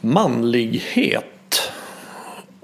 Manlighet. 0.00 1.24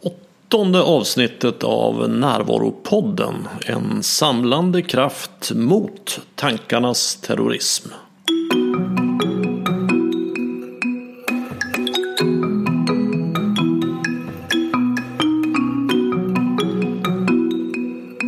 Åttonde 0.03 0.83
avsnittet 0.83 1.65
av 1.65 2.11
Närvaropodden. 2.11 3.49
En 3.67 4.03
samlande 4.03 4.83
kraft 4.83 5.53
mot 5.55 6.21
tankarnas 6.35 7.17
terrorism. 7.17 7.89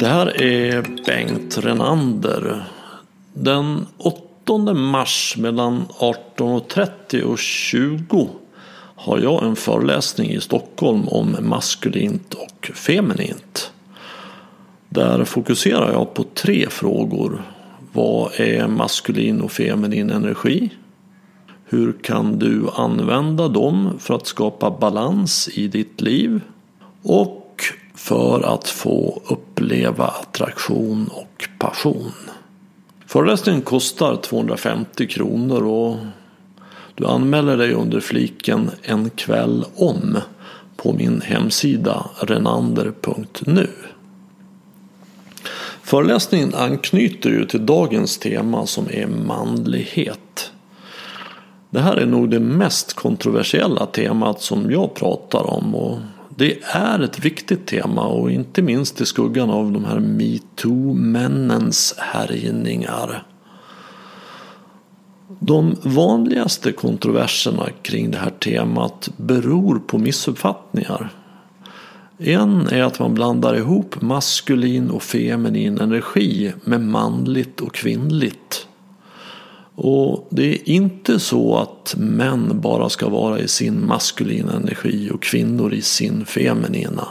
Det 0.01 0.07
här 0.07 0.43
är 0.43 0.83
Bengt 1.07 1.59
Renander. 1.59 2.65
Den 3.35 3.87
8 3.99 4.75
mars 4.75 5.35
mellan 5.39 5.85
18.30 5.89 7.23
och 7.23 7.39
20 7.39 8.29
har 9.07 9.19
jag 9.19 9.43
en 9.43 9.57
föreläsning 9.57 10.31
i 10.31 10.41
Stockholm 10.41 11.09
om 11.09 11.37
maskulint 11.41 12.35
och 12.35 12.71
feminint. 12.75 13.73
Där 14.89 15.25
fokuserar 15.25 15.93
jag 15.93 16.15
på 16.15 16.25
tre 16.35 16.67
frågor. 16.71 17.43
Vad 17.93 18.41
är 18.41 18.69
maskulin 18.69 19.41
och 19.41 19.53
feminin 19.53 20.11
energi? 20.11 20.71
Hur 21.65 21.93
kan 22.03 22.39
du 22.39 22.69
använda 22.75 23.49
dem 23.49 23.91
för 23.99 24.15
att 24.15 24.27
skapa 24.27 24.71
balans 24.71 25.49
i 25.49 25.69
ditt 25.69 26.01
liv? 26.01 26.41
Och 27.03 27.63
för 27.95 28.55
att 28.55 28.69
få 28.69 29.23
uppleva 29.27 30.07
attraktion 30.07 31.09
och 31.13 31.49
passion. 31.59 32.13
Föreläsningen 33.07 33.63
kostar 33.63 34.17
250 34.17 35.07
kronor 35.07 35.63
och 35.63 35.97
du 36.97 37.07
anmäler 37.07 37.57
dig 37.57 37.73
under 37.73 38.01
fliken 38.01 38.71
En 38.83 39.11
kväll 39.11 39.65
om 39.75 40.19
på 40.77 40.93
min 40.93 41.21
hemsida 41.21 42.07
renander.nu. 42.21 43.69
Föreläsningen 45.83 46.55
anknyter 46.55 47.31
ju 47.31 47.45
till 47.45 47.67
dagens 47.67 48.19
tema 48.19 48.67
som 48.67 48.87
är 48.91 49.07
manlighet. 49.07 50.53
Det 51.71 51.81
här 51.81 51.97
är 51.97 52.07
nog 52.07 52.31
det 52.31 52.41
mest 52.41 52.95
kontroversiella 52.95 53.87
temat 53.87 54.41
som 54.41 54.71
jag 54.71 54.95
pratar 54.95 55.51
om 55.51 55.75
och 55.75 55.99
det 56.37 56.59
är 56.63 57.01
ett 57.01 57.25
viktigt 57.25 57.67
tema 57.67 58.07
och 58.07 58.31
inte 58.31 58.63
minst 58.63 59.01
i 59.01 59.07
skuggan 59.07 59.51
av 59.51 59.73
de 59.73 59.85
här 59.85 59.99
metoo-männens 59.99 61.95
härjningar. 61.99 63.23
De 65.29 65.77
vanligaste 65.83 66.73
kontroverserna 66.73 67.69
kring 67.83 68.11
det 68.11 68.19
här 68.19 68.31
temat 68.31 69.09
beror 69.17 69.79
på 69.79 69.99
missuppfattningar. 69.99 71.13
En 72.19 72.69
är 72.69 72.83
att 72.83 72.99
man 72.99 73.15
blandar 73.15 73.57
ihop 73.57 74.03
maskulin 74.03 74.91
och 74.91 75.03
feminin 75.03 75.81
energi 75.81 76.53
med 76.65 76.81
manligt 76.81 77.61
och 77.61 77.75
kvinnligt. 77.75 78.67
Och 79.75 80.29
det 80.31 80.53
är 80.53 80.69
inte 80.69 81.21
så 81.21 81.57
att 81.57 81.95
män 81.99 82.61
bara 82.61 82.89
ska 82.89 83.09
vara 83.09 83.39
i 83.39 83.49
sin 83.49 83.87
maskulina 83.87 84.53
energi 84.53 85.11
och 85.15 85.23
kvinnor 85.23 85.75
i 85.75 85.83
sin 85.83 86.25
feminina. 86.25 87.09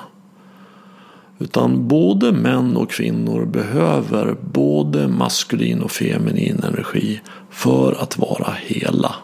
Utan 1.40 1.88
både 1.88 2.32
män 2.32 2.78
och 2.78 2.92
kvinnor 2.92 3.46
behöver 3.46 4.36
både 4.42 5.08
maskulin 5.08 5.82
och 5.82 5.92
feminin 5.92 6.64
energi 6.64 7.22
för 7.50 8.02
att 8.02 8.18
vara 8.18 8.54
hela. 8.66 9.16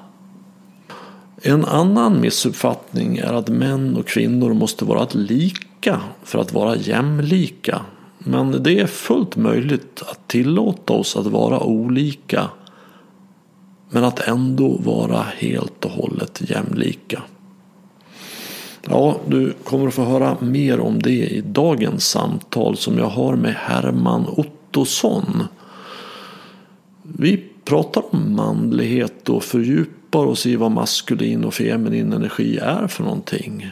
En 1.41 1.65
annan 1.65 2.21
missuppfattning 2.21 3.17
är 3.17 3.33
att 3.33 3.49
män 3.49 3.97
och 3.97 4.07
kvinnor 4.07 4.53
måste 4.53 4.85
vara 4.85 5.07
lika 5.11 6.01
för 6.23 6.39
att 6.39 6.53
vara 6.53 6.75
jämlika. 6.75 7.81
Men 8.17 8.63
det 8.63 8.79
är 8.79 8.87
fullt 8.87 9.35
möjligt 9.35 10.03
att 10.09 10.27
tillåta 10.27 10.93
oss 10.93 11.15
att 11.15 11.25
vara 11.25 11.59
olika 11.59 12.49
men 13.89 14.03
att 14.03 14.19
ändå 14.19 14.77
vara 14.77 15.25
helt 15.37 15.85
och 15.85 15.91
hållet 15.91 16.41
jämlika. 16.49 17.21
Ja, 18.89 19.17
du 19.27 19.53
kommer 19.63 19.87
att 19.87 19.93
få 19.93 20.03
höra 20.03 20.37
mer 20.39 20.79
om 20.79 21.01
det 21.01 21.27
i 21.27 21.41
dagens 21.41 22.07
samtal 22.07 22.77
som 22.77 22.97
jag 22.97 23.09
har 23.09 23.35
med 23.35 23.55
Herman 23.55 24.25
Ottosson. 24.27 25.43
Vi 27.03 27.43
pratar 27.65 28.15
om 28.15 28.35
manlighet 28.35 29.29
och 29.29 29.43
fördjupar 29.43 30.25
oss 30.25 30.45
i 30.45 30.55
vad 30.55 30.71
maskulin 30.71 31.45
och 31.45 31.53
feminin 31.53 32.13
energi 32.13 32.57
är 32.57 32.87
för 32.87 33.03
någonting. 33.03 33.71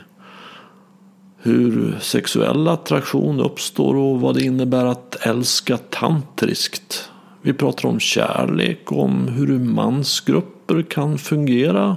Hur 1.42 1.98
sexuell 2.02 2.68
attraktion 2.68 3.40
uppstår 3.40 3.96
och 3.96 4.22
vad 4.22 4.36
det 4.36 4.44
innebär 4.44 4.86
att 4.86 5.16
älska 5.22 5.78
tantriskt. 5.78 7.10
Vi 7.42 7.54
pratar 7.54 7.90
om 7.90 8.00
kärlek, 8.00 8.92
om 8.92 9.28
hur 9.28 9.60
mansgrupper 9.60 10.82
kan 10.82 11.18
fungera 11.18 11.96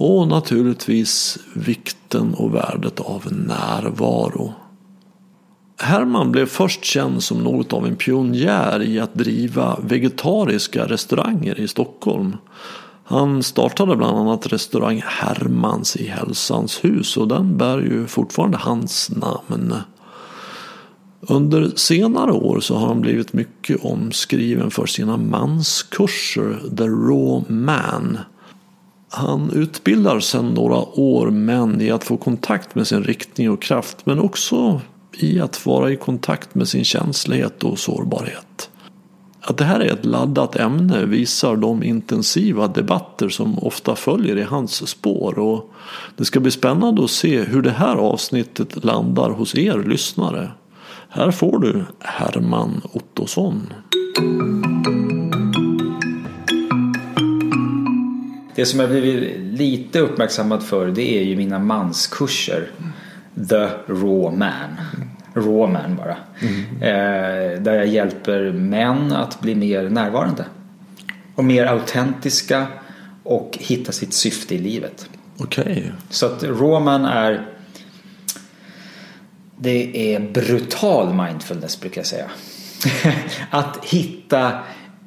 och 0.00 0.28
naturligtvis 0.28 1.38
vikten 1.54 2.34
och 2.34 2.54
värdet 2.54 3.00
av 3.00 3.32
närvaro. 3.32 4.54
Herman 5.78 6.32
blev 6.32 6.46
först 6.46 6.84
känd 6.84 7.22
som 7.22 7.38
något 7.38 7.72
av 7.72 7.86
en 7.86 7.96
pionjär 7.96 8.82
i 8.82 9.00
att 9.00 9.14
driva 9.14 9.78
vegetariska 9.82 10.84
restauranger 10.84 11.60
i 11.60 11.68
Stockholm. 11.68 12.36
Han 13.04 13.42
startade 13.42 13.96
bland 13.96 14.18
annat 14.18 14.52
restaurang 14.52 15.02
Hermans 15.06 15.96
i 15.96 16.06
Hälsans 16.06 16.84
hus 16.84 17.16
och 17.16 17.28
den 17.28 17.56
bär 17.56 17.78
ju 17.78 18.06
fortfarande 18.06 18.58
hans 18.58 19.10
namn. 19.10 19.74
Under 21.20 21.70
senare 21.76 22.32
år 22.32 22.60
så 22.60 22.76
har 22.76 22.86
han 22.86 23.00
blivit 23.00 23.32
mycket 23.32 23.84
omskriven 23.84 24.70
för 24.70 24.86
sina 24.86 25.16
manskurser 25.16 26.60
The 26.76 26.84
Raw 26.84 27.54
Man. 27.54 28.18
Han 29.12 29.50
utbildar 29.52 30.20
sedan 30.20 30.54
några 30.54 31.00
år 31.00 31.30
män 31.30 31.80
i 31.80 31.90
att 31.90 32.04
få 32.04 32.16
kontakt 32.16 32.74
med 32.74 32.86
sin 32.86 33.04
riktning 33.04 33.50
och 33.50 33.62
kraft 33.62 34.06
men 34.06 34.18
också 34.18 34.80
i 35.12 35.40
att 35.40 35.66
vara 35.66 35.90
i 35.90 35.96
kontakt 35.96 36.54
med 36.54 36.68
sin 36.68 36.84
känslighet 36.84 37.64
och 37.64 37.78
sårbarhet. 37.78 38.70
Att 39.40 39.56
det 39.56 39.64
här 39.64 39.80
är 39.80 39.92
ett 39.92 40.04
laddat 40.04 40.56
ämne 40.56 41.04
visar 41.04 41.56
de 41.56 41.82
intensiva 41.82 42.68
debatter 42.68 43.28
som 43.28 43.58
ofta 43.58 43.96
följer 43.96 44.38
i 44.38 44.42
hans 44.42 44.88
spår 44.88 45.38
och 45.38 45.70
det 46.16 46.24
ska 46.24 46.40
bli 46.40 46.50
spännande 46.50 47.04
att 47.04 47.10
se 47.10 47.42
hur 47.42 47.62
det 47.62 47.70
här 47.70 47.96
avsnittet 47.96 48.84
landar 48.84 49.30
hos 49.30 49.54
er 49.54 49.78
lyssnare. 49.78 50.50
Här 51.08 51.30
får 51.30 51.58
du 51.58 51.84
Herman 51.98 52.80
Ottosson. 52.92 53.72
Det 58.54 58.66
som 58.66 58.80
jag 58.80 58.90
blivit 58.90 59.36
lite 59.58 60.00
uppmärksammad 60.00 60.62
för 60.62 60.86
det 60.86 61.18
är 61.18 61.22
ju 61.22 61.36
mina 61.36 61.58
manskurser. 61.58 62.70
The 63.48 63.68
Raw 63.86 64.36
Man. 64.36 64.76
Raw 65.34 65.72
Man 65.72 65.96
bara. 65.96 66.16
Mm. 66.40 66.82
Eh, 66.82 67.62
där 67.62 67.74
jag 67.74 67.86
hjälper 67.86 68.52
män 68.52 69.12
att 69.12 69.40
bli 69.40 69.54
mer 69.54 69.90
närvarande. 69.90 70.44
Och 71.34 71.44
mer 71.44 71.66
autentiska 71.66 72.66
och 73.22 73.58
hitta 73.60 73.92
sitt 73.92 74.14
syfte 74.14 74.54
i 74.54 74.58
livet. 74.58 75.08
Okej. 75.38 75.62
Okay. 75.62 75.82
Så 76.10 76.26
att 76.26 76.42
Raw 76.42 76.84
Man 76.84 77.04
är 77.04 77.46
det 79.62 80.14
är 80.14 80.20
brutal 80.20 81.14
mindfulness 81.14 81.80
brukar 81.80 82.00
jag 82.00 82.06
säga. 82.06 82.30
att 83.50 83.84
hitta 83.84 84.58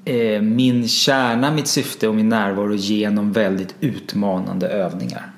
eh, 0.06 0.42
min 0.42 0.88
kärna, 0.88 1.52
mitt 1.52 1.68
syfte 1.68 2.08
och 2.08 2.16
min 2.16 2.30
närvaro 2.30 2.74
genom 2.76 3.32
väldigt 3.32 3.76
utmanande 3.80 4.68
övningar. 4.68 5.32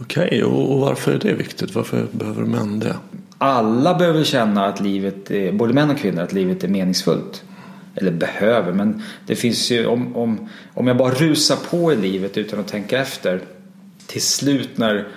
Okej, 0.00 0.26
okay, 0.26 0.42
och 0.42 0.80
varför 0.80 1.12
är 1.12 1.18
det 1.18 1.34
viktigt? 1.34 1.74
Varför 1.74 2.06
behöver 2.12 2.42
män 2.42 2.80
det? 2.80 2.96
Alla 3.38 3.94
behöver 3.94 4.24
känna 4.24 4.66
att 4.66 4.80
livet, 4.80 5.30
är, 5.30 5.52
både 5.52 5.74
män 5.74 5.90
och 5.90 5.98
kvinnor, 5.98 6.22
att 6.22 6.32
livet 6.32 6.64
är 6.64 6.68
meningsfullt. 6.68 7.42
Eller 7.94 8.10
behöver, 8.10 8.72
men 8.72 9.02
det 9.26 9.36
finns 9.36 9.70
ju 9.70 9.86
om, 9.86 10.16
om, 10.16 10.48
om 10.74 10.86
jag 10.86 10.96
bara 10.96 11.14
rusar 11.14 11.56
på 11.70 11.92
i 11.92 11.96
livet 11.96 12.38
utan 12.38 12.60
att 12.60 12.68
tänka 12.68 13.00
efter. 13.00 13.40
Till 14.06 14.22
slut 14.22 14.78
när 14.78 15.08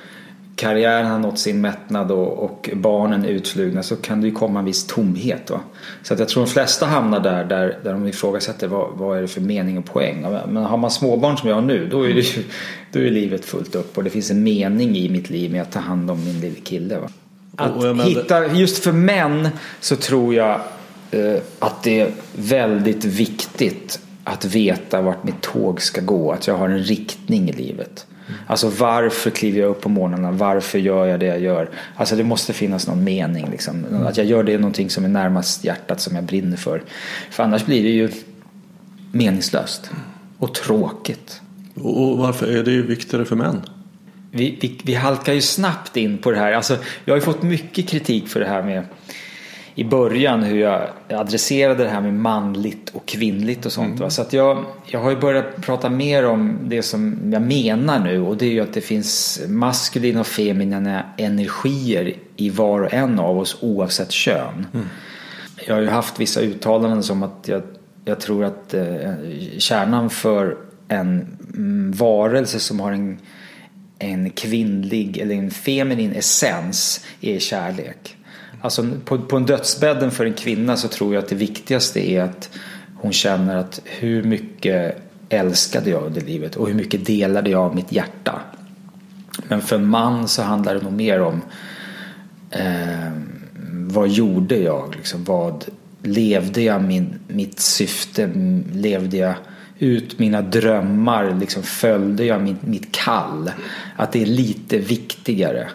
karriären 0.55 1.05
har 1.05 1.19
nått 1.19 1.39
sin 1.39 1.61
mättnad 1.61 2.11
och, 2.11 2.43
och, 2.43 2.69
barnen 2.73 3.25
är 3.25 3.29
utflugna 3.29 3.83
så 3.83 3.95
kan 3.95 4.21
det 4.21 4.27
ju 4.27 4.33
komma 4.33 4.59
en 4.59 4.65
viss 4.65 4.87
tomhet. 4.87 5.49
Va? 5.49 5.59
Så 6.03 6.13
att 6.13 6.19
jag 6.19 6.29
tror 6.29 6.45
de 6.45 6.51
flesta 6.51 6.85
hamnar 6.85 7.19
där, 7.19 7.43
där, 7.43 7.79
där 7.83 7.93
de 7.93 8.07
ifrågasätter 8.07 8.67
vad, 8.67 8.89
vad 8.93 9.17
är 9.17 9.21
det 9.21 9.27
för 9.27 9.41
mening 9.41 9.77
och 9.77 9.85
poäng. 9.85 10.21
Men 10.47 10.63
har 10.63 10.77
man 10.77 10.91
småbarn 10.91 11.37
som 11.37 11.49
jag 11.49 11.55
har 11.55 11.61
nu 11.61 11.87
då 11.87 12.03
är, 12.03 12.13
det, 12.13 12.23
då 12.91 12.99
är 12.99 13.11
livet 13.11 13.45
fullt 13.45 13.75
upp 13.75 13.97
och 13.97 14.03
det 14.03 14.09
finns 14.09 14.31
en 14.31 14.43
mening 14.43 14.95
i 14.95 15.09
mitt 15.09 15.29
liv 15.29 15.51
med 15.51 15.61
att 15.61 15.71
ta 15.71 15.79
hand 15.79 16.11
om 16.11 16.25
min 16.25 16.39
lilla 16.39 16.61
kille. 16.63 16.99
Va? 16.99 17.09
Att 17.55 18.05
hitta, 18.05 18.53
just 18.53 18.83
för 18.83 18.91
män 18.91 19.49
så 19.79 19.95
tror 19.95 20.35
jag 20.35 20.61
eh, 21.11 21.35
att 21.59 21.83
det 21.83 21.99
är 21.99 22.11
väldigt 22.35 23.05
viktigt 23.05 23.99
att 24.23 24.45
veta 24.45 25.01
vart 25.01 25.23
mitt 25.23 25.41
tåg 25.41 25.81
ska 25.81 26.01
gå. 26.01 26.31
Att 26.31 26.47
jag 26.47 26.57
har 26.57 26.69
en 26.69 26.83
riktning 26.83 27.49
i 27.49 27.53
livet. 27.53 28.05
Alltså 28.47 28.69
varför 28.69 29.29
kliver 29.29 29.59
jag 29.59 29.69
upp 29.69 29.81
på 29.81 29.89
morgnarna? 29.89 30.31
Varför 30.31 30.79
gör 30.79 31.05
jag 31.05 31.19
det 31.19 31.25
jag 31.25 31.39
gör? 31.39 31.69
Alltså 31.95 32.15
det 32.15 32.23
måste 32.23 32.53
finnas 32.53 32.87
någon 32.87 33.03
mening. 33.03 33.47
Liksom. 33.51 33.85
Att 34.07 34.17
jag 34.17 34.25
gör 34.25 34.43
det 34.43 34.53
är 34.53 34.57
någonting 34.57 34.89
som 34.89 35.05
är 35.05 35.09
närmast 35.09 35.63
hjärtat 35.63 36.01
som 36.01 36.15
jag 36.15 36.23
brinner 36.23 36.57
för. 36.57 36.83
För 37.31 37.43
annars 37.43 37.65
blir 37.65 37.83
det 37.83 37.89
ju 37.89 38.09
meningslöst 39.11 39.91
och 40.37 40.53
tråkigt. 40.53 41.41
Och 41.75 42.17
varför 42.17 42.47
är 42.47 42.63
det 42.63 42.81
viktigare 42.81 43.25
för 43.25 43.35
män? 43.35 43.61
Vi, 44.31 44.57
vi, 44.61 44.79
vi 44.83 44.93
halkar 44.93 45.33
ju 45.33 45.41
snabbt 45.41 45.97
in 45.97 46.17
på 46.17 46.31
det 46.31 46.37
här. 46.37 46.51
Alltså, 46.51 46.77
jag 47.05 47.13
har 47.13 47.17
ju 47.17 47.25
fått 47.25 47.43
mycket 47.43 47.89
kritik 47.89 48.27
för 48.27 48.39
det 48.39 48.45
här 48.45 48.63
med 48.63 48.83
i 49.75 49.83
början 49.83 50.43
hur 50.43 50.59
jag 50.59 50.81
adresserade 51.09 51.83
det 51.83 51.89
här 51.89 52.01
med 52.01 52.13
manligt 52.13 52.89
och 52.89 53.05
kvinnligt 53.05 53.65
och 53.65 53.71
sånt. 53.71 53.99
Mm. 53.99 54.09
Så 54.11 54.21
att 54.21 54.33
jag, 54.33 54.65
jag 54.85 54.99
har 54.99 55.09
ju 55.09 55.17
börjat 55.17 55.61
prata 55.61 55.89
mer 55.89 56.25
om 56.25 56.57
det 56.63 56.81
som 56.81 57.19
jag 57.33 57.41
menar 57.41 57.99
nu 57.99 58.21
och 58.21 58.37
det 58.37 58.45
är 58.45 58.51
ju 58.51 58.59
att 58.59 58.73
det 58.73 58.81
finns 58.81 59.41
maskulina 59.47 60.19
och 60.19 60.27
feminina 60.27 61.03
energier 61.17 62.13
i 62.35 62.49
var 62.49 62.81
och 62.81 62.93
en 62.93 63.19
av 63.19 63.37
oss 63.37 63.57
oavsett 63.61 64.11
kön. 64.11 64.67
Mm. 64.73 64.85
Jag 65.67 65.75
har 65.75 65.81
ju 65.81 65.89
haft 65.89 66.19
vissa 66.19 66.41
uttalanden 66.41 67.03
som 67.03 67.23
att 67.23 67.47
jag, 67.47 67.61
jag 68.05 68.19
tror 68.19 68.43
att 68.43 68.73
eh, 68.73 69.13
kärnan 69.57 70.09
för 70.09 70.57
en 70.87 71.37
mm, 71.53 71.91
varelse 71.91 72.59
som 72.59 72.79
har 72.79 72.91
en, 72.91 73.19
en 73.99 74.29
kvinnlig 74.29 75.17
eller 75.17 75.35
en 75.35 75.51
feminin 75.51 76.11
essens 76.11 77.05
är 77.21 77.39
kärlek. 77.39 78.17
Alltså 78.63 78.85
på, 79.05 79.17
på 79.17 79.37
en 79.37 79.45
dödsbädden 79.45 80.11
för 80.11 80.25
en 80.25 80.33
kvinna 80.33 80.77
så 80.77 80.87
tror 80.87 81.13
jag 81.13 81.23
att 81.23 81.29
det 81.29 81.35
viktigaste 81.35 82.11
är 82.11 82.21
att 82.21 82.49
hon 82.95 83.13
känner 83.13 83.55
att 83.55 83.81
hur 83.83 84.23
mycket 84.23 85.01
älskade 85.29 85.89
jag 85.89 86.03
under 86.03 86.21
livet 86.21 86.55
och 86.55 86.67
hur 86.67 86.73
mycket 86.73 87.05
delade 87.05 87.49
jag 87.49 87.61
av 87.61 87.75
mitt 87.75 87.91
hjärta. 87.91 88.41
Men 89.47 89.61
för 89.61 89.75
en 89.75 89.87
man 89.87 90.27
så 90.27 90.41
handlar 90.41 90.75
det 90.75 90.81
nog 90.81 90.93
mer 90.93 91.21
om 91.21 91.41
eh, 92.49 93.11
vad 93.69 94.09
gjorde 94.09 94.57
jag? 94.57 94.95
Liksom, 94.95 95.23
vad 95.23 95.65
levde 96.01 96.61
jag 96.61 96.83
min, 96.83 97.19
mitt 97.27 97.59
syfte? 97.59 98.29
Levde 98.73 99.17
jag 99.17 99.33
ut 99.79 100.19
mina 100.19 100.41
drömmar? 100.41 101.35
Liksom, 101.39 101.63
följde 101.63 102.25
jag 102.25 102.41
mitt, 102.41 102.61
mitt 102.61 102.91
kall? 102.91 103.51
Att 103.95 104.11
det 104.11 104.21
är 104.21 104.25
lite 104.25 104.77
viktigare. 104.77 105.67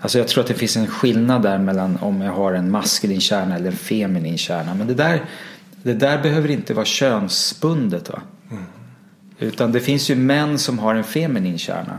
Alltså 0.00 0.18
jag 0.18 0.28
tror 0.28 0.42
att 0.42 0.48
det 0.48 0.54
finns 0.54 0.76
en 0.76 0.86
skillnad 0.86 1.42
där 1.42 1.58
mellan 1.58 1.96
om 1.96 2.20
jag 2.20 2.32
har 2.32 2.52
en 2.52 2.70
maskulin 2.70 3.20
kärna 3.20 3.56
eller 3.56 3.70
en 3.70 3.76
feminin 3.76 4.38
kärna. 4.38 4.74
Men 4.74 4.86
det 4.86 4.94
där, 4.94 5.24
det 5.82 5.94
där 5.94 6.22
behöver 6.22 6.50
inte 6.50 6.74
vara 6.74 6.84
könsbundet. 6.84 8.10
Va? 8.10 8.22
Mm. 8.50 8.62
Utan 9.38 9.72
det 9.72 9.80
finns 9.80 10.10
ju 10.10 10.14
män 10.14 10.58
som 10.58 10.78
har 10.78 10.94
en 10.94 11.04
feminin 11.04 11.58
kärna. 11.58 11.98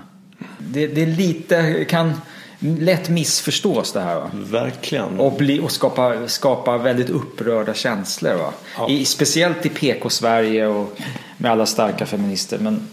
Det, 0.57 0.87
det 0.87 1.01
är 1.01 1.07
lite, 1.07 1.85
kan 1.85 2.13
lätt 2.59 3.09
missförstås 3.09 3.93
det 3.93 4.01
här. 4.01 4.15
Va? 4.15 4.29
Verkligen. 4.33 5.19
Och, 5.19 5.37
bli, 5.37 5.59
och 5.59 5.71
skapa, 5.71 6.27
skapa 6.27 6.77
väldigt 6.77 7.09
upprörda 7.09 7.73
känslor. 7.73 8.33
Va? 8.35 8.53
Ja. 8.77 8.89
I, 8.89 9.05
speciellt 9.05 9.65
i 9.65 9.69
PK-Sverige 9.69 10.67
och 10.67 10.97
med 11.37 11.51
alla 11.51 11.65
starka 11.65 12.05
feminister. 12.05 12.59
Men 12.59 12.87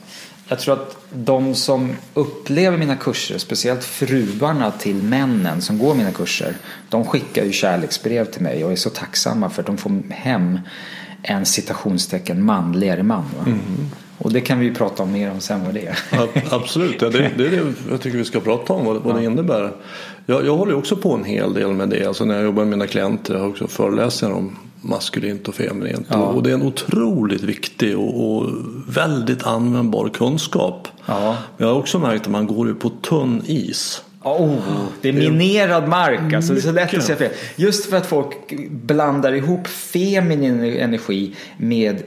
jag 0.49 0.59
tror 0.59 0.75
att 0.75 0.97
de 1.13 1.55
som 1.55 1.97
upplever 2.15 2.79
mina 2.79 2.97
kurser, 2.97 3.39
speciellt 3.39 3.85
fruarna 3.85 4.71
till 4.71 5.03
männen 5.03 5.63
som 5.63 5.79
går 5.79 5.95
mina 5.95 6.13
kurser, 6.13 6.57
de 6.89 7.05
skickar 7.05 7.45
ju 7.45 7.53
kärleksbrev 7.53 8.25
till 8.25 8.43
mig 8.43 8.65
och 8.65 8.73
är 8.73 8.77
så 8.77 8.91
tacksamma 8.91 9.51
för 9.51 9.63
att 9.63 9.67
de 9.67 9.79
får 9.79 10.03
hem 10.11 10.61
en 11.23 11.47
citationstecken 11.47 12.45
manligare 12.45 13.03
man. 13.03 13.25
Mm. 13.47 13.61
Och 14.19 14.33
det 14.33 14.41
kan 14.41 14.59
vi 14.59 14.67
ju 14.67 14.75
prata 14.75 15.03
om 15.03 15.13
mer 15.13 15.31
om 15.31 15.41
sen 15.41 15.65
vad 15.65 15.75
det 15.75 15.87
är. 15.87 15.99
Absolut, 16.55 17.03
ja, 17.03 17.11
det, 17.11 17.31
det 17.37 17.47
är 17.47 17.51
det 17.51 17.73
jag 17.91 18.01
tycker 18.01 18.19
vi 18.19 18.25
ska 18.25 18.41
prata 18.41 18.73
om, 18.73 18.85
vad, 18.85 18.97
vad 18.97 19.17
det 19.17 19.25
innebär. 19.25 19.73
Jag, 20.26 20.46
jag 20.46 20.56
håller 20.56 20.75
också 20.75 20.96
på 20.96 21.14
en 21.14 21.25
hel 21.25 21.55
del 21.55 21.73
med 21.73 21.88
det. 21.88 22.06
Alltså 22.06 22.25
när 22.25 22.34
jag 22.34 22.44
jobbar 22.44 22.64
med 22.64 22.70
mina 22.70 22.87
klienter, 22.87 23.34
jag 23.34 23.40
har 23.40 23.49
också 23.49 23.67
föreläsningar 23.67 24.34
om 24.34 24.56
maskulint 24.81 25.49
och 25.49 25.55
feminint. 25.55 26.06
Ja. 26.11 26.17
Och 26.17 26.43
det 26.43 26.50
är 26.50 26.55
en 26.55 26.62
otroligt 26.62 27.43
viktig 27.43 27.99
och, 27.99 28.37
och 28.37 28.50
väldigt 28.88 29.46
användbar 29.46 30.08
kunskap. 30.08 30.88
Ja. 31.06 31.37
Men 31.56 31.67
jag 31.67 31.75
har 31.75 31.81
också 31.81 31.99
märkt 31.99 32.23
att 32.23 32.32
man 32.32 32.46
går 32.46 32.75
på 32.75 32.90
tunn 32.90 33.43
is. 33.46 34.02
Oh, 34.23 34.58
det 35.00 35.08
är 35.08 35.12
minerad 35.12 35.88
mark 35.88 36.32
alltså. 36.32 36.52
Det 36.52 36.58
är 36.58 36.62
så 36.62 36.73
lätt 36.73 36.94
att 36.94 37.02
säga 37.02 37.19
fel. 37.19 37.31
Just 37.56 37.87
för 37.87 37.96
att 37.96 38.06
folk 38.06 38.55
blandar 38.70 39.32
ihop 39.32 39.67
feminin 39.67 40.64
energi 40.64 41.34
med 41.56 42.02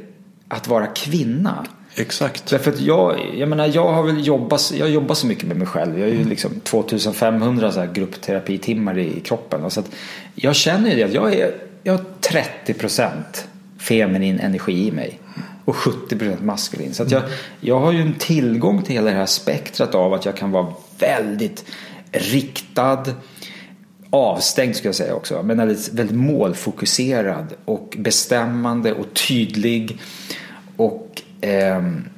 att 0.47 0.67
vara 0.67 0.87
kvinna. 0.87 1.65
Exakt. 1.95 2.49
Därför 2.49 2.71
att 2.71 2.81
jag, 2.81 3.19
jag 3.37 3.49
menar 3.49 3.71
jag 3.73 3.93
har 3.93 4.03
väl 4.03 4.27
jobbat, 4.27 4.71
jag 4.75 4.89
jobbar 4.89 5.15
så 5.15 5.27
mycket 5.27 5.43
med 5.43 5.57
mig 5.57 5.67
själv. 5.67 5.99
Jag 5.99 6.05
har 6.05 6.11
ju 6.11 6.15
mm. 6.15 6.29
liksom 6.29 6.59
2500 6.59 7.71
så 7.71 7.79
här 7.79 7.93
gruppterapitimmar 7.93 8.97
i 8.97 9.19
kroppen. 9.19 9.71
Så 9.71 9.79
att 9.79 9.91
jag 10.35 10.55
känner 10.55 10.89
ju 10.89 10.95
det 10.95 11.03
att 11.03 11.13
jag 11.13 11.33
är 11.33 11.53
jag 11.83 11.93
har 11.93 12.05
30 12.19 12.73
procent 12.73 13.47
feminin 13.77 14.39
energi 14.39 14.87
i 14.87 14.91
mig 14.91 15.19
och 15.65 15.75
70 15.75 16.17
procent 16.17 16.41
maskulin. 16.43 16.93
Så 16.93 17.03
att 17.03 17.11
jag, 17.11 17.23
jag 17.61 17.79
har 17.79 17.91
ju 17.91 18.01
en 18.01 18.13
tillgång 18.13 18.83
till 18.83 18.93
hela 18.93 19.11
det 19.11 19.17
här 19.17 19.25
spektrat 19.25 19.95
av 19.95 20.13
att 20.13 20.25
jag 20.25 20.37
kan 20.37 20.51
vara 20.51 20.73
väldigt 20.99 21.65
riktad, 22.11 23.03
avstängd 24.09 24.75
skulle 24.75 24.87
jag 24.87 24.95
säga 24.95 25.15
också, 25.15 25.43
men 25.43 25.57
väldigt, 25.57 25.93
väldigt 25.93 26.17
målfokuserad 26.17 27.53
och 27.65 27.95
bestämmande 27.99 28.93
och 28.93 29.13
tydlig 29.13 29.99
och 30.77 31.21
eh, 31.41 31.77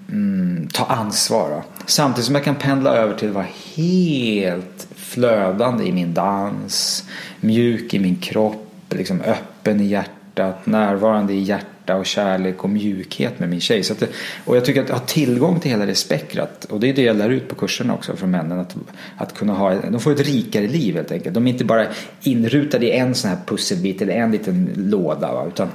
mm, 0.10 0.68
ta 0.74 0.86
ansvar. 0.86 1.64
Samtidigt 1.86 2.26
som 2.26 2.36
jag 2.36 2.44
kan 2.44 2.56
pendla 2.56 2.96
över 2.96 3.16
till 3.16 3.28
att 3.28 3.36
vara 3.36 3.48
helt 3.76 4.88
flödande 4.96 5.84
i 5.84 5.92
min 5.92 6.14
dans, 6.14 7.06
mjuk 7.40 7.94
i 7.94 8.00
min 8.00 8.16
kropp, 8.16 8.68
liksom 8.90 9.22
öppen 9.22 9.82
i 9.82 9.86
hjärtat, 9.86 10.66
närvarande 10.66 11.34
i 11.34 11.40
hjärta 11.40 11.96
och 11.96 12.06
kärlek 12.06 12.64
och 12.64 12.70
mjukhet 12.70 13.40
med 13.40 13.50
min 13.50 13.62
tjej. 13.62 13.84
Så 13.84 13.94
det, 14.00 14.08
och 14.46 14.56
jag 14.56 14.66
tycker 14.66 14.84
att 14.84 14.90
ha 14.90 15.00
tillgång 15.00 15.60
till 15.60 15.72
hela 15.72 15.86
det 15.86 15.96
spektrat 15.96 16.66
och 16.66 16.80
det 16.80 16.90
är 16.90 16.94
det 16.94 17.02
jag 17.02 17.16
lär 17.16 17.30
ut 17.30 17.48
på 17.48 17.56
kurserna 17.56 17.94
också 17.94 18.16
från 18.16 18.32
männen. 18.32 18.60
Att, 18.60 18.76
att 19.18 19.34
kunna 19.34 19.54
ha, 19.54 19.76
de 19.76 20.00
får 20.00 20.12
ett 20.12 20.28
rikare 20.28 20.68
liv 20.68 20.96
helt 20.96 21.12
enkelt. 21.12 21.34
De 21.34 21.48
är 21.48 21.52
inte 21.52 21.66
bara 21.66 21.86
inrutade 22.22 22.86
i 22.86 22.92
en 22.92 23.16
sån 23.16 23.30
här 23.30 23.38
pusselbit 23.46 24.02
eller 24.02 24.14
en 24.14 24.32
liten 24.32 24.70
låda 24.76 25.34
va? 25.34 25.46
utan 25.48 25.70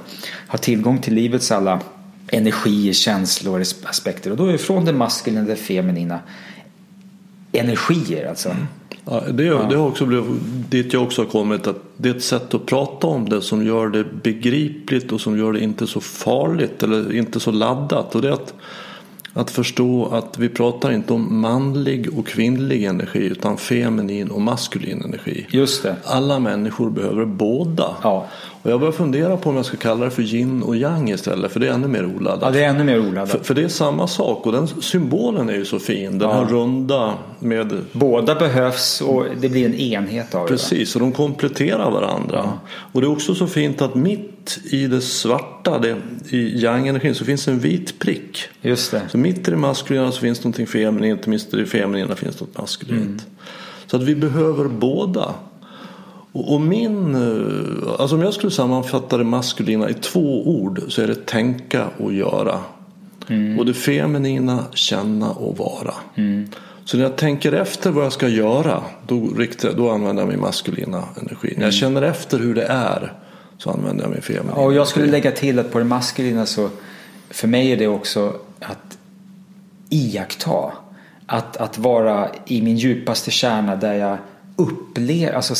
har 0.47 0.57
tillgång 0.57 0.97
till 0.97 1.13
livets 1.13 1.51
alla 1.51 1.79
energier, 2.27 2.93
känslor, 2.93 3.63
aspekter. 3.83 4.31
Och 4.31 4.37
då 4.37 4.45
är 4.45 4.51
det 4.51 4.57
från 4.57 4.85
det 4.85 4.93
maskulina 4.93 5.41
och 5.41 5.47
det 5.47 5.55
feminina 5.55 6.19
energier 7.51 8.29
alltså. 8.29 8.49
Mm. 8.49 8.67
Ja, 9.09 9.23
det, 9.31 9.43
ja. 9.43 9.67
det 9.69 9.75
har 9.75 9.87
också 9.87 10.05
blivit 10.05 10.25
dit 10.69 10.93
jag 10.93 11.03
också 11.03 11.21
har 11.21 11.29
kommit 11.29 11.67
att 11.67 11.81
det 11.97 12.09
är 12.09 12.15
ett 12.15 12.23
sätt 12.23 12.53
att 12.53 12.65
prata 12.65 13.07
om 13.07 13.29
det 13.29 13.41
som 13.41 13.65
gör 13.65 13.87
det 13.87 14.03
begripligt 14.23 15.11
och 15.11 15.21
som 15.21 15.37
gör 15.37 15.53
det 15.53 15.59
inte 15.59 15.87
så 15.87 16.01
farligt 16.01 16.83
eller 16.83 17.15
inte 17.15 17.39
så 17.39 17.51
laddat. 17.51 18.15
Och 18.15 18.21
det 18.21 18.27
är 18.27 18.31
att, 18.31 18.53
att 19.33 19.51
förstå 19.51 20.05
att 20.05 20.39
vi 20.39 20.49
pratar 20.49 20.91
inte 20.91 21.13
om 21.13 21.41
manlig 21.41 22.17
och 22.17 22.27
kvinnlig 22.27 22.83
energi 22.83 23.19
utan 23.19 23.57
feminin 23.57 24.31
och 24.31 24.41
maskulin 24.41 25.01
energi. 25.01 25.47
Just 25.49 25.83
det. 25.83 25.95
Alla 26.03 26.39
människor 26.39 26.89
behöver 26.89 27.25
båda. 27.25 27.95
Ja. 28.03 28.27
Och 28.67 28.73
jag 28.73 28.79
börjar 28.79 28.91
fundera 28.91 29.37
på 29.37 29.49
om 29.49 29.55
jag 29.55 29.65
ska 29.65 29.77
kalla 29.77 30.05
det 30.05 30.11
för 30.11 30.21
yin 30.21 30.63
och 30.63 30.75
yang 30.75 31.09
istället 31.09 31.51
för 31.51 31.59
det 31.59 31.67
är 31.67 31.71
ännu 31.71 31.87
mer 31.87 32.05
oladdat. 32.05 32.39
Ja, 32.41 32.49
det 32.49 32.63
är 32.63 32.69
ännu 32.69 32.83
mer 32.83 32.99
oladdat. 32.99 33.29
För, 33.29 33.39
för 33.39 33.53
det 33.53 33.63
är 33.63 33.67
samma 33.67 34.07
sak 34.07 34.45
och 34.45 34.51
den 34.51 34.67
symbolen 34.67 35.49
är 35.49 35.53
ju 35.53 35.65
så 35.65 35.79
fin. 35.79 36.17
Den 36.17 36.29
ja. 36.29 36.35
här 36.35 36.45
runda 36.45 37.13
med... 37.39 37.81
Båda 37.91 38.35
behövs 38.35 39.01
och 39.01 39.25
det 39.41 39.49
blir 39.49 39.65
en 39.65 39.75
enhet 39.75 40.35
av 40.35 40.45
det. 40.45 40.51
Precis, 40.51 40.95
och 40.95 41.01
de 41.01 41.11
kompletterar 41.11 41.91
varandra. 41.91 42.37
Ja. 42.43 42.59
Och 42.91 43.01
det 43.01 43.07
är 43.07 43.11
också 43.11 43.35
så 43.35 43.47
fint 43.47 43.81
att 43.81 43.95
mitt 43.95 44.59
i 44.63 44.87
det 44.87 45.01
svarta, 45.01 45.79
det, 45.79 45.95
i 46.29 46.63
yang-energin, 46.63 47.15
så 47.15 47.25
finns 47.25 47.47
en 47.47 47.59
vit 47.59 47.99
prick. 47.99 48.39
Just 48.61 48.91
det. 48.91 49.01
Så 49.09 49.17
mitt 49.17 49.47
i 49.47 49.51
det 49.51 49.57
maskulina 49.57 50.11
så 50.11 50.19
finns 50.19 50.43
någonting 50.43 50.67
feminint, 50.67 51.27
mitt 51.27 51.53
i 51.53 51.57
det 51.57 51.65
feminina 51.65 52.15
finns 52.15 52.39
något 52.39 52.57
maskulint. 52.57 53.05
Mm. 53.05 53.19
Så 53.87 53.97
att 53.97 54.03
vi 54.03 54.15
behöver 54.15 54.67
båda. 54.67 55.33
Och 56.31 56.61
min, 56.61 57.15
eh, 57.15 57.76
alltså 57.97 58.15
om 58.15 58.21
jag 58.21 58.33
skulle 58.33 58.51
sammanfatta 58.51 59.17
det 59.17 59.23
maskulina 59.23 59.89
i 59.89 59.93
två 59.93 60.47
ord 60.47 60.81
så 60.87 61.01
är 61.01 61.07
det 61.07 61.25
tänka 61.25 61.87
och 61.97 62.13
göra. 62.13 62.59
Mm. 63.27 63.59
Och 63.59 63.65
det 63.65 63.73
feminina 63.73 64.63
känna 64.73 65.31
och 65.31 65.57
vara. 65.57 65.93
Mm. 66.15 66.49
Så 66.85 66.97
när 66.97 67.03
jag 67.03 67.15
tänker 67.15 67.51
efter 67.51 67.91
vad 67.91 68.05
jag 68.05 68.13
ska 68.13 68.27
göra 68.27 68.83
då, 69.07 69.27
riktar, 69.37 69.73
då 69.73 69.89
använder 69.89 70.21
jag 70.23 70.29
min 70.29 70.39
maskulina 70.39 71.03
energi. 71.21 71.47
När 71.47 71.53
jag 71.53 71.57
mm. 71.61 71.71
känner 71.71 72.01
efter 72.01 72.39
hur 72.39 72.55
det 72.55 72.65
är 72.65 73.13
så 73.57 73.71
använder 73.71 74.03
jag 74.03 74.11
min 74.11 74.21
feminina 74.21 74.53
Och 74.53 74.73
jag 74.73 74.87
skulle 74.87 75.05
lägga 75.05 75.31
till 75.31 75.59
att 75.59 75.71
på 75.71 75.79
det 75.79 75.85
maskulina 75.85 76.45
så 76.45 76.69
för 77.29 77.47
mig 77.47 77.71
är 77.71 77.77
det 77.77 77.87
också 77.87 78.33
att 78.59 78.97
iaktta. 79.89 80.71
Att, 81.29 81.57
att 81.57 81.77
vara 81.77 82.29
i 82.45 82.61
min 82.61 82.77
djupaste 82.77 83.31
kärna 83.31 83.75
där 83.75 83.93
jag 83.93 84.17
upplever, 84.55 85.33
alltså 85.33 85.55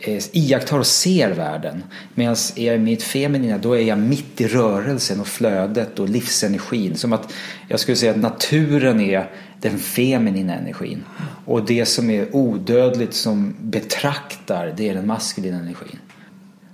Eh, 0.00 0.22
iakttar 0.32 0.78
och 0.78 0.86
ser 0.86 1.30
världen. 1.30 1.82
Medan 2.14 2.36
är 2.56 2.66
jag 2.66 2.76
i 2.76 2.78
mitt 2.78 3.02
feminina 3.02 3.58
då 3.58 3.72
är 3.72 3.82
jag 3.82 3.98
mitt 3.98 4.40
i 4.40 4.48
rörelsen 4.48 5.20
och 5.20 5.26
flödet 5.26 5.98
och 5.98 6.08
livsenergin. 6.08 6.96
Som 6.96 7.12
att 7.12 7.32
jag 7.68 7.80
skulle 7.80 7.96
säga 7.96 8.12
att 8.12 8.18
naturen 8.18 9.00
är 9.00 9.30
den 9.60 9.78
feminina 9.78 10.54
energin. 10.54 11.04
Och 11.44 11.66
det 11.66 11.86
som 11.86 12.10
är 12.10 12.36
odödligt 12.36 13.14
som 13.14 13.56
betraktar, 13.60 14.74
det 14.76 14.88
är 14.88 14.94
den 14.94 15.06
maskulina 15.06 15.58
energin. 15.58 15.98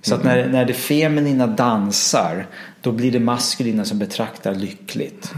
Så 0.03 0.15
att 0.15 0.25
när, 0.25 0.49
när 0.49 0.65
det 0.65 0.75
feminina 0.75 1.47
dansar, 1.47 2.47
då 2.81 2.93
blir 2.93 3.13
det 3.13 3.21
maskulina 3.21 3.85
som 3.85 3.99
betraktar 3.99 4.55
lyckligt. 4.55 5.33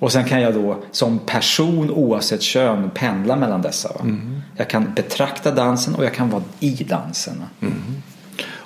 Och 0.00 0.12
sen 0.12 0.24
kan 0.24 0.40
jag 0.40 0.54
då 0.54 0.82
som 0.90 1.18
person 1.18 1.90
oavsett 1.90 2.42
kön 2.42 2.90
pendla 2.94 3.36
mellan 3.36 3.62
dessa. 3.62 3.90
Mm. 4.00 4.40
Jag 4.56 4.70
kan 4.70 4.94
betrakta 4.94 5.50
dansen 5.50 5.94
och 5.94 6.04
jag 6.04 6.14
kan 6.14 6.30
vara 6.30 6.42
i 6.60 6.84
dansen. 6.88 7.42
Mm. 7.60 7.74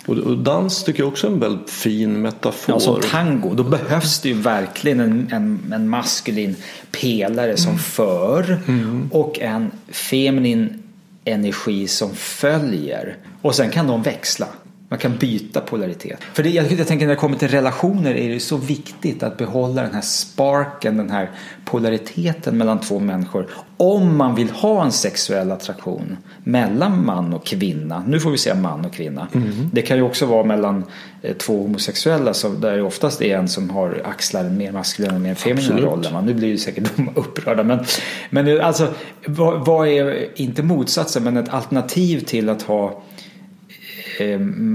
Och, 0.06 0.38
dans 0.38 0.84
tycker 0.84 1.00
jag 1.00 1.08
också 1.08 1.26
är 1.26 1.30
en 1.30 1.40
väldigt 1.40 1.70
fin 1.70 2.22
metafor. 2.22 2.74
Ja, 2.74 2.80
som 2.80 3.00
tango. 3.00 3.54
Då 3.54 3.62
behövs 3.62 4.20
det 4.20 4.28
ju 4.28 4.34
verkligen 4.34 5.00
en, 5.00 5.28
en, 5.32 5.72
en 5.72 5.88
maskulin 5.88 6.56
pelare 6.90 7.56
som 7.56 7.70
mm. 7.70 7.82
för 7.82 8.60
mm. 8.68 9.08
och 9.12 9.40
en 9.40 9.70
feminin 9.88 10.82
energi 11.24 11.88
som 11.88 12.14
följer. 12.14 13.16
Och 13.42 13.54
sen 13.54 13.70
kan 13.70 13.86
de 13.86 14.02
växla. 14.02 14.46
Man 14.94 14.98
kan 14.98 15.16
byta 15.16 15.60
polaritet. 15.60 16.18
För 16.32 16.42
det, 16.42 16.50
jag, 16.50 16.72
jag 16.72 16.86
tänker 16.86 17.06
när 17.06 17.14
det 17.14 17.20
kommer 17.20 17.36
till 17.36 17.48
relationer 17.48 18.14
är 18.14 18.28
det 18.28 18.40
så 18.40 18.56
viktigt 18.56 19.22
att 19.22 19.36
behålla 19.36 19.82
den 19.82 19.94
här 19.94 20.00
sparken, 20.00 20.96
den 20.96 21.10
här 21.10 21.30
polariteten 21.64 22.58
mellan 22.58 22.80
två 22.80 22.98
människor. 22.98 23.48
Om 23.76 24.16
man 24.16 24.34
vill 24.34 24.50
ha 24.50 24.84
en 24.84 24.92
sexuell 24.92 25.52
attraktion 25.52 26.16
mellan 26.44 27.06
man 27.06 27.34
och 27.34 27.46
kvinna. 27.46 28.04
Nu 28.06 28.20
får 28.20 28.30
vi 28.30 28.38
säga 28.38 28.54
man 28.54 28.84
och 28.84 28.92
kvinna. 28.92 29.28
Mm. 29.34 29.70
Det 29.72 29.82
kan 29.82 29.96
ju 29.96 30.02
också 30.02 30.26
vara 30.26 30.44
mellan 30.44 30.84
eh, 31.22 31.36
två 31.36 31.62
homosexuella 31.62 32.34
så 32.34 32.48
där 32.48 32.76
det 32.76 32.82
oftast 32.82 33.22
är 33.22 33.38
en 33.38 33.48
som 33.48 33.70
har 33.70 34.02
axlar 34.04 34.50
mer 34.50 34.72
maskulina 34.72 35.14
och 35.14 35.20
mer 35.20 35.34
feminina 35.34 35.80
roller. 35.80 36.22
Nu 36.22 36.34
blir 36.34 36.48
ju 36.48 36.58
säkert 36.58 36.96
de 36.96 37.10
upprörda. 37.14 37.62
Men, 37.62 37.84
men 38.30 38.60
alltså, 38.60 38.88
vad, 39.26 39.66
vad 39.66 39.88
är 39.88 40.28
inte 40.40 40.62
motsatsen 40.62 41.24
men 41.24 41.36
ett 41.36 41.54
alternativ 41.54 42.20
till 42.20 42.48
att 42.48 42.62
ha 42.62 43.02
Eh, 43.13 43.13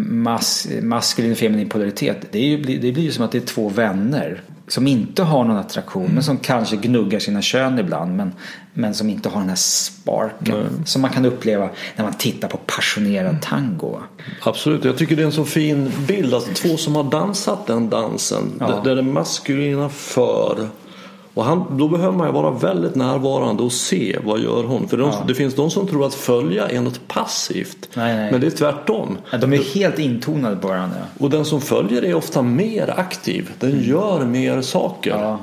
mas, 0.10 0.68
maskulin 0.82 1.32
och 1.32 1.38
feminin 1.38 1.70
polaritet. 1.70 2.18
Det, 2.32 2.40
är 2.40 2.44
ju, 2.46 2.58
det 2.58 2.92
blir 2.92 3.04
ju 3.04 3.12
som 3.12 3.26
att 3.26 3.32
det 3.32 3.38
är 3.38 3.46
två 3.46 3.70
vänner 3.70 4.42
som 4.72 4.88
inte 4.88 5.24
har 5.24 5.44
någon 5.44 5.58
attraktion 5.58 6.04
mm. 6.04 6.14
men 6.14 6.24
som 6.24 6.38
kanske 6.38 6.76
gnuggar 6.76 7.20
sina 7.20 7.42
kön 7.42 7.80
ibland 7.80 8.16
men, 8.18 8.34
men 8.74 8.94
som 8.94 9.10
inte 9.10 9.30
har 9.30 9.40
den 9.40 9.50
här 9.50 9.56
sparken 9.56 10.56
mm. 10.56 10.86
som 10.86 11.02
man 11.02 11.12
kan 11.12 11.26
uppleva 11.26 11.70
när 11.96 12.04
man 12.04 12.14
tittar 12.14 12.48
på 12.48 12.58
passionerad 12.58 13.42
tango. 13.42 14.00
Absolut, 14.42 14.86
jag 14.86 14.98
tycker 14.98 15.16
det 15.16 15.22
är 15.22 15.26
en 15.26 15.32
så 15.32 15.46
fin 15.46 15.92
bild. 16.08 16.34
Alltså, 16.34 16.54
två 16.54 16.78
som 16.78 16.96
har 16.96 17.04
dansat 17.04 17.68
den 17.68 17.90
dansen 17.90 18.54
ja. 18.60 18.82
där 18.84 18.96
det 18.96 19.04
maskulina 19.04 19.90
för 19.90 20.70
och 21.40 21.46
han, 21.46 21.78
då 21.78 21.88
behöver 21.88 22.18
man 22.18 22.28
ju 22.28 22.34
vara 22.34 22.52
väldigt 22.52 22.96
närvarande 22.96 23.64
och 23.64 23.72
se 23.72 24.18
vad 24.24 24.40
gör 24.40 24.64
hon. 24.64 24.88
För 24.88 24.98
de, 24.98 25.10
ja. 25.10 25.24
det 25.28 25.36
finns 25.36 25.56
de 25.56 25.70
som 25.70 25.88
tror 25.88 26.06
att 26.06 26.14
följa 26.14 26.70
är 26.70 26.82
något 26.82 27.08
passivt. 27.08 27.90
Nej, 27.94 28.16
nej. 28.16 28.32
Men 28.32 28.42
det 28.42 28.48
är 28.48 28.52
tvärtom. 28.52 29.18
Ja, 29.32 29.38
de 29.38 29.54
är 29.54 29.74
helt 29.76 30.00
intonade 30.00 30.56
på 30.56 30.68
varandra. 30.68 30.98
Och 31.20 31.30
den 31.30 31.46
som 31.46 31.62
följer 31.62 32.06
är 32.06 32.14
ofta 32.14 32.42
mer 32.42 32.94
aktiv. 32.98 33.50
Den 33.60 33.72
mm. 33.72 33.84
gör 33.84 34.26
mer 34.26 34.62
saker. 34.62 35.12
Ja. 35.12 35.40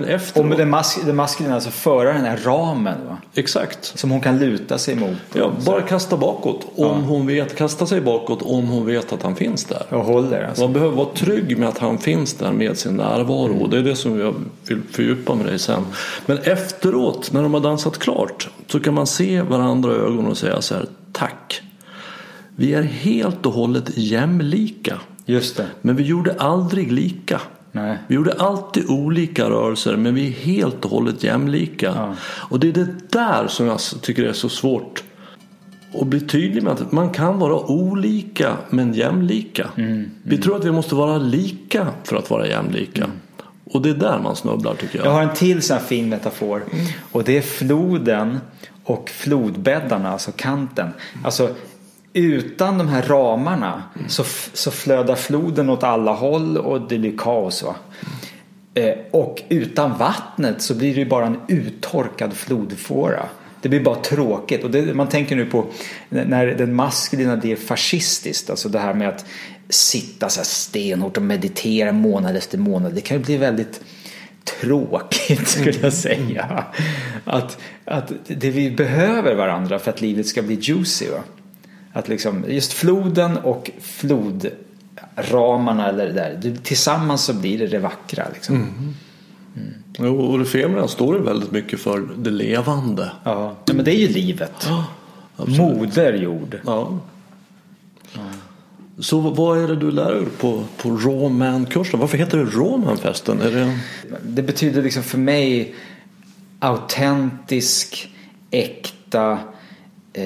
Men 0.00 0.04
efter 0.04 0.40
och 0.40 0.46
med 0.46 0.58
den, 0.58 0.70
mas 0.70 0.98
den 1.06 1.16
maskulina, 1.16 1.54
alltså 1.54 1.70
föra 1.70 2.12
den 2.12 2.24
här 2.24 2.38
ramen. 2.44 2.98
Va? 3.08 3.16
Exakt. 3.34 3.98
Som 3.98 4.10
hon 4.10 4.20
kan 4.20 4.38
luta 4.38 4.78
sig 4.78 4.96
mot. 4.96 5.16
Ja, 5.32 5.52
bara 5.66 5.82
kasta 5.82 6.16
bakåt. 6.16 6.66
Om 6.74 6.84
ja. 6.84 6.92
hon 6.92 7.26
vet, 7.26 7.56
kasta 7.56 7.86
sig 7.86 8.00
bakåt 8.00 8.42
om 8.42 8.66
hon 8.66 8.86
vet 8.86 9.12
att 9.12 9.22
han 9.22 9.36
finns 9.36 9.64
där. 9.64 9.82
Och 9.88 10.04
håller 10.04 10.44
alltså. 10.44 10.62
Man 10.62 10.72
behöver 10.72 10.96
vara 10.96 11.08
trygg 11.14 11.58
med 11.58 11.68
att 11.68 11.78
han 11.78 11.98
finns 11.98 12.34
där 12.34 12.52
med 12.52 12.78
sin 12.78 12.96
närvaro. 12.96 13.52
Mm. 13.52 13.70
Det 13.70 13.78
är 13.78 13.82
det 13.82 13.96
som 13.96 14.20
jag 14.20 14.34
vill 14.68 14.82
fördjupa 14.90 15.34
med 15.34 15.46
dig 15.46 15.58
sen. 15.58 15.86
Men 16.26 16.38
efteråt, 16.38 17.32
när 17.32 17.42
de 17.42 17.54
har 17.54 17.60
dansat 17.60 17.98
klart, 17.98 18.48
så 18.66 18.80
kan 18.80 18.94
man 18.94 19.06
se 19.06 19.42
varandra 19.42 19.92
i 19.92 19.96
ögonen 19.96 20.26
och 20.26 20.38
säga 20.38 20.62
så 20.62 20.74
här, 20.74 20.86
tack. 21.12 21.62
Vi 22.56 22.74
är 22.74 22.82
helt 22.82 23.46
och 23.46 23.52
hållet 23.52 23.90
jämlika. 23.94 25.00
Just 25.26 25.56
det. 25.56 25.66
Men 25.82 25.96
vi 25.96 26.02
gjorde 26.02 26.34
aldrig 26.38 26.92
lika. 26.92 27.40
Nej. 27.76 27.98
Vi 28.06 28.14
gjorde 28.14 28.32
alltid 28.32 28.90
olika 28.90 29.50
rörelser 29.50 29.96
men 29.96 30.14
vi 30.14 30.26
är 30.26 30.30
helt 30.30 30.84
och 30.84 30.90
hållet 30.90 31.24
jämlika. 31.24 31.92
Ja. 31.96 32.14
Och 32.22 32.60
det 32.60 32.68
är 32.68 32.72
det 32.72 32.88
där 33.08 33.46
som 33.48 33.66
jag 33.66 33.80
tycker 34.00 34.22
är 34.22 34.32
så 34.32 34.48
svårt 34.48 35.02
att 36.00 36.06
bli 36.06 36.20
tydlig 36.20 36.62
med 36.62 36.72
att 36.72 36.92
man 36.92 37.10
kan 37.10 37.38
vara 37.38 37.70
olika 37.70 38.56
men 38.70 38.94
jämlika. 38.94 39.68
Mm, 39.76 39.90
mm. 39.92 40.10
Vi 40.22 40.38
tror 40.38 40.56
att 40.56 40.64
vi 40.64 40.72
måste 40.72 40.94
vara 40.94 41.18
lika 41.18 41.86
för 42.04 42.16
att 42.16 42.30
vara 42.30 42.46
jämlika. 42.46 43.04
Mm. 43.04 43.16
Och 43.64 43.82
det 43.82 43.90
är 43.90 43.94
där 43.94 44.18
man 44.18 44.36
snubblar 44.36 44.74
tycker 44.74 44.98
jag. 44.98 45.06
Jag 45.06 45.12
har 45.12 45.22
en 45.22 45.34
till 45.34 45.62
sån 45.62 45.76
här 45.76 45.84
fin 45.84 46.08
metafor. 46.08 46.64
Mm. 46.72 46.86
Och 47.12 47.24
det 47.24 47.36
är 47.36 47.42
floden 47.42 48.38
och 48.84 49.10
flodbäddarna, 49.10 50.10
alltså 50.10 50.32
kanten. 50.36 50.88
Alltså 51.24 51.50
utan 52.16 52.78
de 52.78 52.88
här 52.88 53.02
ramarna 53.02 53.82
mm. 53.96 54.08
så, 54.08 54.24
så 54.52 54.70
flödar 54.70 55.14
floden 55.14 55.70
åt 55.70 55.82
alla 55.82 56.12
håll 56.12 56.58
och 56.58 56.80
det 56.88 56.98
blir 56.98 57.18
kaos. 57.18 57.62
Va? 57.62 57.74
Mm. 58.74 58.88
Eh, 58.88 58.98
och 59.10 59.42
utan 59.48 59.98
vattnet 59.98 60.62
så 60.62 60.74
blir 60.74 60.94
det 60.94 61.00
ju 61.00 61.06
bara 61.06 61.26
en 61.26 61.40
uttorkad 61.48 62.32
flodfåra. 62.32 63.28
Det 63.60 63.68
blir 63.68 63.80
bara 63.80 63.94
tråkigt. 63.94 64.64
Och 64.64 64.70
det, 64.70 64.94
man 64.94 65.08
tänker 65.08 65.36
nu 65.36 65.46
på 65.46 65.66
när 66.08 66.46
den 66.46 66.74
maskulina 66.74 67.36
det 67.36 67.52
är 67.52 67.56
fascistiskt. 67.56 68.50
Alltså 68.50 68.68
det 68.68 68.78
här 68.78 68.94
med 68.94 69.08
att 69.08 69.24
sitta 69.68 70.28
så 70.28 70.40
här 70.40 70.44
stenhårt 70.44 71.16
och 71.16 71.22
meditera 71.22 71.92
månad 71.92 72.36
efter 72.36 72.58
månad. 72.58 72.94
Det 72.94 73.00
kan 73.00 73.16
ju 73.16 73.22
bli 73.24 73.36
väldigt 73.36 73.80
tråkigt 74.60 75.48
skulle 75.48 75.70
jag 75.70 75.78
mm. 75.78 75.90
säga. 75.90 76.64
Att, 77.24 77.58
att 77.84 78.12
det 78.26 78.50
vi 78.50 78.70
behöver 78.70 79.34
varandra 79.34 79.78
för 79.78 79.90
att 79.90 80.00
livet 80.00 80.26
ska 80.26 80.42
bli 80.42 80.58
juicy. 80.60 81.08
Va? 81.10 81.22
Att 81.96 82.08
liksom, 82.08 82.44
just 82.48 82.72
floden 82.72 83.36
och 83.36 83.70
flodramarna 83.80 85.88
eller 85.88 86.06
det 86.06 86.12
där, 86.12 86.56
tillsammans 86.62 87.24
så 87.24 87.34
blir 87.34 87.58
det 87.58 87.66
det 87.66 87.78
vackra. 87.78 88.24
Liksom. 88.34 88.54
Mm. 88.54 88.94
Mm. 89.98 90.14
Och 90.14 90.38
det 90.38 90.88
står 90.88 91.16
ju 91.16 91.22
väldigt 91.22 91.50
mycket 91.50 91.80
för 91.80 92.08
det 92.16 92.30
levande. 92.30 93.10
Ja, 93.24 93.56
ja 93.64 93.74
men 93.74 93.84
det 93.84 93.94
är 93.94 93.98
ju 93.98 94.08
livet. 94.08 94.66
Ja, 94.66 94.86
Moder 95.36 96.12
jord. 96.12 96.60
Ja. 96.66 96.98
ja. 98.12 98.20
Så 98.98 99.20
vad 99.20 99.58
är 99.58 99.68
det 99.68 99.76
du 99.76 99.90
lär 99.90 100.14
dig 100.14 100.26
på, 100.40 100.64
på 100.76 100.90
Roman-kursen? 100.90 102.00
Varför 102.00 102.18
heter 102.18 102.38
det 102.38 102.44
Roman 102.44 102.96
förresten? 102.96 103.40
Är 103.40 103.50
det... 103.50 103.78
det 104.22 104.42
betyder 104.42 104.82
liksom 104.82 105.02
för 105.02 105.18
mig 105.18 105.74
autentisk, 106.58 108.10
äkta, 108.50 109.38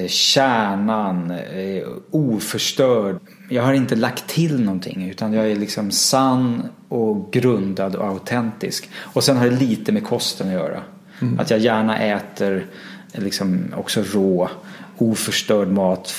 kärnan, 0.09 1.31
eh, 1.31 1.89
oförstörd. 2.11 3.17
Jag 3.49 3.63
har 3.63 3.73
inte 3.73 3.97
lagt 3.97 4.27
till 4.27 4.61
någonting 4.61 5.11
utan 5.11 5.33
jag 5.33 5.51
är 5.51 5.57
liksom 5.57 5.91
sann 5.91 6.63
och 6.89 7.33
grundad 7.33 7.95
och 7.95 8.07
autentisk. 8.07 8.91
Och 8.97 9.25
sen 9.25 9.37
har 9.37 9.45
det 9.45 9.57
lite 9.57 9.93
med 9.93 10.05
kosten 10.05 10.47
att 10.47 10.53
göra. 10.53 10.83
Mm. 11.21 11.39
Att 11.39 11.51
jag 11.51 11.61
gärna 11.61 11.99
äter 11.99 12.67
liksom 13.13 13.65
också 13.77 14.03
rå, 14.03 14.51
oförstörd 14.99 15.69
mat 15.69 16.15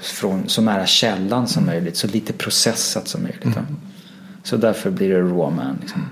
från 0.00 0.48
så 0.48 0.62
nära 0.62 0.86
källan 0.86 1.46
som 1.46 1.62
mm. 1.62 1.74
möjligt. 1.74 1.96
Så 1.96 2.06
lite 2.06 2.32
processat 2.32 3.08
som 3.08 3.22
möjligt. 3.22 3.44
Mm. 3.44 3.66
Så 4.42 4.56
därför 4.56 4.90
blir 4.90 5.08
det 5.08 5.20
raw 5.20 5.56
man. 5.56 5.78
Liksom. 5.80 6.02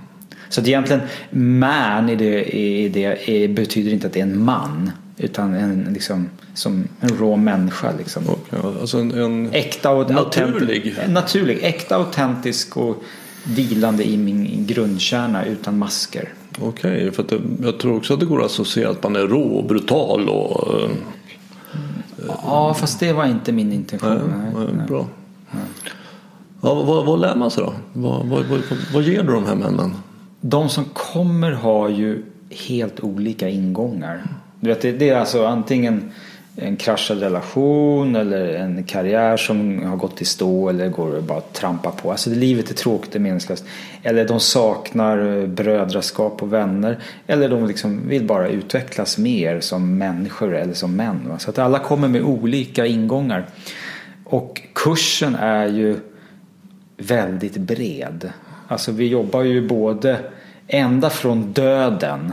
Så 0.48 0.60
att 0.60 0.68
egentligen 0.68 1.02
man 1.30 2.08
i 2.08 2.16
det, 2.16 2.44
i 2.44 2.88
det 2.88 3.48
betyder 3.48 3.92
inte 3.92 4.06
att 4.06 4.12
det 4.12 4.20
är 4.20 4.24
en 4.24 4.44
man. 4.44 4.90
Utan 5.16 5.54
en, 5.54 5.88
liksom, 5.92 6.30
som 6.54 6.84
en 7.00 7.08
rå 7.08 7.36
människa. 7.36 7.92
Liksom. 7.98 8.22
Okay, 8.30 8.60
alltså 8.80 8.98
en, 8.98 9.10
en 9.10 9.52
äkta 9.52 9.90
och 9.90 10.10
naturlig. 10.10 10.96
naturlig. 11.08 11.58
Äkta, 11.62 11.96
autentisk 11.96 12.76
och 12.76 13.02
vilande 13.44 14.08
i 14.08 14.16
min 14.16 14.66
grundkärna 14.66 15.44
utan 15.44 15.78
masker. 15.78 16.32
Okej, 16.60 16.96
okay, 16.96 17.10
för 17.10 17.22
att 17.22 17.32
jag 17.62 17.78
tror 17.78 17.96
också 17.96 18.14
att 18.14 18.20
det 18.20 18.26
går 18.26 18.40
att 18.40 18.46
associera 18.46 18.90
att 18.90 19.02
man 19.02 19.16
är 19.16 19.26
rå 19.26 19.42
och 19.42 19.64
brutal. 19.64 20.28
Och, 20.28 20.74
uh, 20.82 20.90
ja, 22.42 22.74
fast 22.74 23.00
det 23.00 23.12
var 23.12 23.26
inte 23.26 23.52
min 23.52 23.72
intention. 23.72 24.10
Nej, 24.10 24.52
nej, 24.54 24.68
nej. 24.76 24.86
Bra. 24.86 25.06
Ja, 26.62 26.74
vad, 26.74 27.06
vad 27.06 27.20
lär 27.20 27.34
man 27.34 27.50
sig 27.50 27.64
då? 27.64 27.72
Vad, 27.92 28.26
vad, 28.26 28.44
vad, 28.44 28.60
vad 28.94 29.02
ger 29.02 29.22
du 29.22 29.32
de 29.32 29.44
här 29.44 29.54
männen? 29.54 29.94
De 30.40 30.68
som 30.68 30.84
kommer 30.84 31.52
har 31.52 31.88
ju 31.88 32.22
helt 32.50 33.00
olika 33.00 33.48
ingångar. 33.48 34.22
Du 34.66 34.72
vet, 34.72 34.82
det, 34.82 34.92
det 34.92 35.08
är 35.08 35.16
alltså 35.16 35.46
antingen 35.46 36.12
en 36.56 36.76
kraschad 36.76 37.20
relation 37.20 38.16
eller 38.16 38.54
en 38.54 38.84
karriär 38.84 39.36
som 39.36 39.82
har 39.82 39.96
gått 39.96 40.22
i 40.22 40.24
stå 40.24 40.68
eller 40.68 40.88
går 40.88 41.20
bara 41.20 41.38
att 41.38 41.54
trampa 41.54 41.90
på. 41.90 42.10
Alltså 42.10 42.30
det, 42.30 42.36
livet 42.36 42.70
är 42.70 42.74
tråkigt 42.74 43.14
och 43.14 43.20
meningslöst. 43.20 43.64
Eller 44.02 44.28
de 44.28 44.40
saknar 44.40 45.38
eh, 45.38 45.46
brödraskap 45.46 46.42
och 46.42 46.52
vänner. 46.52 46.98
Eller 47.26 47.48
de 47.48 47.66
liksom 47.66 48.08
vill 48.08 48.24
bara 48.24 48.48
utvecklas 48.48 49.18
mer 49.18 49.60
som 49.60 49.98
människor 49.98 50.54
eller 50.54 50.74
som 50.74 50.96
män. 50.96 51.32
Så 51.38 51.50
att 51.50 51.58
alla 51.58 51.78
kommer 51.78 52.08
med 52.08 52.22
olika 52.22 52.86
ingångar. 52.86 53.46
Och 54.24 54.62
kursen 54.72 55.34
är 55.34 55.66
ju 55.66 55.96
väldigt 56.96 57.56
bred. 57.56 58.30
Alltså 58.68 58.92
vi 58.92 59.06
jobbar 59.06 59.42
ju 59.42 59.68
både 59.68 60.18
ända 60.66 61.10
från 61.10 61.52
döden 61.52 62.32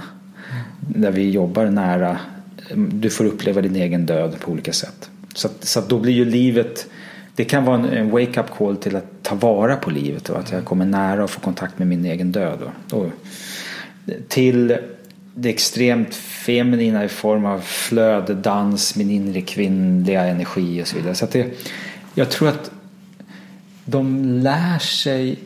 där 0.88 1.12
vi 1.12 1.30
jobbar 1.30 1.66
nära. 1.66 2.20
Du 2.75 3.10
får 3.10 3.25
uppleva 3.25 3.62
din 3.62 3.75
egen 3.75 4.06
död 4.06 4.36
på 4.40 4.52
olika 4.52 4.74
sätt. 4.74 5.10
Så, 5.36 5.48
att, 5.48 5.66
så 5.66 5.80
att 5.80 5.90
då 5.90 6.00
blir 6.00 6.13
ju 6.13 6.25
livet 6.25 6.88
det 7.36 7.46
kan 7.46 7.66
vara 7.66 7.75
en, 7.78 7.86
en 7.86 8.10
wake-up 8.10 8.50
call 8.58 8.78
till 8.78 8.96
att 8.96 9.24
ta 9.24 9.36
vara 9.36 9.75
på 9.75 9.90
livet 9.90 10.30
och 10.30 10.40
att 10.40 10.52
jag 10.52 10.66
kommer 10.66 10.86
nära 10.86 11.24
och 11.24 11.30
får 11.30 11.42
kontakt 11.42 11.80
med 11.80 11.88
min 11.88 12.06
egen 12.06 12.32
död. 12.32 12.60
Och, 12.62 12.98
och, 12.98 13.10
till 14.28 14.78
det 15.36 15.50
extremt 15.50 16.16
feminina 16.16 17.06
i 17.06 17.08
form 17.08 17.46
av 17.46 17.60
flöde, 17.60 18.34
dans, 18.34 18.96
min 18.96 19.10
inre 19.10 19.42
kvinnliga 19.42 20.24
energi 20.24 20.84
och 20.84 20.88
så 20.88 20.96
vidare. 20.96 21.16
Så 21.16 21.25
att 21.25 21.32
det, 21.32 21.48
jag 22.13 22.30
tror 22.30 22.50
att 22.50 22.72
de 23.86 24.25
lär 24.25 24.80
sig 24.80 25.40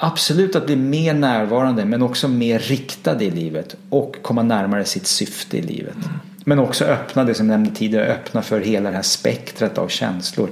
absolut 0.00 0.56
att 0.56 0.66
bli 0.66 0.76
mer 0.76 1.14
närvarande 1.14 1.84
men 1.84 2.02
också 2.02 2.28
mer 2.28 2.58
riktade 2.58 3.24
i 3.24 3.30
livet 3.30 3.76
och 3.88 4.16
komma 4.22 4.42
närmare 4.42 4.84
sitt 4.84 5.06
syfte 5.06 5.58
i 5.58 5.62
livet. 5.62 5.96
Men 6.44 6.58
också 6.58 6.84
öppna 6.84 7.24
det 7.24 7.34
som 7.34 7.50
jag 7.50 7.60
nämnde 7.60 7.78
tidigare, 7.78 8.06
öppna 8.06 8.42
för 8.42 8.60
hela 8.60 8.90
det 8.90 8.96
här 8.96 9.02
spektrat 9.02 9.78
av 9.78 9.88
känslor. 9.88 10.48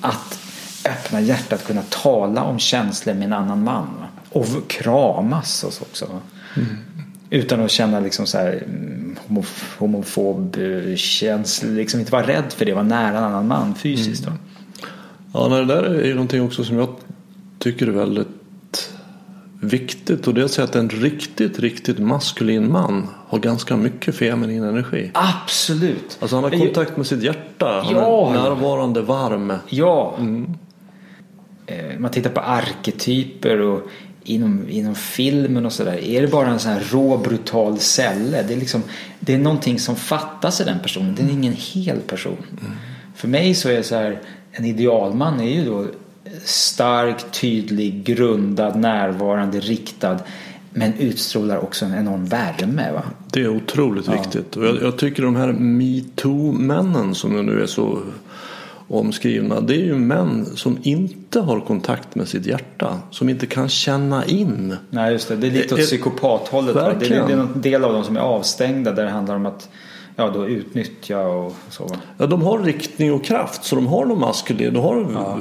Att 0.00 0.38
öppna 0.84 1.20
hjärtat, 1.20 1.66
kunna 1.66 1.82
tala 1.82 2.42
om 2.42 2.58
känslor 2.58 3.14
med 3.14 3.24
en 3.24 3.32
annan 3.32 3.64
man. 3.64 3.88
Va? 4.00 4.06
Och 4.30 4.68
kramas 4.68 5.64
oss 5.64 5.80
också. 5.80 6.20
Mm. 6.56 6.68
Utan 7.30 7.60
att 7.60 7.70
känna 7.70 8.00
liksom 8.00 8.26
så 8.26 8.38
här 8.38 8.52
mm, 8.52 9.16
homof 9.26 9.76
homofob 9.78 10.56
känsla, 10.96 11.70
liksom 11.70 12.00
inte 12.00 12.12
vara 12.12 12.26
rädd 12.26 12.52
för 12.52 12.64
det, 12.64 12.72
vara 12.72 12.84
nära 12.84 13.18
en 13.18 13.24
annan 13.24 13.48
man 13.48 13.74
fysiskt. 13.74 14.26
Mm. 14.26 14.38
Ja, 15.32 15.48
det 15.48 15.64
där 15.64 15.82
är 15.82 16.04
ju 16.04 16.14
någonting 16.14 16.42
också 16.42 16.64
som 16.64 16.78
jag 16.78 16.88
tycker 17.58 17.86
är 17.86 17.90
väldigt 17.90 18.35
viktigt 19.60 20.26
och 20.26 20.34
det 20.34 20.40
är 20.40 20.44
att 20.44 20.50
säga 20.50 20.64
att 20.64 20.76
en 20.76 20.88
riktigt, 20.88 21.58
riktigt 21.58 21.98
maskulin 21.98 22.72
man 22.72 23.08
har 23.28 23.38
ganska 23.38 23.76
mycket 23.76 24.14
feminin 24.14 24.64
energi. 24.64 25.10
Absolut. 25.14 26.18
Alltså 26.20 26.36
han 26.36 26.44
har 26.44 26.50
kontakt 26.50 26.96
med 26.96 27.06
sitt 27.06 27.22
hjärta. 27.22 27.82
Han 27.84 27.94
ja. 27.94 28.30
är 28.30 28.34
närvarande, 28.34 29.02
varm. 29.02 29.52
Ja. 29.68 30.14
Mm. 30.18 30.54
Eh, 31.66 31.98
man 31.98 32.10
tittar 32.10 32.30
på 32.30 32.40
arketyper 32.40 33.60
och 33.60 33.82
inom, 34.24 34.68
inom 34.68 34.94
filmen 34.94 35.66
och 35.66 35.72
sådär. 35.72 36.04
Är 36.04 36.22
det 36.22 36.28
bara 36.28 36.48
en 36.48 36.58
sån 36.58 36.72
här 36.72 36.82
rå 36.90 37.16
brutal 37.16 37.78
celle? 37.78 38.42
Det 38.42 38.54
är, 38.54 38.58
liksom, 38.58 38.82
det 39.20 39.34
är 39.34 39.38
någonting 39.38 39.78
som 39.78 39.96
fattas 39.96 40.60
i 40.60 40.64
den 40.64 40.78
personen. 40.78 41.14
Det 41.14 41.22
är 41.22 41.28
ingen 41.28 41.52
hel 41.52 42.00
person. 42.00 42.36
Mm. 42.60 42.72
För 43.14 43.28
mig 43.28 43.54
så 43.54 43.68
är 43.68 43.76
det 43.76 43.82
så 43.82 43.94
här, 43.94 44.20
en 44.52 44.64
idealman 44.64 45.40
är 45.40 45.54
ju 45.54 45.64
då 45.64 45.86
stark, 46.44 47.32
tydlig, 47.32 48.04
grundad, 48.04 48.76
närvarande, 48.76 49.60
riktad 49.60 50.18
men 50.70 50.94
utstrålar 50.94 51.58
också 51.58 51.84
en 51.84 51.94
enorm 51.94 52.24
värme. 52.24 52.92
Va? 52.92 53.02
Det 53.32 53.40
är 53.40 53.48
otroligt 53.48 54.06
ja. 54.06 54.12
viktigt. 54.12 54.56
Och 54.56 54.64
jag, 54.64 54.82
jag 54.82 54.98
tycker 54.98 55.22
de 55.22 55.36
här 55.36 55.52
metoo-männen 55.52 57.14
som 57.14 57.46
nu 57.46 57.62
är 57.62 57.66
så 57.66 57.98
omskrivna. 58.88 59.60
Det 59.60 59.74
är 59.74 59.84
ju 59.84 59.94
män 59.94 60.46
som 60.54 60.78
inte 60.82 61.40
har 61.40 61.60
kontakt 61.60 62.14
med 62.14 62.28
sitt 62.28 62.46
hjärta. 62.46 63.00
Som 63.10 63.28
inte 63.28 63.46
kan 63.46 63.68
känna 63.68 64.24
in. 64.24 64.76
Nej 64.90 65.12
just 65.12 65.28
det, 65.28 65.36
det 65.36 65.46
är 65.46 65.50
lite 65.50 65.74
åt 65.74 65.80
psykopathållet. 65.80 66.74
Det, 66.74 67.08
det, 67.08 67.14
är 67.14 67.30
en 67.30 67.60
del 67.60 67.84
av 67.84 67.92
dem 67.92 68.04
som 68.04 68.16
är 68.16 68.20
avstängda 68.20 68.92
där 68.92 69.04
det 69.04 69.10
handlar 69.10 69.36
om 69.36 69.46
att 69.46 69.68
ja, 70.16 70.30
då 70.30 70.46
utnyttja 70.46 71.20
och 71.20 71.56
så. 71.70 71.96
Ja, 72.18 72.26
de 72.26 72.42
har 72.42 72.58
riktning 72.58 73.12
och 73.12 73.24
kraft 73.24 73.64
så 73.64 73.76
de 73.76 73.86
har 73.86 74.04
någon 74.04 74.20
maskulin. 74.20 74.74
De 74.74 74.80
har, 74.80 74.96
ja. 75.14 75.38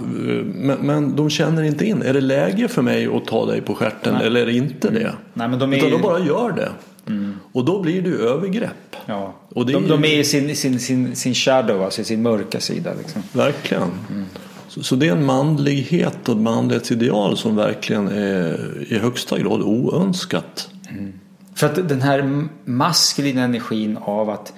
men, 0.53 0.77
men, 0.77 1.15
de 1.15 1.29
känner 1.29 1.63
inte 1.63 1.85
in. 1.85 2.01
Är 2.01 2.13
det 2.13 2.21
läge 2.21 2.67
för 2.67 2.81
mig 2.81 3.07
att 3.15 3.25
ta 3.25 3.45
dig 3.45 3.61
på 3.61 3.75
stjärten 3.75 4.15
eller 4.15 4.41
är 4.41 4.45
det 4.45 4.53
inte 4.53 4.89
det? 4.89 5.13
Nej, 5.33 5.47
men 5.47 5.59
de 5.59 5.73
är... 5.73 5.77
Utan 5.77 5.91
de 5.91 6.01
bara 6.01 6.19
gör 6.19 6.51
det. 6.51 6.71
Mm. 7.07 7.33
Och 7.51 7.65
då 7.65 7.81
blir 7.81 8.01
det 8.01 8.09
ju 8.09 8.17
övergrepp. 8.17 8.95
Ja. 9.05 9.33
Och 9.49 9.65
det 9.65 9.73
de, 9.73 9.77
är 9.77 9.87
ju... 9.87 9.87
de 9.87 10.05
är 10.05 10.19
i 10.19 10.23
sin, 10.23 10.55
sin, 10.55 10.79
sin, 10.79 11.15
sin 11.15 11.33
shadow, 11.33 11.83
alltså 11.83 12.03
sin 12.03 12.21
mörka 12.21 12.59
sida. 12.59 12.91
Liksom. 12.97 13.23
Verkligen. 13.33 13.83
Mm. 13.83 14.25
Så, 14.67 14.83
så, 14.83 14.95
det 14.95 15.07
är 15.07 15.11
en 15.11 15.25
manlighet 15.25 16.29
och 16.29 16.35
ett 16.35 16.41
manlighetsideal 16.41 17.37
som 17.37 17.55
verkligen 17.55 18.07
är 18.07 18.83
i 18.89 18.97
högsta 18.97 19.39
grad 19.39 19.61
oönskat. 19.61 20.69
Mm. 20.89 21.13
För 21.55 21.67
att 21.67 21.89
den 21.89 22.01
här 22.01 22.47
maskulina 22.65 23.43
energin 23.43 23.97
av 24.01 24.29
att 24.29 24.53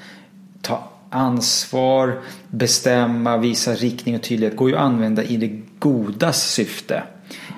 ta 0.62 0.90
ansvar, 1.10 2.20
bestämma, 2.50 3.38
visa 3.38 3.74
riktning 3.74 4.16
och 4.16 4.22
tydlighet 4.22 4.58
går 4.58 4.70
ju 4.70 4.76
att 4.76 4.82
använda 4.82 5.24
i 5.24 5.38
det 5.38 5.62
godas 5.80 6.52
syfte. 6.52 7.04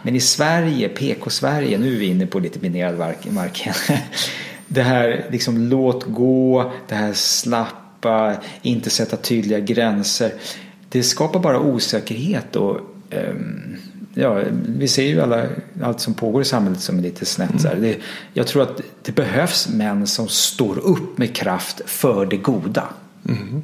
Men 0.04 0.16
i 0.16 0.20
Sverige, 0.20 0.90
PK-Sverige, 0.90 1.78
nu 1.78 1.96
är 1.96 2.00
vi 2.00 2.06
inne 2.06 2.26
på 2.26 2.40
lite 2.40 2.60
minerad 2.60 2.98
mark 3.32 3.68
Det 4.68 4.82
här 4.82 5.26
liksom 5.32 5.58
låt 5.58 6.04
gå, 6.04 6.72
det 6.88 6.96
här 6.96 7.14
slappa, 7.14 8.36
inte 8.62 8.90
sätta 8.90 9.18
tydliga 9.18 9.60
gränser. 9.60 10.34
Det 10.90 11.04
skapar 11.04 11.40
bara 11.40 11.60
osäkerhet 11.60 12.56
och 12.56 12.80
um, 13.12 13.78
ja, 14.14 14.42
vi 14.68 14.88
ser 14.88 15.04
ju 15.04 15.22
alla, 15.22 15.46
allt 15.84 16.00
som 16.00 16.14
pågår 16.14 16.42
i 16.42 16.46
samhället 16.46 16.80
som 16.80 16.98
är 16.98 17.02
lite 17.02 17.26
snett. 17.26 17.66
Mm. 17.66 17.82
Det, 17.82 17.98
jag 18.34 18.48
tror 18.48 18.64
att 18.64 18.82
det 19.02 19.12
behövs 19.12 19.70
män 19.70 20.08
som 20.08 20.28
står 20.28 20.80
upp 20.80 21.18
med 21.18 21.36
kraft 21.36 21.82
för 21.86 22.26
det 22.26 22.38
goda. 22.38 22.88
Mm. 23.28 23.62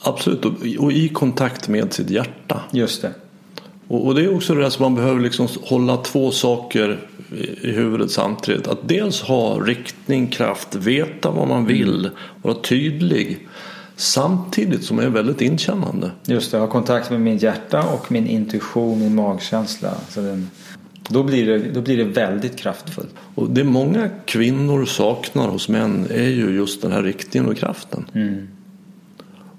Absolut, 0.00 0.44
och, 0.44 0.52
och, 0.78 0.92
i 0.92 1.08
kontakt 1.08 1.68
med 1.68 1.92
sitt 1.92 2.10
hjärta. 2.10 2.60
Just 2.70 3.02
det. 3.02 3.12
Och, 3.88 4.06
och 4.06 4.14
det 4.14 4.24
är 4.24 4.34
också 4.34 4.54
det 4.54 4.60
där 4.60 4.70
som 4.70 4.82
man 4.82 4.94
behöver 4.94 5.20
liksom 5.20 5.48
hålla 5.62 5.96
två 5.96 6.30
saker 6.30 6.98
i, 7.32 7.68
i 7.68 7.72
huvudet 7.72 8.10
samtidigt. 8.10 8.66
Att 8.66 8.88
dels 8.88 9.22
ha 9.22 9.58
riktning, 9.58 10.26
kraft, 10.26 10.74
veta 10.74 11.30
vad 11.30 11.48
man 11.48 11.66
vill, 11.66 11.98
mm. 11.98 12.10
vara 12.42 12.54
tydlig. 12.54 13.48
Samtidigt 14.00 14.84
som 14.84 14.98
jag 14.98 15.06
är 15.06 15.10
väldigt 15.10 15.40
inkännande. 15.40 16.10
Just 16.24 16.50
det, 16.50 16.58
ha 16.58 16.66
kontakt 16.66 17.10
med 17.10 17.20
min 17.20 17.36
hjärta 17.36 17.82
och 17.82 18.12
min 18.12 18.26
intuition, 18.26 18.98
min 18.98 19.14
magkänsla. 19.14 19.94
Så 20.08 20.20
den, 20.20 20.50
då, 21.08 21.22
blir 21.22 21.46
det, 21.46 21.58
då 21.58 21.80
blir 21.80 21.96
det 21.96 22.04
väldigt 22.04 22.56
kraftfullt. 22.56 23.14
Och 23.34 23.50
det 23.50 23.64
många 23.64 24.08
kvinnor 24.24 24.84
saknar 24.84 25.48
hos 25.48 25.68
män 25.68 26.06
är 26.10 26.28
ju 26.28 26.50
just 26.50 26.82
den 26.82 26.92
här 26.92 27.02
riktningen 27.02 27.48
och 27.48 27.56
kraften. 27.56 28.06
Mm. 28.14 28.48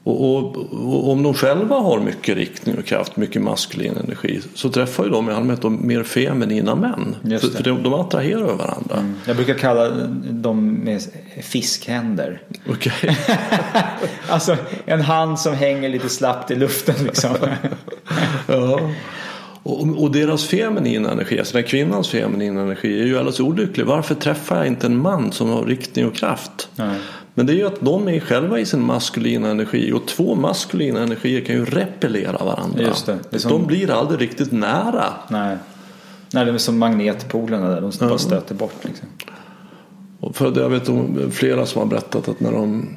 Och, 0.04 0.38
och, 0.38 0.58
och, 0.72 1.10
om 1.12 1.24
de 1.24 1.34
själva 1.34 1.76
har 1.76 2.00
mycket 2.00 2.38
riktning 2.38 2.78
och 2.78 2.86
kraft, 2.86 3.18
mycket 3.18 3.42
maskulin 3.42 3.98
energi 3.98 4.42
så 4.54 4.70
träffar 4.70 5.04
ju 5.04 5.10
de 5.10 5.30
i 5.30 5.34
allmänhet 5.34 5.62
de 5.62 5.88
mer 5.88 6.04
feminina 6.04 6.76
män. 6.76 7.16
För, 7.24 7.48
för 7.48 7.64
de, 7.64 7.84
de 7.84 7.94
attraherar 7.94 8.56
varandra. 8.56 8.98
Mm. 8.98 9.16
Jag 9.26 9.36
brukar 9.36 9.54
kalla 9.54 9.90
dem 10.30 10.74
med 10.74 11.02
fiskhänder. 11.42 12.42
Okej. 12.70 12.94
Okay. 13.04 13.16
alltså 14.30 14.58
en 14.86 15.02
hand 15.02 15.40
som 15.40 15.54
hänger 15.54 15.90
lite 15.90 16.10
slappt 16.10 16.52
i 16.52 16.56
luften 16.56 16.96
liksom. 17.04 17.36
ja. 18.48 18.80
Och, 19.64 20.04
och, 20.04 20.12
deras 20.12 20.48
feminina 20.48 21.12
energi, 21.12 21.40
alltså 21.40 21.54
den 21.54 21.64
kvinnans 21.64 22.10
feminina 22.10 22.62
energi 22.62 23.02
är 23.02 23.06
ju 23.06 23.18
alldeles 23.18 23.40
olycklig. 23.40 23.86
Varför 23.86 24.16
träffar 24.16 24.58
jag 24.58 24.68
inte 24.68 24.88
en 24.88 24.98
man 24.98 25.32
som 25.32 25.50
har 25.50 25.66
riktning 25.66 26.06
och 26.06 26.16
kraft? 26.16 26.70
Nej. 26.76 26.98
Men 27.34 27.46
det 27.46 27.54
är 27.54 27.56
ju 27.56 27.68
att 27.68 27.82
de 27.82 28.08
är 28.08 28.20
själva 28.20 28.60
i 28.60 28.66
sin 28.66 28.82
maskulina 28.82 29.50
energi 29.50 29.92
och 29.92 30.06
två 30.08 30.36
maskulina 30.36 31.04
energier 31.04 31.42
kan 31.42 31.56
ju 31.56 31.66
repellera 31.66 32.46
varandra. 32.46 32.82
Just 32.82 33.06
det. 33.06 33.20
det 33.30 33.40
som... 33.40 33.52
De 33.52 33.66
blir 33.66 33.92
aldrig 33.92 34.22
riktigt 34.22 34.52
nära. 34.52 35.06
Nej, 35.28 35.58
Nej 36.34 36.46
det 36.46 36.52
är 36.52 36.58
som 36.58 36.80
magnetpolerna 36.80 37.70
där, 37.70 37.82
de 37.82 37.92
bara 38.00 38.18
stöter 38.18 38.56
bort. 38.56 38.76
Liksom. 38.82 39.08
Och 40.20 40.36
för 40.36 40.60
jag 40.60 40.70
vet 40.70 40.90
om 40.90 41.32
flera 41.32 41.66
som 41.66 41.80
har 41.80 41.86
berättat 41.86 42.28
att 42.28 42.40
när 42.40 42.52
de 42.52 42.90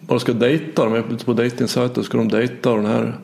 bara 0.00 0.18
ska 0.18 0.32
dejta, 0.32 0.84
de 0.84 0.94
är 0.94 1.12
ute 1.12 1.24
på 1.24 1.32
dejtingsajter, 1.32 2.02
ska 2.02 2.18
de 2.18 2.28
dejta 2.28 2.70
och 2.70 2.76
den 2.76 2.86
här 2.86 3.18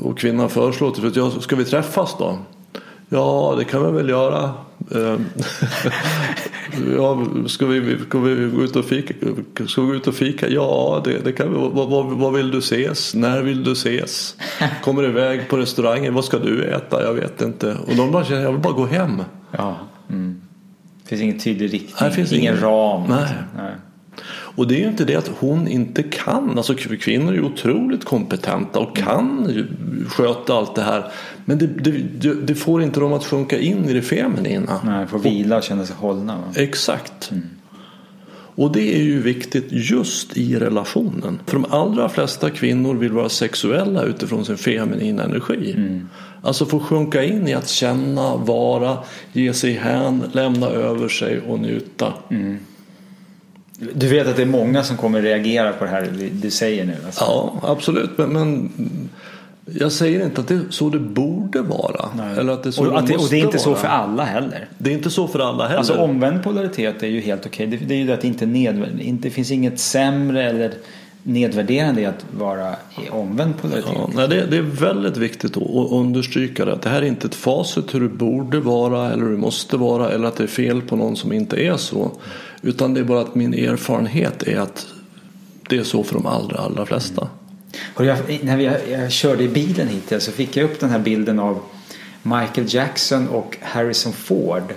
och 0.00 0.18
kvinnan 0.18 0.50
föreslår 0.50 0.90
till 0.90 1.00
slut, 1.00 1.16
ja, 1.16 1.30
ska 1.30 1.56
vi 1.56 1.64
träffas 1.64 2.16
då? 2.18 2.38
Ja, 3.08 3.54
det 3.58 3.64
kan 3.64 3.86
vi 3.86 3.92
väl 3.92 4.08
göra. 4.08 4.50
Ehm, 4.90 5.24
ja, 6.96 7.26
ska, 7.46 7.66
vi, 7.66 7.98
ska 8.08 8.18
vi 8.18 8.50
gå 8.50 8.62
ut 8.62 8.76
och 8.76 8.84
fika? 8.84 9.14
Ska 9.66 9.80
vi 9.80 9.86
gå 9.86 9.94
ut 9.94 10.06
och 10.06 10.14
fika? 10.14 10.48
Ja, 10.48 11.02
det, 11.04 11.24
det 11.24 11.32
kan 11.32 11.52
vi. 11.52 11.58
Vad, 11.58 11.90
vad, 11.90 12.06
vad, 12.06 12.32
vill 12.32 12.50
du 12.50 12.58
ses? 12.58 13.14
När 13.14 13.42
vill 13.42 13.64
du 13.64 13.72
ses? 13.72 14.36
Kommer 14.82 15.04
iväg 15.04 15.48
på 15.48 15.56
restaurangen? 15.56 16.14
Vad 16.14 16.24
ska 16.24 16.38
du 16.38 16.64
äta? 16.64 17.02
Jag 17.02 17.14
vet 17.14 17.42
inte. 17.42 17.76
Och 17.86 17.96
de 17.96 18.12
bara 18.12 18.24
känner, 18.24 18.42
jag 18.42 18.52
vill 18.52 18.60
bara 18.60 18.72
gå 18.72 18.86
hem. 18.86 19.22
Ja. 19.50 19.76
Mm. 20.10 20.40
Det 21.02 21.08
finns 21.08 21.22
ingen 21.22 21.38
tydlig 21.38 21.72
riktning, 21.72 21.94
Nej, 22.00 22.10
finns 22.10 22.32
ingen, 22.32 22.42
ingen 22.42 22.60
ram. 22.60 23.02
Nej. 23.08 23.28
Nej. 23.56 23.72
Och 24.56 24.68
det 24.68 24.74
är 24.74 24.80
ju 24.80 24.88
inte 24.88 25.04
det 25.04 25.16
att 25.16 25.30
hon 25.38 25.68
inte 25.68 26.02
kan. 26.02 26.58
Alltså 26.58 26.74
kvinnor 26.74 27.32
är 27.32 27.36
ju 27.36 27.42
otroligt 27.42 28.04
kompetenta 28.04 28.78
och 28.78 28.96
kan 28.96 29.52
sköta 30.08 30.54
allt 30.54 30.74
det 30.74 30.82
här. 30.82 31.04
Men 31.44 31.58
det, 31.58 31.66
det, 31.66 32.34
det 32.34 32.54
får 32.54 32.82
inte 32.82 33.00
dem 33.00 33.12
att 33.12 33.24
sjunka 33.24 33.58
in 33.58 33.84
i 33.84 33.92
det 33.92 34.02
feminina. 34.02 34.80
Nej, 34.84 35.06
får 35.06 35.18
vila 35.18 35.56
och 35.56 35.62
känna 35.62 35.86
sig 35.86 35.96
hållna. 35.96 36.36
Va? 36.36 36.44
Exakt. 36.56 37.30
Mm. 37.30 37.42
Och 38.56 38.72
det 38.72 38.94
är 38.94 39.02
ju 39.02 39.22
viktigt 39.22 39.66
just 39.70 40.36
i 40.36 40.58
relationen. 40.58 41.38
För 41.46 41.52
de 41.52 41.64
allra 41.70 42.08
flesta 42.08 42.50
kvinnor 42.50 42.94
vill 42.94 43.12
vara 43.12 43.28
sexuella 43.28 44.02
utifrån 44.02 44.44
sin 44.44 44.56
feminina 44.56 45.22
energi. 45.22 45.72
Mm. 45.76 46.08
Alltså 46.42 46.66
få 46.66 46.80
sjunka 46.80 47.24
in 47.24 47.48
i 47.48 47.54
att 47.54 47.68
känna, 47.68 48.36
vara, 48.36 48.98
ge 49.32 49.54
sig 49.54 49.72
hän, 49.72 50.24
lämna 50.32 50.66
över 50.66 51.08
sig 51.08 51.40
och 51.40 51.58
njuta. 51.58 52.12
Mm. 52.30 52.58
Du 53.94 54.08
vet 54.08 54.26
att 54.26 54.36
det 54.36 54.42
är 54.42 54.46
många 54.46 54.82
som 54.82 54.96
kommer 54.96 55.22
reagera 55.22 55.72
på 55.72 55.84
det 55.84 55.90
här 55.90 56.30
du 56.32 56.50
säger 56.50 56.84
nu? 56.84 56.96
Alltså. 57.06 57.24
Ja, 57.24 57.60
absolut. 57.62 58.18
Men, 58.18 58.32
men 58.32 58.70
jag 59.64 59.92
säger 59.92 60.24
inte 60.24 60.40
att 60.40 60.48
det 60.48 60.54
är 60.54 60.60
så 60.70 60.88
det 60.88 60.98
borde 60.98 61.62
vara. 61.62 62.08
Eller 62.38 62.52
att 62.52 62.62
det 62.62 62.68
är 62.68 62.70
så 62.70 62.80
och, 62.80 63.06
det 63.06 63.16
och 63.16 63.28
det 63.30 63.36
är 63.36 63.38
inte 63.38 63.46
måste 63.46 63.58
så 63.58 63.70
vara. 63.70 63.80
för 63.80 63.88
alla 63.88 64.24
heller. 64.24 64.68
Det 64.78 64.90
är 64.90 64.94
inte 64.94 65.10
så 65.10 65.28
för 65.28 65.38
alla 65.38 65.64
heller. 65.64 65.78
Alltså 65.78 65.94
omvänd 65.94 66.42
polaritet 66.42 67.02
är 67.02 67.06
ju 67.06 67.20
helt 67.20 67.46
okej. 67.46 67.66
Det, 67.66 67.76
det 67.76 67.94
är 67.94 67.98
ju 67.98 68.06
det 68.06 68.14
att 68.14 68.20
det 68.20 68.28
inte, 68.28 68.46
nedvärd, 68.46 69.00
inte 69.00 69.30
finns 69.30 69.50
inget 69.50 69.80
sämre 69.80 70.42
eller 70.50 70.72
nedvärderande 71.22 72.00
i 72.00 72.06
att 72.06 72.26
vara 72.38 72.70
i 73.06 73.10
omvänd 73.10 73.58
polaritet. 73.62 73.92
Ja, 73.94 74.10
nej, 74.14 74.28
det, 74.28 74.46
det 74.46 74.56
är 74.56 74.62
väldigt 74.62 75.16
viktigt 75.16 75.56
att 75.56 75.62
att 75.62 75.92
understryka 75.92 76.64
det. 76.64 76.72
Att 76.72 76.82
det 76.82 76.88
här 76.88 77.02
är 77.02 77.06
inte 77.06 77.26
ett 77.26 77.34
facit 77.34 77.94
hur 77.94 78.00
det 78.00 78.08
borde 78.08 78.60
vara 78.60 79.12
eller 79.12 79.22
hur 79.22 79.30
det 79.30 79.38
måste 79.38 79.76
vara 79.76 80.10
eller 80.10 80.28
att 80.28 80.36
det 80.36 80.42
är 80.42 80.48
fel 80.48 80.82
på 80.82 80.96
någon 80.96 81.16
som 81.16 81.32
inte 81.32 81.56
är 81.56 81.76
så. 81.76 82.12
Utan 82.64 82.94
det 82.94 83.00
är 83.00 83.04
bara 83.04 83.20
att 83.20 83.34
min 83.34 83.54
erfarenhet 83.54 84.42
är 84.42 84.60
att 84.60 84.86
det 85.68 85.76
är 85.76 85.84
så 85.84 86.04
för 86.04 86.14
de 86.14 86.26
allra, 86.26 86.58
allra 86.58 86.86
flesta. 86.86 87.20
Mm. 87.20 87.34
Och 87.94 88.04
jag, 88.04 88.40
när 88.42 88.58
jag, 88.58 88.88
jag 88.90 89.12
körde 89.12 89.44
i 89.44 89.48
bilen 89.48 89.88
hit 89.88 90.22
så 90.22 90.32
fick 90.32 90.56
jag 90.56 90.64
upp 90.64 90.80
den 90.80 90.90
här 90.90 90.98
bilden 90.98 91.38
av 91.38 91.60
Michael 92.22 92.74
Jackson 92.74 93.28
och 93.28 93.56
Harrison 93.60 94.12
Ford. 94.12 94.74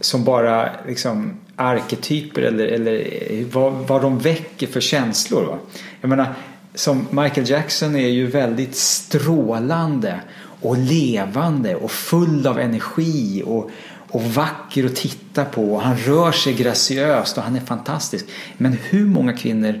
Som 0.00 0.24
bara 0.24 0.70
liksom 0.86 1.32
arketyper 1.56 2.42
eller, 2.42 2.66
eller 2.66 3.44
vad, 3.52 3.72
vad 3.72 4.02
de 4.02 4.18
väcker 4.18 4.66
för 4.66 4.80
känslor. 4.80 5.44
Va? 5.44 5.58
Jag 6.00 6.08
menar, 6.08 6.34
som 6.74 7.06
Michael 7.10 7.50
Jackson 7.50 7.96
är 7.96 8.08
ju 8.08 8.26
väldigt 8.26 8.76
strålande 8.76 10.20
och 10.60 10.78
levande 10.78 11.76
och 11.76 11.90
full 11.90 12.46
av 12.46 12.58
energi 12.58 13.42
och, 13.46 13.70
och 14.16 14.22
vacker 14.22 14.86
att 14.86 14.96
titta 14.96 15.44
på. 15.44 15.74
Och 15.74 15.82
han 15.82 15.96
rör 15.96 16.32
sig 16.32 16.54
graciöst 16.54 17.38
och 17.38 17.44
han 17.44 17.56
är 17.56 17.60
fantastisk. 17.60 18.26
Men 18.56 18.72
hur 18.72 19.06
många 19.06 19.32
kvinnor 19.32 19.80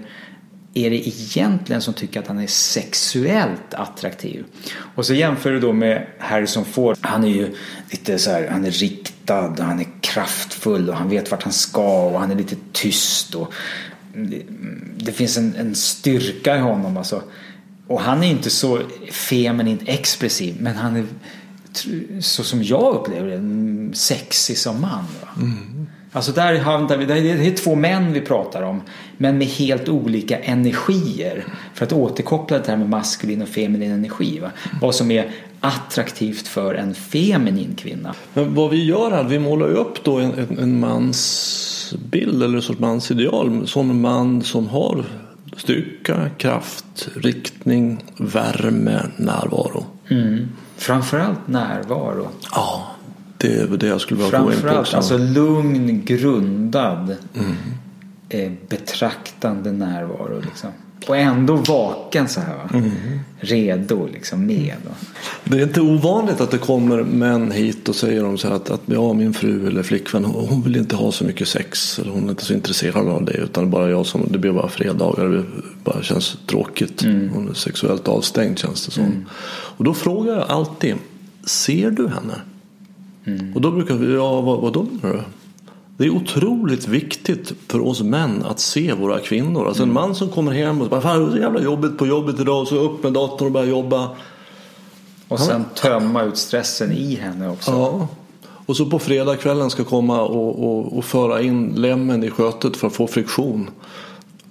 är 0.74 0.90
det 0.90 1.08
egentligen 1.08 1.82
som 1.82 1.94
tycker 1.94 2.20
att 2.20 2.26
han 2.26 2.38
är 2.38 2.46
sexuellt 2.46 3.74
attraktiv? 3.74 4.44
Och 4.94 5.06
så 5.06 5.14
jämför 5.14 5.50
du 5.50 5.60
då 5.60 5.72
med 5.72 6.06
Harrison 6.18 6.64
Ford. 6.64 6.96
Han 7.00 7.24
är 7.24 7.28
ju 7.28 7.54
lite 7.90 8.18
så 8.18 8.30
här, 8.30 8.48
han 8.48 8.64
är 8.64 8.70
riktad, 8.70 9.56
han 9.58 9.80
är 9.80 9.86
kraftfull 10.00 10.90
och 10.90 10.96
han 10.96 11.08
vet 11.08 11.30
vart 11.30 11.42
han 11.42 11.52
ska 11.52 12.02
och 12.02 12.20
han 12.20 12.30
är 12.30 12.36
lite 12.36 12.56
tyst. 12.72 13.34
Och 13.34 13.52
det, 14.14 14.42
det 14.96 15.12
finns 15.12 15.36
en, 15.36 15.54
en 15.56 15.74
styrka 15.74 16.56
i 16.56 16.60
honom 16.60 16.96
alltså. 16.96 17.22
Och 17.86 18.00
han 18.00 18.22
är 18.22 18.30
inte 18.30 18.50
så 18.50 18.80
feminint 19.10 19.82
expressiv 19.86 20.56
men 20.60 20.76
han 20.76 20.96
är 20.96 21.04
så 22.20 22.44
som 22.44 22.62
jag 22.62 22.94
upplever 22.94 23.28
det, 23.28 23.96
sexig 23.96 24.58
som 24.58 24.80
man. 24.80 25.04
Va? 25.22 25.28
Alltså 26.12 26.32
där 26.32 26.58
handlar 26.58 26.96
vi, 26.96 27.04
det 27.04 27.30
är 27.30 27.56
två 27.56 27.74
män 27.74 28.12
vi 28.12 28.20
pratar 28.20 28.62
om 28.62 28.82
men 29.16 29.38
med 29.38 29.46
helt 29.46 29.88
olika 29.88 30.38
energier. 30.38 31.44
För 31.74 31.86
att 31.86 31.92
återkoppla 31.92 32.58
det 32.58 32.68
här 32.68 32.76
med 32.76 32.88
maskulin 32.88 33.42
och 33.42 33.48
feminin 33.48 33.92
energi. 33.92 34.38
Va? 34.38 34.50
Vad 34.80 34.94
som 34.94 35.10
är 35.10 35.30
attraktivt 35.60 36.48
för 36.48 36.74
en 36.74 36.94
feminin 36.94 37.74
kvinna. 37.74 38.14
Men 38.34 38.54
vad 38.54 38.70
vi 38.70 38.84
gör 38.84 39.10
här, 39.10 39.24
vi 39.24 39.38
målar 39.38 39.68
ju 39.68 39.74
upp 39.74 40.04
då 40.04 40.18
en, 40.18 40.32
en, 40.32 40.58
en 40.58 40.80
mansbild 40.80 42.42
eller 42.42 42.56
en 42.56 42.62
sorts 42.62 42.80
mansideal. 42.80 43.66
Som 43.66 44.00
man 44.00 44.42
som 44.42 44.68
har 44.68 45.04
styrka, 45.56 46.30
kraft, 46.38 47.08
riktning, 47.14 48.04
värme, 48.16 49.00
närvaro. 49.16 49.84
Mm. 50.08 50.48
Framförallt 50.76 51.48
närvaro. 51.48 52.28
Ja, 52.52 52.86
det 53.38 53.54
är 53.60 53.66
det 53.66 53.86
jag 53.86 54.00
skulle 54.00 54.22
vilja 54.24 54.38
gå 54.38 54.44
in 54.44 54.50
på 54.50 54.52
Framförallt 54.52 54.80
också. 54.80 54.96
alltså 54.96 55.18
lugn, 55.18 56.04
grundad, 56.04 57.16
eh, 58.28 58.52
betraktande 58.68 59.72
närvaro. 59.72 60.40
Liksom. 60.40 60.70
Och 61.06 61.16
ändå 61.16 61.56
vaken 61.56 62.28
så 62.28 62.40
här. 62.40 62.54
Va? 62.56 62.82
Redo 63.40 64.08
liksom 64.12 64.46
med. 64.46 64.74
Va? 64.84 64.90
Det 65.44 65.58
är 65.58 65.62
inte 65.62 65.80
ovanligt 65.80 66.40
att 66.40 66.50
det 66.50 66.58
kommer 66.58 67.02
män 67.02 67.50
hit 67.50 67.88
och 67.88 67.94
säger 67.94 68.22
de 68.22 68.38
så 68.38 68.48
här 68.48 68.54
att, 68.54 68.70
att 68.70 68.80
ja, 68.86 69.12
min 69.12 69.34
fru 69.34 69.66
eller 69.66 69.82
flickvän 69.82 70.24
hon 70.24 70.62
vill 70.62 70.76
inte 70.76 70.96
ha 70.96 71.12
så 71.12 71.24
mycket 71.24 71.48
sex. 71.48 71.98
Eller 71.98 72.10
hon 72.12 72.24
är 72.24 72.30
inte 72.30 72.44
så 72.44 72.52
intresserad 72.52 73.08
av 73.08 73.24
det. 73.24 73.32
Utan 73.32 73.70
bara 73.70 73.90
jag 73.90 74.06
som, 74.06 74.28
det 74.30 74.38
blir 74.38 74.52
bara 74.52 74.68
fredagar. 74.68 75.28
Det 75.28 75.44
bara 75.84 76.02
känns 76.02 76.38
tråkigt. 76.46 77.02
Hon 77.32 77.48
är 77.50 77.54
sexuellt 77.54 78.08
avstängd 78.08 78.58
känns 78.58 78.86
det 78.86 78.92
som. 78.92 79.26
Och 79.48 79.84
då 79.84 79.94
frågar 79.94 80.32
jag 80.32 80.50
alltid. 80.50 80.94
Ser 81.44 81.90
du 81.90 82.08
henne? 82.08 82.34
Och 83.54 83.60
då 83.60 83.70
brukar 83.70 83.94
vi, 83.94 84.14
ja 84.14 84.40
vad, 84.40 84.60
vad 84.60 84.72
då 84.72 84.82
menar 84.82 85.14
du? 85.14 85.22
Det 85.96 86.04
är 86.04 86.10
otroligt 86.10 86.88
viktigt 86.88 87.52
för 87.68 87.80
oss 87.80 88.02
män 88.02 88.44
att 88.44 88.60
se 88.60 88.92
våra 88.92 89.18
kvinnor. 89.18 89.68
Alltså 89.68 89.82
en 89.82 89.92
man 89.92 90.14
som 90.14 90.28
kommer 90.28 90.52
hem 90.52 90.80
och 90.80 90.88
bara 90.88 91.00
Fan, 91.00 91.20
det 91.20 91.26
är 91.26 91.30
så 91.30 91.38
jävla 91.38 91.60
jobbigt 91.60 91.98
på 91.98 92.06
jobbet 92.06 92.40
idag. 92.40 92.62
Och 92.62 92.68
så 92.68 92.76
upp 92.76 93.02
med 93.02 93.12
datorn 93.12 93.46
och 93.46 93.52
börja 93.52 93.66
jobba. 93.66 94.10
Och 95.28 95.40
sen 95.40 95.64
tömma 95.74 96.22
ut 96.22 96.36
stressen 96.36 96.92
i 96.92 97.14
henne 97.14 97.48
också. 97.48 97.70
Ja. 97.70 98.08
Och 98.66 98.76
så 98.76 98.86
på 98.86 98.98
fredagskvällen 98.98 99.70
ska 99.70 99.84
komma 99.84 100.22
och, 100.22 100.64
och, 100.64 100.98
och 100.98 101.04
föra 101.04 101.42
in 101.42 101.72
lämmen 101.76 102.24
i 102.24 102.30
skötet 102.30 102.76
för 102.76 102.86
att 102.86 102.94
få 102.94 103.06
friktion. 103.06 103.70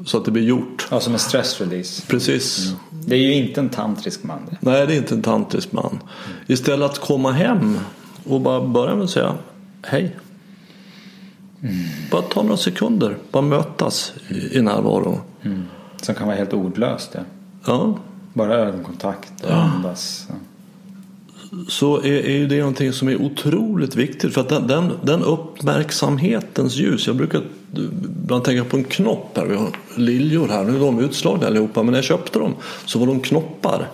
Så 0.06 0.18
att 0.18 0.26
det 0.26 0.32
blir 0.32 0.44
gjort. 0.44 0.88
Ja, 0.92 1.00
som 1.00 1.14
en 1.14 1.20
stressrelease. 1.20 2.02
Precis. 2.08 2.74
Det 2.90 3.16
är 3.16 3.20
ju 3.20 3.34
inte 3.34 3.60
en 3.60 3.70
tantrisk 3.70 4.24
man. 4.24 4.40
det. 4.50 4.58
Nej, 4.60 4.88
det 4.88 4.94
är 4.94 4.98
inte 4.98 5.16
en 5.16 5.22
tantrisk 5.22 5.72
man. 5.72 6.00
Istället 6.48 6.92
att 6.92 7.00
komma 7.00 7.32
hem 7.32 7.80
och 8.30 8.42
bara 8.42 8.62
börja 8.62 8.96
med 8.96 9.04
att 9.04 9.10
säga 9.10 9.36
hej. 9.82 10.16
Bara 12.12 12.22
ta 12.22 12.42
några 12.42 12.58
sekunder. 12.58 13.18
Bara 13.32 13.44
mötas 13.44 14.14
i, 14.52 14.62
närvaro. 14.62 15.20
Som 16.02 16.16
kan 16.16 16.28
vara 16.28 16.38
helt 16.38 16.54
ordlöst. 16.54 17.12
Ja. 17.14 17.22
Ja. 17.66 17.98
Bara 18.34 18.56
ögonkontakt 18.56 19.44
och 19.44 19.54
andas. 19.56 20.26
Ja. 20.30 20.36
Så 21.68 21.98
är, 21.98 22.06
är 22.06 22.38
ju 22.38 22.48
det 22.48 22.60
någonting 22.60 22.94
som 22.94 23.08
är 23.08 23.22
otroligt 23.22 23.96
viktigt. 23.96 24.34
För 24.34 24.42
att 24.42 24.50
den, 24.50 24.68
den, 24.68 24.92
den 25.04 25.24
uppmärksamhetens 25.24 26.76
ljus. 26.76 27.08
Jag 27.08 27.16
brukar 27.16 27.42
ibland 28.24 28.44
tänka 28.44 28.64
på 28.64 28.78
en 28.78 28.84
knopp 28.84 29.38
här. 29.38 29.46
Vi 29.46 29.56
har 29.56 29.70
liljor 29.96 30.48
här. 30.48 30.64
Nu 30.64 30.76
är 30.76 30.80
de 30.80 31.00
utslagna 31.00 31.48
allihopa. 31.48 31.84
Men 31.84 31.92
när 31.92 31.98
jag 31.98 32.06
köpte 32.06 32.40
dem 32.40 32.54
så 32.86 33.00
var 33.00 33.08
de 33.08 33.20
knoppar. 33.20 33.88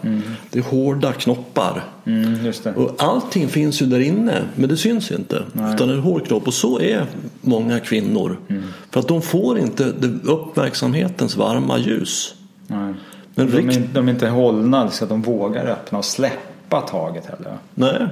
Det 0.49 0.59
är 0.59 0.63
hårda 0.63 1.13
knoppar. 1.13 1.83
Mm. 2.05 2.51
Och 2.75 2.95
allting 2.97 3.47
finns 3.47 3.81
ju 3.81 3.85
där 3.85 3.99
inne. 3.99 4.43
Men 4.55 4.69
det 4.69 4.77
syns 4.77 5.11
inte. 5.11 5.43
Utan 5.53 5.87
det 5.87 5.93
är 5.93 5.97
en 5.97 5.99
hård 5.99 6.27
knopp. 6.27 6.47
Och 6.47 6.53
så 6.53 6.79
är 6.79 7.05
många 7.41 7.79
kvinnor. 7.79 8.37
För 8.91 8.99
att 8.99 9.07
de 9.07 9.21
får 9.21 9.59
inte 9.59 9.83
uppmärksamhetens 10.23 11.35
varma 11.35 11.77
ljus. 11.77 12.35
Nej. 12.67 12.93
Men 13.35 13.51
de, 13.51 13.69
är, 13.69 13.87
de 13.93 14.07
är 14.07 14.11
inte 14.11 14.27
hållna 14.27 14.89
så 14.89 15.03
att 15.03 15.09
de 15.09 15.21
vågar 15.21 15.65
öppna 15.65 15.97
och 15.97 16.05
släppa 16.05 16.50
taget 16.79 17.25
heller. 17.25 17.57
Nej. 17.75 18.07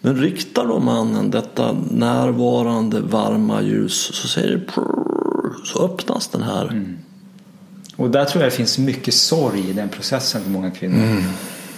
Men 0.00 0.16
riktar 0.16 0.66
då 0.66 0.78
mannen 0.78 1.30
detta 1.30 1.76
närvarande 1.90 3.00
varma 3.00 3.62
ljus 3.62 4.10
så 4.14 4.28
säger 4.28 4.52
det 4.52 4.58
prrr, 4.58 5.64
så 5.64 5.84
öppnas 5.84 6.28
den 6.28 6.42
här. 6.42 6.94
Och 7.96 8.10
där 8.10 8.24
tror 8.24 8.42
jag 8.42 8.52
det 8.52 8.56
finns 8.56 8.78
mycket 8.78 9.14
sorg 9.14 9.70
i 9.70 9.72
den 9.72 9.88
processen 9.88 10.42
för 10.42 10.50
många 10.50 10.70
kvinnor. 10.70 11.22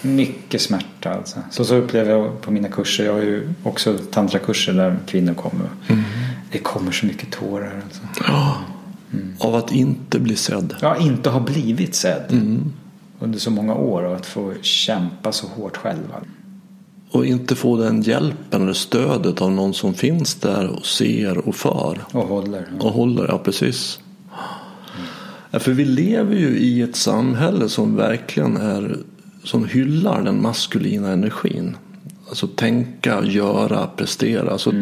Mycket 0.02 0.60
smärta 0.60 1.10
alltså. 1.10 1.38
Så, 1.50 1.64
så 1.64 1.74
upplever 1.74 2.10
jag 2.10 2.40
på 2.40 2.50
mina 2.50 2.68
kurser. 2.68 3.04
Jag 3.04 3.12
har 3.12 3.20
ju 3.20 3.48
också 3.62 3.98
tantrakurser 4.10 4.72
där 4.72 4.98
kvinnor 5.06 5.34
kommer. 5.34 5.68
Det 6.52 6.58
kommer 6.58 6.92
så 6.92 7.06
mycket 7.06 7.30
tårar 7.30 7.82
alltså. 7.84 8.02
Av 9.38 9.54
att 9.54 9.72
inte 9.72 10.18
bli 10.18 10.36
sedd. 10.36 10.74
Jag 10.80 11.00
inte 11.00 11.30
har 11.30 11.40
blivit 11.40 11.94
sedd. 11.94 12.24
Under 13.20 13.38
så 13.38 13.50
många 13.50 13.74
år 13.74 14.02
och 14.02 14.16
att 14.16 14.26
få 14.26 14.54
kämpa 14.62 15.32
så 15.32 15.46
hårt 15.46 15.76
själva. 15.76 16.14
Och 17.10 17.26
inte 17.26 17.54
få 17.54 17.76
den 17.76 18.02
hjälpen 18.02 18.62
eller 18.62 18.72
stödet 18.72 19.42
av 19.42 19.52
någon 19.52 19.74
som 19.74 19.94
finns 19.94 20.34
där 20.34 20.66
och 20.66 20.86
ser 20.86 21.48
och 21.48 21.54
för. 21.54 21.98
Och 22.12 22.28
håller. 22.28 22.66
Och 22.80 22.92
håller, 22.92 23.28
ja 23.28 23.38
precis. 23.38 24.00
Ja, 25.50 25.58
för 25.58 25.72
vi 25.72 25.84
lever 25.84 26.36
ju 26.36 26.58
i 26.58 26.82
ett 26.82 26.96
samhälle 26.96 27.68
som 27.68 27.96
verkligen 27.96 28.56
är 28.56 28.98
som 29.44 29.64
hyllar 29.64 30.22
den 30.22 30.42
maskulina 30.42 31.12
energin. 31.12 31.76
Alltså 32.28 32.46
tänka, 32.46 33.24
göra, 33.24 33.86
prestera. 33.86 34.50
Alltså, 34.50 34.72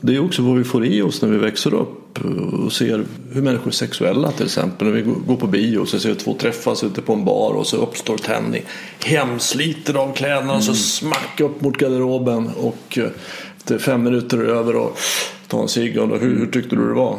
Det 0.00 0.14
är 0.14 0.24
också 0.24 0.42
vad 0.42 0.56
vi 0.56 0.64
får 0.64 0.84
i 0.84 1.02
oss 1.02 1.22
när 1.22 1.28
vi 1.28 1.38
växer 1.38 1.74
upp 1.74 2.18
och 2.64 2.72
ser 2.72 3.04
hur 3.32 3.42
människor 3.42 3.66
är 3.66 3.70
sexuella 3.70 4.30
till 4.30 4.46
exempel. 4.46 4.88
När 4.88 4.94
vi 4.94 5.02
går 5.02 5.36
på 5.36 5.46
bio 5.46 5.84
så 5.84 5.98
ser 5.98 6.14
två 6.14 6.34
träffas 6.34 6.84
ute 6.84 7.02
på 7.02 7.12
en 7.12 7.24
bar 7.24 7.54
och 7.54 7.66
så 7.66 7.76
uppstår 7.76 8.18
tändning. 8.18 8.62
Hemsliter 9.04 9.94
av 9.94 10.14
kläderna 10.14 10.54
och 10.54 10.64
så 10.64 10.74
smack 10.74 11.40
upp 11.40 11.60
mot 11.60 11.76
garderoben 11.76 12.50
och 12.56 12.98
eh, 12.98 13.10
efter 13.56 13.78
fem 13.78 14.02
minuter 14.02 14.38
är 14.38 14.42
det 14.42 14.52
över 14.52 14.76
och 14.76 14.98
ta 15.46 15.62
en 15.62 15.68
cigg 15.68 15.98
och 15.98 16.18
hur, 16.18 16.38
hur 16.38 16.46
tyckte 16.46 16.76
du 16.76 16.88
det 16.88 16.94
var? 16.94 17.18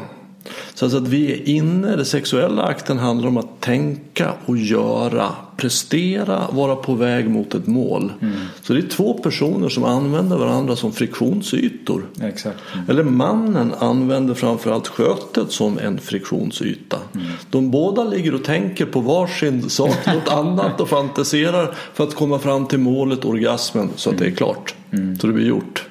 Så 0.89 0.97
att 0.97 1.07
vi 1.07 1.31
är 1.31 1.49
inne, 1.49 1.95
den 1.95 2.05
sexuella 2.05 2.63
akten 2.63 2.97
handlar 2.97 3.27
om 3.27 3.37
att 3.37 3.61
tänka 3.61 4.33
och 4.45 4.57
göra, 4.57 5.31
prestera, 5.57 6.47
vara 6.51 6.75
på 6.75 6.93
väg 6.93 7.29
mot 7.29 7.55
ett 7.55 7.67
mål. 7.67 8.13
Mm. 8.21 8.33
Så 8.61 8.73
det 8.73 8.79
är 8.79 8.87
två 8.87 9.13
personer 9.13 9.69
som 9.69 9.83
använder 9.83 10.37
varandra 10.37 10.75
som 10.75 10.91
friktionsytor. 10.91 12.05
Exakt. 12.21 12.59
Mm. 12.73 12.89
Eller 12.89 13.03
mannen 13.03 13.73
använder 13.79 14.33
framförallt 14.33 14.87
skötet 14.87 15.51
som 15.51 15.79
en 15.79 15.97
friktionsyta. 15.97 16.97
Mm. 17.15 17.27
De 17.49 17.71
båda 17.71 18.03
ligger 18.03 18.35
och 18.35 18.43
tänker 18.43 18.85
på 18.85 18.99
varsin 18.99 19.69
sak, 19.69 20.05
något 20.05 20.29
annat 20.29 20.81
och 20.81 20.89
fantiserar 20.89 21.75
för 21.93 22.03
att 22.03 22.15
komma 22.15 22.39
fram 22.39 22.67
till 22.67 22.79
målet, 22.79 23.25
orgasmen, 23.25 23.89
så 23.95 24.09
att 24.09 24.17
det 24.17 24.23
är 24.23 24.27
mm. 24.27 24.37
klart. 24.37 24.75
Mm. 24.91 25.19
Så 25.19 25.27
det 25.27 25.33
blir 25.33 25.47
gjort. 25.47 25.87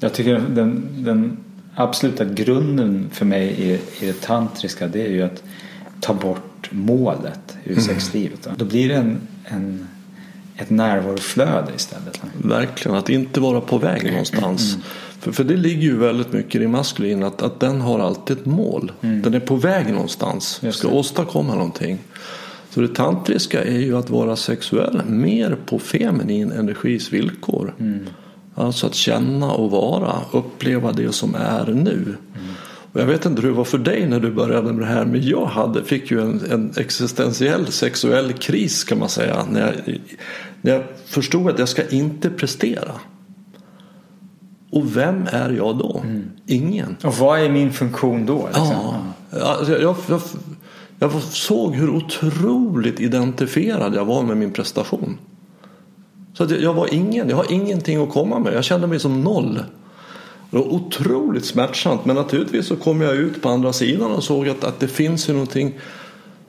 Jag 0.00 0.12
tycker 0.12 0.42
den, 0.48 0.88
den 1.04 1.36
absoluta 1.74 2.24
grunden 2.24 3.10
för 3.12 3.24
mig 3.24 3.48
i, 3.48 3.72
i 4.04 4.06
det 4.06 4.20
tantriska 4.20 4.88
det 4.88 5.02
är 5.02 5.10
ju 5.10 5.22
att 5.22 5.42
ta 6.00 6.14
bort 6.14 6.68
målet 6.70 7.56
ur 7.64 7.72
mm. 7.72 7.84
sexlivet. 7.84 8.48
Då 8.56 8.64
blir 8.64 8.88
det 8.88 8.94
en, 8.94 9.20
en, 9.44 9.88
ett 10.56 10.70
närvaroflöde 10.70 11.72
istället. 11.76 12.22
Verkligen, 12.42 12.98
att 12.98 13.08
inte 13.08 13.40
vara 13.40 13.60
på 13.60 13.78
väg 13.78 14.10
någonstans. 14.10 14.74
Mm. 14.74 14.84
För, 15.20 15.32
för 15.32 15.44
det 15.44 15.56
ligger 15.56 15.82
ju 15.82 15.96
väldigt 15.96 16.32
mycket 16.32 16.60
i 16.60 16.66
maskulin 16.66 17.22
att, 17.22 17.42
att 17.42 17.60
den 17.60 17.80
har 17.80 17.98
alltid 17.98 18.38
ett 18.38 18.46
mål. 18.46 18.92
Mm. 19.00 19.22
Den 19.22 19.34
är 19.34 19.40
på 19.40 19.56
väg 19.56 19.92
någonstans, 19.92 20.60
ska 20.70 20.88
åstadkomma 20.88 21.54
någonting. 21.54 21.98
Så 22.70 22.80
det 22.80 22.94
tantriska 22.94 23.64
är 23.64 23.78
ju 23.78 23.96
att 23.96 24.10
vara 24.10 24.36
sexuell 24.36 25.02
mer 25.06 25.56
på 25.66 25.78
feminin 25.78 26.52
energis 26.52 27.12
villkor. 27.12 27.74
Mm. 27.78 28.06
Alltså 28.60 28.86
att 28.86 28.94
känna 28.94 29.52
och 29.52 29.70
vara, 29.70 30.16
uppleva 30.32 30.92
det 30.92 31.12
som 31.12 31.34
är 31.34 31.66
nu. 31.66 31.92
Mm. 31.92 32.54
Och 32.92 33.00
jag 33.00 33.06
vet 33.06 33.26
inte 33.26 33.42
hur 33.42 33.48
det 33.48 33.54
var 33.54 33.64
för 33.64 33.78
dig 33.78 34.06
när 34.06 34.20
du 34.20 34.30
började 34.30 34.72
med 34.72 34.82
det 34.82 34.92
här 34.92 35.04
men 35.04 35.22
jag 35.22 35.46
hade, 35.46 35.84
fick 35.84 36.10
ju 36.10 36.20
en, 36.20 36.40
en 36.50 36.72
existentiell 36.76 37.66
sexuell 37.66 38.32
kris 38.32 38.84
kan 38.84 38.98
man 38.98 39.08
säga. 39.08 39.44
När 39.50 39.60
jag, 39.60 39.98
när 40.60 40.72
jag 40.72 40.82
förstod 41.06 41.50
att 41.50 41.58
jag 41.58 41.68
ska 41.68 41.88
inte 41.88 42.30
prestera. 42.30 42.92
Och 44.72 44.96
vem 44.96 45.26
är 45.30 45.50
jag 45.50 45.78
då? 45.78 46.00
Mm. 46.04 46.30
Ingen. 46.46 46.96
Och 47.02 47.14
vad 47.14 47.40
är 47.40 47.48
min 47.48 47.72
funktion 47.72 48.26
då? 48.26 48.46
Liksom? 48.46 48.66
Ja, 49.30 49.58
jag, 49.68 49.80
jag, 49.82 49.96
jag, 50.08 50.20
jag 50.98 51.22
såg 51.22 51.74
hur 51.74 51.90
otroligt 51.90 53.00
identifierad 53.00 53.94
jag 53.94 54.04
var 54.04 54.22
med 54.22 54.36
min 54.36 54.52
prestation. 54.52 55.18
Så 56.40 56.44
att 56.44 56.60
jag 56.60 56.74
var 56.74 56.94
ingen, 56.94 57.28
jag 57.28 57.36
har 57.36 57.52
ingenting 57.52 58.02
att 58.02 58.10
komma 58.10 58.38
med. 58.38 58.54
Jag 58.54 58.64
kände 58.64 58.86
mig 58.86 59.00
som 59.00 59.20
noll. 59.20 59.54
Det 60.50 60.56
var 60.56 60.72
otroligt 60.72 61.44
smärtsamt 61.44 62.04
men 62.04 62.16
naturligtvis 62.16 62.66
så 62.66 62.76
kom 62.76 63.00
jag 63.00 63.14
ut 63.14 63.42
på 63.42 63.48
andra 63.48 63.72
sidan 63.72 64.12
och 64.12 64.24
såg 64.24 64.48
att, 64.48 64.64
att 64.64 64.80
det 64.80 64.88
finns 64.88 65.28
ju 65.28 65.32
någonting 65.32 65.78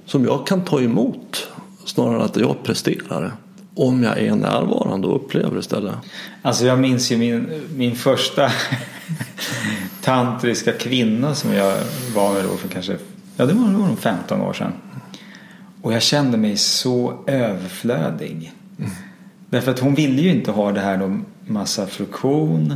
som 0.06 0.26
jag 0.26 0.48
kan 0.48 0.66
ta 0.66 0.82
emot 0.82 1.48
snarare 1.86 2.16
än 2.16 2.22
att 2.22 2.38
jag 2.38 2.64
presterar 2.64 3.34
om 3.76 4.04
jag 4.04 4.20
är 4.20 4.36
närvarande 4.36 5.08
och 5.08 5.16
upplever 5.16 5.60
istället. 5.60 5.96
Alltså 6.42 6.66
jag 6.66 6.80
minns 6.80 7.12
ju 7.12 7.18
min, 7.18 7.62
min 7.76 7.96
första 7.96 8.52
tantriska 10.02 10.72
kvinna 10.72 11.36
som 11.36 11.54
jag 11.54 11.78
var 12.16 12.34
med 12.34 12.44
då 12.44 12.58
för 12.58 12.68
kanske, 12.68 12.98
ja 13.36 13.46
det 13.46 13.54
var 13.54 13.68
nog 13.68 14.00
15 14.00 14.42
år 14.42 14.54
sedan. 14.54 14.74
Och 15.82 15.94
jag 15.94 16.02
kände 16.02 16.38
mig 16.38 16.58
så 16.58 17.24
överflödig. 17.28 18.52
Mm. 18.80 18.92
Därför 19.52 19.72
att 19.72 19.80
hon 19.80 19.96
ville 19.96 20.22
ju 20.22 20.30
inte 20.30 20.52
ha 20.52 20.72
det 20.72 20.80
här 20.80 20.98
någon 20.98 21.26
massa 21.46 21.88
fruktion 21.88 22.74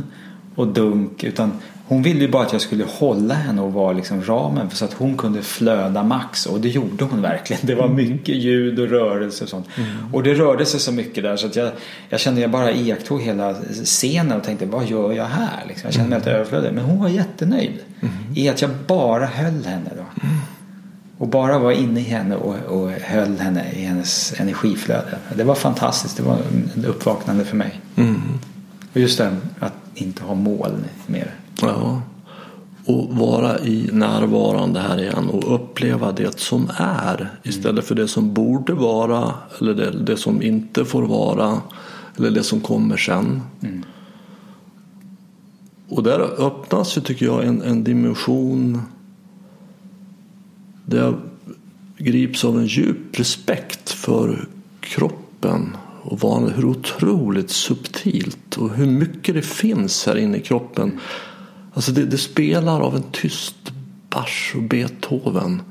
och 0.54 0.68
dunk 0.68 1.24
utan 1.24 1.52
hon 1.88 2.02
ville 2.02 2.20
ju 2.20 2.28
bara 2.28 2.42
att 2.42 2.52
jag 2.52 2.60
skulle 2.60 2.84
hålla 2.84 3.34
henne 3.34 3.62
och 3.62 3.72
vara 3.72 3.92
liksom 3.92 4.22
ramen 4.24 4.70
så 4.70 4.84
att 4.84 4.92
hon 4.92 5.16
kunde 5.16 5.42
flöda 5.42 6.02
max 6.02 6.46
och 6.46 6.60
det 6.60 6.68
gjorde 6.68 7.04
hon 7.04 7.22
verkligen. 7.22 7.66
Det 7.66 7.74
var 7.74 7.84
mm. 7.84 7.96
mycket 7.96 8.34
ljud 8.34 8.78
och 8.78 8.88
rörelse 8.88 9.44
och 9.44 9.50
sånt. 9.50 9.66
Mm. 9.76 10.14
Och 10.14 10.22
det 10.22 10.34
rörde 10.34 10.66
sig 10.66 10.80
så 10.80 10.92
mycket 10.92 11.24
där 11.24 11.36
så 11.36 11.46
att 11.46 11.56
jag, 11.56 11.70
jag 12.08 12.20
kände 12.20 12.40
jag 12.40 12.50
bara 12.50 12.72
iakttog 12.72 13.22
hela 13.22 13.54
scenen 13.84 14.38
och 14.38 14.44
tänkte 14.44 14.66
vad 14.66 14.86
gör 14.86 15.12
jag 15.12 15.24
här? 15.24 15.64
Liksom. 15.68 15.86
Jag 15.86 15.94
kände 15.94 16.08
mig 16.08 16.16
helt 16.16 16.26
mm. 16.26 16.36
överflödig. 16.36 16.72
Men 16.72 16.84
hon 16.84 17.00
var 17.00 17.08
jättenöjd 17.08 17.78
mm. 18.00 18.14
i 18.34 18.48
att 18.48 18.62
jag 18.62 18.70
bara 18.86 19.26
höll 19.26 19.64
henne 19.64 19.90
då. 19.96 20.26
Mm. 20.26 20.36
Och 21.18 21.28
bara 21.28 21.58
vara 21.58 21.74
inne 21.74 22.00
i 22.00 22.02
henne 22.02 22.36
och, 22.36 22.54
och 22.54 22.90
höll 22.90 23.38
henne 23.38 23.72
i 23.72 23.82
hennes 23.82 24.40
energiflöde. 24.40 25.18
Det 25.34 25.44
var 25.44 25.54
fantastiskt. 25.54 26.16
Det 26.16 26.22
var 26.22 26.38
en 26.74 26.84
uppvaknande 26.84 27.44
för 27.44 27.56
mig. 27.56 27.80
Mm. 27.96 28.22
Och 28.92 29.00
just 29.00 29.18
det 29.18 29.36
att 29.58 29.74
inte 29.94 30.22
ha 30.22 30.34
mål 30.34 30.72
mer. 31.06 31.34
Ja. 31.60 32.02
Och 32.84 33.16
vara 33.16 33.58
i 33.58 33.90
närvarande 33.92 34.80
här 34.80 35.02
igen 35.02 35.28
och 35.28 35.54
uppleva 35.54 36.12
det 36.12 36.38
som 36.38 36.70
är 36.76 37.30
istället 37.42 37.84
för 37.84 37.94
det 37.94 38.08
som 38.08 38.34
borde 38.34 38.72
vara 38.74 39.34
eller 39.60 39.74
det, 39.74 39.90
det 39.90 40.16
som 40.16 40.42
inte 40.42 40.84
får 40.84 41.02
vara 41.02 41.60
eller 42.16 42.30
det 42.30 42.42
som 42.42 42.60
kommer 42.60 42.96
sen. 42.96 43.42
Mm. 43.62 43.84
Och 45.88 46.02
där 46.02 46.46
öppnas 46.46 46.96
ju 46.96 47.00
tycker 47.00 47.26
jag 47.26 47.44
en, 47.44 47.62
en 47.62 47.84
dimension 47.84 48.82
där 50.86 50.98
jag 50.98 51.14
grips 51.98 52.44
av 52.44 52.58
en 52.58 52.66
djup 52.66 53.18
respekt 53.18 53.90
för 53.90 54.48
kroppen 54.80 55.76
och 56.02 56.50
hur 56.50 56.64
otroligt 56.64 57.50
subtilt 57.50 58.56
och 58.56 58.70
hur 58.70 58.86
mycket 58.86 59.34
det 59.34 59.42
finns 59.42 60.06
här 60.06 60.16
inne 60.16 60.38
i 60.38 60.40
kroppen. 60.40 61.00
Alltså 61.74 61.92
det, 61.92 62.04
det 62.04 62.18
spelar 62.18 62.80
av 62.80 62.96
en 62.96 63.04
tyst 63.12 63.72
Bach 64.10 64.52
och 64.56 64.62
Beethoven. 64.62 65.62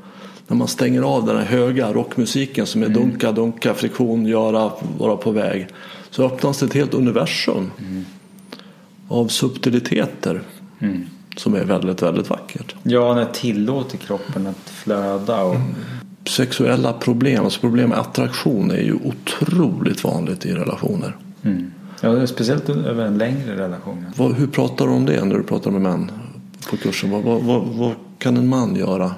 När 0.47 0.57
man 0.57 0.67
stänger 0.67 1.01
av 1.01 1.25
den 1.25 1.37
här 1.37 1.45
höga 1.45 1.93
rockmusiken 1.93 2.65
som 2.65 2.81
är 2.81 2.85
mm. 2.85 3.01
dunka, 3.01 3.31
dunka, 3.31 3.73
friktion, 3.73 4.25
göra, 4.25 4.71
vara 4.97 5.17
på 5.17 5.31
väg. 5.31 5.67
Så 6.09 6.23
öppnas 6.23 6.59
det 6.59 6.65
ett 6.65 6.73
helt 6.73 6.93
universum 6.93 7.71
mm. 7.79 8.05
av 9.07 9.27
subtiliteter. 9.27 10.41
Mm. 10.79 11.05
Som 11.35 11.55
är 11.55 11.63
väldigt, 11.63 12.01
väldigt 12.01 12.29
vackert. 12.29 12.75
Ja, 12.83 13.13
när 13.13 13.25
tillåter 13.25 13.97
kroppen 13.97 14.47
att 14.47 14.69
flöda. 14.69 15.43
Och... 15.43 15.55
Mm. 15.55 15.75
Sexuella 16.27 16.93
problem, 16.93 17.43
alltså 17.43 17.59
problem 17.59 17.89
med 17.89 17.99
attraktion 17.99 18.71
är 18.71 18.81
ju 18.81 18.93
otroligt 18.93 20.03
vanligt 20.03 20.45
i 20.45 20.53
relationer. 20.53 21.15
Mm. 21.43 21.71
Ja, 22.01 22.27
speciellt 22.27 22.69
över 22.69 23.05
en 23.05 23.17
längre 23.17 23.55
relation. 23.57 24.05
Vad, 24.17 24.35
hur 24.35 24.47
pratar 24.47 24.85
du 24.85 24.91
om 24.91 25.05
det 25.05 25.25
när 25.25 25.37
du 25.37 25.43
pratar 25.43 25.71
med 25.71 25.81
män 25.81 26.11
på 26.69 26.77
kursen? 26.77 27.11
Vad, 27.11 27.23
vad, 27.23 27.41
vad, 27.41 27.65
vad 27.65 27.91
kan 28.17 28.37
en 28.37 28.47
man 28.47 28.75
göra? 28.75 29.11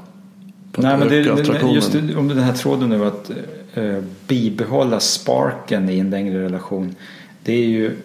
Nej, 0.77 0.97
men 0.97 1.07
det, 1.07 1.21
det, 1.23 1.73
just 1.73 1.91
det, 1.91 2.15
om 2.15 2.27
den 2.27 2.39
här 2.39 2.53
tråden 2.53 2.89
nu 2.89 3.05
att 3.05 3.31
eh, 3.73 4.03
bibehålla 4.27 4.99
sparken 4.99 5.89
i 5.89 5.99
en 5.99 6.09
längre 6.09 6.43
relation. 6.43 6.95
Det 7.43 7.53
är 7.53 7.67
ju 7.67 7.97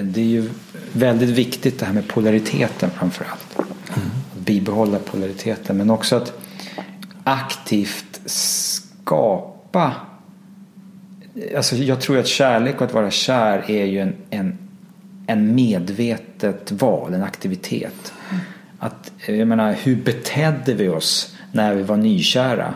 det 0.00 0.20
är 0.20 0.24
ju 0.24 0.50
väldigt 0.92 1.30
viktigt 1.30 1.78
det 1.78 1.86
här 1.86 1.92
med 1.92 2.08
polariteten 2.08 2.90
framför 2.90 3.24
allt. 3.30 3.58
Mm. 3.58 4.08
Att 4.32 4.38
bibehålla 4.38 4.98
polariteten 4.98 5.76
men 5.76 5.90
också 5.90 6.16
att 6.16 6.32
aktivt 7.24 8.20
skapa 8.24 9.92
Alltså 11.56 11.76
jag 11.76 12.00
tror 12.00 12.18
att 12.18 12.26
kärlek 12.26 12.76
och 12.76 12.82
att 12.82 12.92
vara 12.92 13.10
kär 13.10 13.70
är 13.70 13.84
ju 13.84 13.98
en, 13.98 14.14
en, 14.30 14.58
en 15.26 15.54
medvetet 15.54 16.72
val, 16.72 17.14
en 17.14 17.22
aktivitet. 17.22 18.12
Att, 18.78 19.12
jag 19.26 19.48
menar, 19.48 19.72
hur 19.72 19.96
betedde 19.96 20.74
vi 20.74 20.88
oss 20.88 21.36
när 21.52 21.74
vi 21.74 21.82
var 21.82 21.96
nykära? 21.96 22.74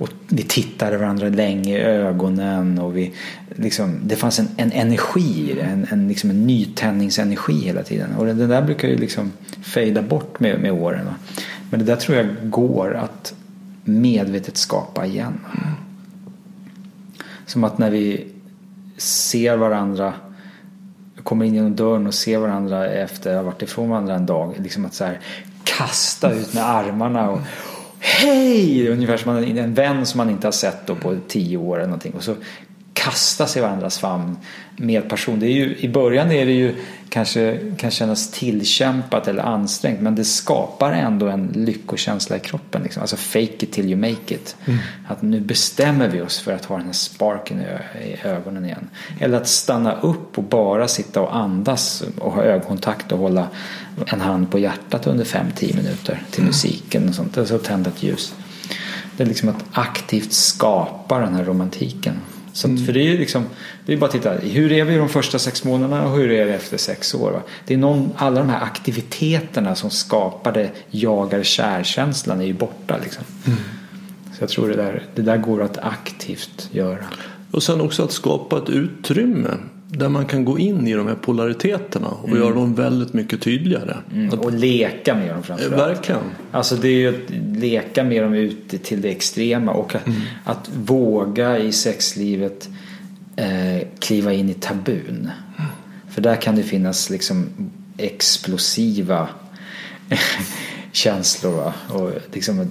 Och 0.00 0.08
vi 0.28 0.42
tittade 0.42 0.96
varandra 0.96 1.28
länge 1.28 1.78
i 1.78 1.82
ögonen 1.82 2.78
och 2.78 2.96
vi, 2.96 3.12
liksom, 3.48 4.00
det 4.04 4.16
fanns 4.16 4.38
en, 4.38 4.48
en 4.56 4.72
energi 4.72 5.60
en, 5.60 5.86
en, 5.90 6.08
liksom 6.08 6.30
en 6.30 6.46
nytändningsenergi 6.46 7.64
hela 7.64 7.82
tiden. 7.82 8.16
Och 8.16 8.26
det, 8.26 8.32
det 8.32 8.46
där 8.46 8.62
brukar 8.62 8.88
ju 8.88 8.96
liksom 8.96 9.32
fejda 9.62 10.02
bort 10.02 10.40
med, 10.40 10.60
med 10.60 10.72
åren. 10.72 11.06
Va? 11.06 11.14
Men 11.70 11.80
det 11.80 11.86
där 11.86 11.96
tror 11.96 12.16
jag 12.16 12.26
går 12.50 12.94
att 12.94 13.34
medvetet 13.84 14.56
skapa 14.56 15.06
igen. 15.06 15.40
Som 17.46 17.64
att 17.64 17.78
när 17.78 17.90
vi 17.90 18.26
ser 18.96 19.56
varandra 19.56 20.12
kommer 21.22 21.44
in 21.44 21.54
genom 21.54 21.76
dörren 21.76 22.06
och 22.06 22.14
ser 22.14 22.38
varandra 22.38 22.90
efter 22.90 23.30
att 23.30 23.36
ha 23.36 23.42
varit 23.42 23.62
ifrån 23.62 23.90
varandra 23.90 24.14
en 24.14 24.26
dag. 24.26 24.54
Liksom 24.58 24.84
att 24.84 24.94
så 24.94 25.04
här, 25.04 25.20
kasta 25.64 26.32
ut 26.32 26.54
med 26.54 26.68
armarna 26.68 27.30
och 27.30 27.40
Hej! 28.00 28.88
Ungefär 28.88 29.16
som 29.16 29.36
en 29.36 29.74
vän 29.74 30.06
som 30.06 30.18
man 30.18 30.30
inte 30.30 30.46
har 30.46 30.52
sett 30.52 30.86
då 30.86 30.94
på 30.94 31.16
tio 31.28 31.56
år 31.56 31.76
eller 31.76 31.86
någonting. 31.86 32.12
Och 32.12 32.22
så 32.22 32.34
kasta 33.04 33.46
sig 33.46 33.60
i 33.60 33.62
varandras 33.62 33.98
famn 33.98 34.36
med 34.76 35.08
passion. 35.08 35.40
Det 35.40 35.46
är 35.46 35.52
ju, 35.52 35.76
I 35.78 35.88
början 35.88 36.32
är 36.32 36.46
det 36.46 36.52
ju 36.52 36.74
kanske 37.08 37.58
kan 37.76 37.90
kännas 37.90 38.30
tillkämpat 38.30 39.28
eller 39.28 39.42
ansträngt 39.42 40.00
men 40.00 40.14
det 40.14 40.24
skapar 40.24 40.92
ändå 40.92 41.28
en 41.28 41.46
lyckokänsla 41.54 42.36
i 42.36 42.40
kroppen. 42.40 42.82
Liksom. 42.82 43.00
Alltså 43.00 43.16
fake 43.16 43.42
it 43.42 43.72
till 43.72 43.86
you 43.86 43.96
make 43.96 44.34
it. 44.34 44.56
Mm. 44.66 44.78
Att 45.08 45.22
nu 45.22 45.40
bestämmer 45.40 46.08
vi 46.08 46.20
oss 46.20 46.40
för 46.40 46.52
att 46.52 46.64
ha 46.64 46.76
den 46.76 46.86
här 46.86 46.92
sparken 46.92 47.60
i, 47.60 47.64
i 48.06 48.28
ögonen 48.28 48.64
igen. 48.64 48.88
Eller 49.20 49.36
att 49.36 49.48
stanna 49.48 49.92
upp 49.92 50.38
och 50.38 50.44
bara 50.44 50.88
sitta 50.88 51.20
och 51.20 51.36
andas 51.36 52.02
och 52.18 52.32
ha 52.32 52.42
ögonkontakt 52.42 53.12
och 53.12 53.18
hålla 53.18 53.48
en 54.06 54.20
hand 54.20 54.50
på 54.50 54.58
hjärtat 54.58 55.06
under 55.06 55.24
5-10 55.24 55.76
minuter 55.76 56.22
till 56.30 56.40
mm. 56.40 56.46
musiken 56.46 57.08
och 57.08 57.14
sånt. 57.14 57.38
Alltså 57.38 57.58
tända 57.58 57.90
ett 57.90 58.02
ljus. 58.02 58.34
Det 59.16 59.22
är 59.22 59.26
liksom 59.26 59.48
att 59.48 59.64
aktivt 59.72 60.32
skapa 60.32 61.18
den 61.18 61.34
här 61.34 61.44
romantiken. 61.44 62.14
Så 62.52 62.68
mm. 62.68 62.86
För 62.86 62.92
det 62.92 63.00
är 63.00 63.10
ju 63.10 63.18
liksom, 63.18 63.46
det 63.86 63.92
är 63.92 63.96
bara 63.96 64.06
att 64.06 64.12
titta, 64.12 64.32
hur 64.32 64.72
är 64.72 64.84
vi 64.84 64.96
de 64.96 65.08
första 65.08 65.38
sex 65.38 65.64
månaderna 65.64 66.06
och 66.06 66.16
hur 66.16 66.30
är 66.30 66.46
det 66.46 66.54
efter 66.54 66.76
sex 66.76 67.14
år? 67.14 67.30
Va? 67.30 67.42
Det 67.66 67.74
är 67.74 67.78
någon, 67.78 68.12
alla 68.16 68.40
de 68.40 68.48
här 68.48 68.62
aktiviteterna 68.62 69.74
som 69.74 69.90
skapade 69.90 70.70
jagar-kärkänslan 70.90 72.40
är 72.40 72.44
ju 72.44 72.52
borta 72.52 72.98
liksom. 73.02 73.24
Mm. 73.46 73.58
Så 74.32 74.42
jag 74.42 74.48
tror 74.48 74.68
det 74.68 74.76
där, 74.76 75.02
det 75.14 75.22
där 75.22 75.36
går 75.36 75.62
att 75.62 75.78
aktivt 75.78 76.68
göra. 76.72 77.04
Och 77.50 77.62
sen 77.62 77.80
också 77.80 78.04
att 78.04 78.12
skapa 78.12 78.58
ett 78.58 78.68
utrymme 78.68 79.50
där 79.92 80.08
man 80.08 80.26
kan 80.26 80.44
gå 80.44 80.58
in 80.58 80.86
i 80.86 80.94
de 80.94 81.06
här 81.06 81.14
polariteterna 81.14 82.08
och 82.08 82.28
mm. 82.28 82.40
göra 82.40 82.54
dem 82.54 82.74
väldigt 82.74 83.12
mycket 83.12 83.40
tydligare. 83.40 83.96
Mm. 84.14 84.38
Och 84.38 84.52
leka 84.52 85.14
med 85.14 85.34
dem 85.34 85.42
framförallt. 85.42 85.96
Verkligen. 85.96 86.20
Alltså 86.50 86.76
det 86.76 86.88
är 86.88 86.92
ju 86.92 87.08
att 87.08 87.30
leka 87.60 88.04
med 88.04 88.22
dem 88.22 88.34
ut 88.34 88.82
till 88.82 89.00
det 89.00 89.08
extrema 89.08 89.72
och 89.72 89.94
att, 89.94 90.06
mm. 90.06 90.20
att 90.44 90.70
våga 90.74 91.58
i 91.58 91.72
sexlivet 91.72 92.68
eh, 93.36 93.88
kliva 93.98 94.32
in 94.32 94.48
i 94.48 94.54
tabun. 94.54 95.30
För 96.10 96.22
där 96.22 96.36
kan 96.36 96.56
det 96.56 96.62
finnas 96.62 97.10
liksom 97.10 97.48
explosiva 97.96 99.28
känslor. 100.92 101.52
Va? 101.52 101.72
Och 101.88 102.12
liksom 102.32 102.68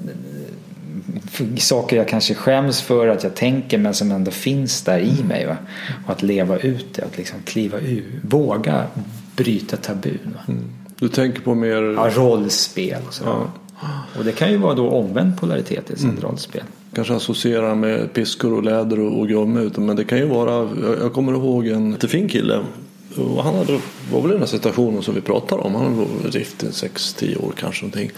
saker 1.57 1.97
jag 1.97 2.07
kanske 2.07 2.33
skäms 2.33 2.81
för 2.81 3.07
att 3.07 3.23
jag 3.23 3.35
tänker 3.35 3.77
men 3.77 3.93
som 3.93 4.11
ändå 4.11 4.31
finns 4.31 4.81
där 4.81 4.99
i 4.99 5.23
mig. 5.23 5.45
Va? 5.45 5.57
Och 6.05 6.11
att 6.11 6.23
leva 6.23 6.57
ut 6.57 6.93
det, 6.93 7.01
att 7.01 7.17
liksom 7.17 7.39
kliva 7.45 7.79
ur, 7.79 8.19
våga 8.21 8.83
bryta 9.35 9.77
tabun. 9.77 10.37
Mm. 10.47 10.63
Du 10.99 11.09
tänker 11.09 11.41
på 11.41 11.55
mer... 11.55 11.81
Ja, 11.81 12.09
rollspel 12.15 13.01
och 13.07 13.13
så. 13.13 13.23
Ja. 13.23 13.49
Och 14.17 14.25
det 14.25 14.31
kan 14.31 14.51
ju 14.51 14.57
vara 14.57 14.75
då 14.75 14.89
omvänd 14.89 15.39
polaritet 15.39 15.91
i 15.91 15.95
sitt 15.95 16.03
mm. 16.03 16.21
rollspel. 16.21 16.63
Kanske 16.93 17.15
associera 17.15 17.75
med 17.75 18.13
piskor 18.13 18.53
och 18.53 18.63
läder 18.63 18.99
och, 18.99 19.19
och 19.19 19.27
gummi. 19.27 19.69
Men 19.77 19.95
det 19.95 20.03
kan 20.03 20.17
ju 20.17 20.25
vara, 20.25 20.69
jag 21.01 21.13
kommer 21.13 21.31
ihåg 21.31 21.67
en 21.67 21.97
fin 21.99 22.29
kille. 22.29 22.59
Och 23.17 23.43
han 23.43 23.55
hade, 23.55 23.79
var 24.11 24.21
väl 24.21 24.29
i 24.29 24.33
den 24.33 24.41
här 24.41 24.47
situationen 24.47 25.03
som 25.03 25.15
vi 25.15 25.21
pratar 25.21 25.57
om. 25.57 25.75
Han 25.75 25.97
var 25.97 26.05
i 26.05 26.29
6-10 26.29 27.45
år 27.45 27.53
kanske 27.57 27.85
någonting 27.85 28.11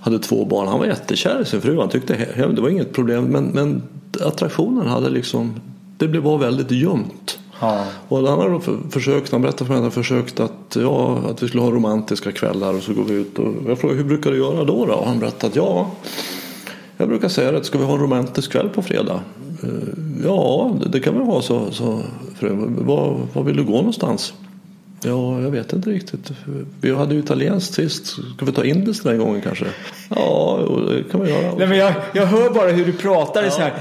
hade 0.00 0.18
två 0.18 0.44
barn. 0.44 0.68
Han 0.68 0.78
var 0.78 0.86
jättekär 0.86 1.42
i 1.42 1.44
sin 1.44 1.60
fru. 1.60 1.78
Han 1.78 1.88
tyckte 1.88 2.26
det 2.36 2.60
var 2.60 2.68
inget 2.68 2.92
problem. 2.92 3.24
Men, 3.24 3.44
men 3.44 3.82
attraktionen 4.20 4.86
hade 4.86 5.10
liksom, 5.10 5.60
det 5.98 6.18
var 6.18 6.38
väldigt 6.38 6.70
ljumt. 6.70 7.38
Ja. 7.60 7.84
Och 8.08 8.28
han 8.28 8.38
hade 8.38 8.60
försökt, 8.90 9.32
han 9.32 9.42
berättade 9.42 9.64
för 9.64 9.72
mig 9.72 9.76
att 9.76 9.82
han 9.82 10.04
försökt 10.04 10.40
att, 10.40 10.76
ja, 10.80 11.18
att 11.30 11.42
vi 11.42 11.48
skulle 11.48 11.62
ha 11.62 11.70
romantiska 11.70 12.32
kvällar 12.32 12.74
och 12.74 12.82
så 12.82 12.94
går 12.94 13.04
vi 13.04 13.14
ut 13.14 13.38
och 13.38 13.54
jag 13.66 13.78
frågade 13.78 13.98
hur 13.98 14.08
brukar 14.08 14.30
du 14.30 14.36
göra 14.36 14.64
då? 14.64 14.86
då? 14.86 14.94
Och 14.94 15.06
han 15.06 15.18
berättade 15.18 15.46
att 15.46 15.56
ja, 15.56 15.90
jag 16.96 17.08
brukar 17.08 17.28
säga 17.28 17.56
att 17.56 17.66
ska 17.66 17.78
vi 17.78 17.84
ha 17.84 17.94
en 17.94 18.00
romantisk 18.00 18.52
kväll 18.52 18.68
på 18.68 18.82
fredag? 18.82 19.20
Eh, 19.62 19.68
ja, 20.24 20.74
det 20.92 21.00
kan 21.00 21.18
vi 21.18 21.24
ha, 21.24 21.42
så, 21.42 21.70
så 21.70 22.00
var, 22.78 23.16
var 23.32 23.42
vill 23.42 23.56
du 23.56 23.64
gå 23.64 23.76
någonstans? 23.76 24.34
Ja, 25.02 25.40
jag 25.40 25.50
vet 25.50 25.72
inte 25.72 25.90
riktigt. 25.90 26.32
Vi 26.80 26.94
hade 26.94 27.14
ju 27.14 27.20
italienskt 27.20 27.74
sist. 27.74 28.06
Ska 28.06 28.46
vi 28.46 28.52
ta 28.52 28.64
indiskt 28.64 29.04
den 29.04 29.12
här 29.12 29.24
gången 29.24 29.40
kanske? 29.40 29.64
Ja, 30.08 30.60
det 30.88 31.10
kan 31.10 31.20
vi 31.20 31.30
göra. 31.30 31.54
Nej, 31.58 31.66
men 31.66 31.78
jag, 31.78 31.94
jag 32.12 32.26
hör 32.26 32.50
bara 32.50 32.70
hur 32.70 32.84
du 32.84 32.92
pratar. 32.92 33.42
Ja. 33.42 33.50
Så 33.50 33.60
här, 33.60 33.72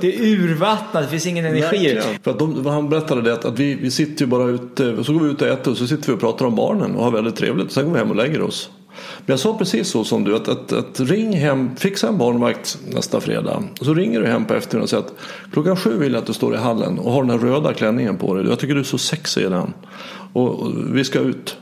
det 0.00 0.16
är 0.16 0.22
urvattnat, 0.22 1.02
det 1.02 1.08
finns 1.08 1.26
ingen 1.26 1.44
energi. 1.44 2.00
För 2.22 2.30
att 2.30 2.38
de, 2.38 2.66
han 2.66 2.88
berättade 2.88 3.22
det 3.22 3.32
att, 3.32 3.44
att 3.44 3.58
vi, 3.58 3.74
vi 3.74 3.90
sitter 3.90 4.24
ju 4.24 4.26
bara 4.26 4.44
ute, 4.44 5.04
så 5.04 5.12
går 5.12 5.20
vi 5.20 5.30
ut 5.30 5.42
och 5.42 5.48
äter 5.48 5.70
och 5.70 5.76
så 5.76 5.86
sitter 5.86 6.06
vi 6.06 6.12
och 6.12 6.20
pratar 6.20 6.46
om 6.46 6.56
barnen 6.56 6.96
och 6.96 7.04
har 7.04 7.10
väldigt 7.10 7.36
trevligt. 7.36 7.72
Sen 7.72 7.84
går 7.84 7.92
vi 7.92 7.98
hem 7.98 8.10
och 8.10 8.16
lägger 8.16 8.42
oss. 8.42 8.70
Men 9.18 9.32
jag 9.32 9.38
sa 9.38 9.58
precis 9.58 9.88
så 9.88 10.04
som 10.04 10.24
du, 10.24 10.36
att, 10.36 10.48
att, 10.48 10.72
att 10.72 11.00
ring 11.00 11.32
hem, 11.32 11.76
fixa 11.76 12.08
en 12.08 12.18
barnvakt 12.18 12.78
nästa 12.88 13.20
fredag. 13.20 13.62
Och 13.80 13.86
så 13.86 13.94
ringer 13.94 14.20
du 14.20 14.26
hem 14.26 14.44
på 14.44 14.54
eftermiddagen 14.54 14.82
och 14.82 14.88
säger 14.88 15.02
att 15.02 15.52
klockan 15.52 15.76
sju 15.76 15.98
vill 15.98 16.12
jag 16.12 16.20
att 16.20 16.26
du 16.26 16.32
står 16.32 16.54
i 16.54 16.58
hallen 16.58 16.98
och 16.98 17.12
har 17.12 17.22
den 17.22 17.30
här 17.30 17.38
röda 17.38 17.74
klänningen 17.74 18.16
på 18.16 18.34
dig. 18.34 18.46
Jag 18.48 18.58
tycker 18.58 18.74
du 18.74 18.80
är 18.80 18.84
så 18.84 18.98
sexig 18.98 19.42
i 19.42 19.48
den. 19.48 19.72
Och, 20.32 20.60
och 20.60 20.72
vi 20.96 21.04
ska 21.04 21.18
ut. 21.18 21.56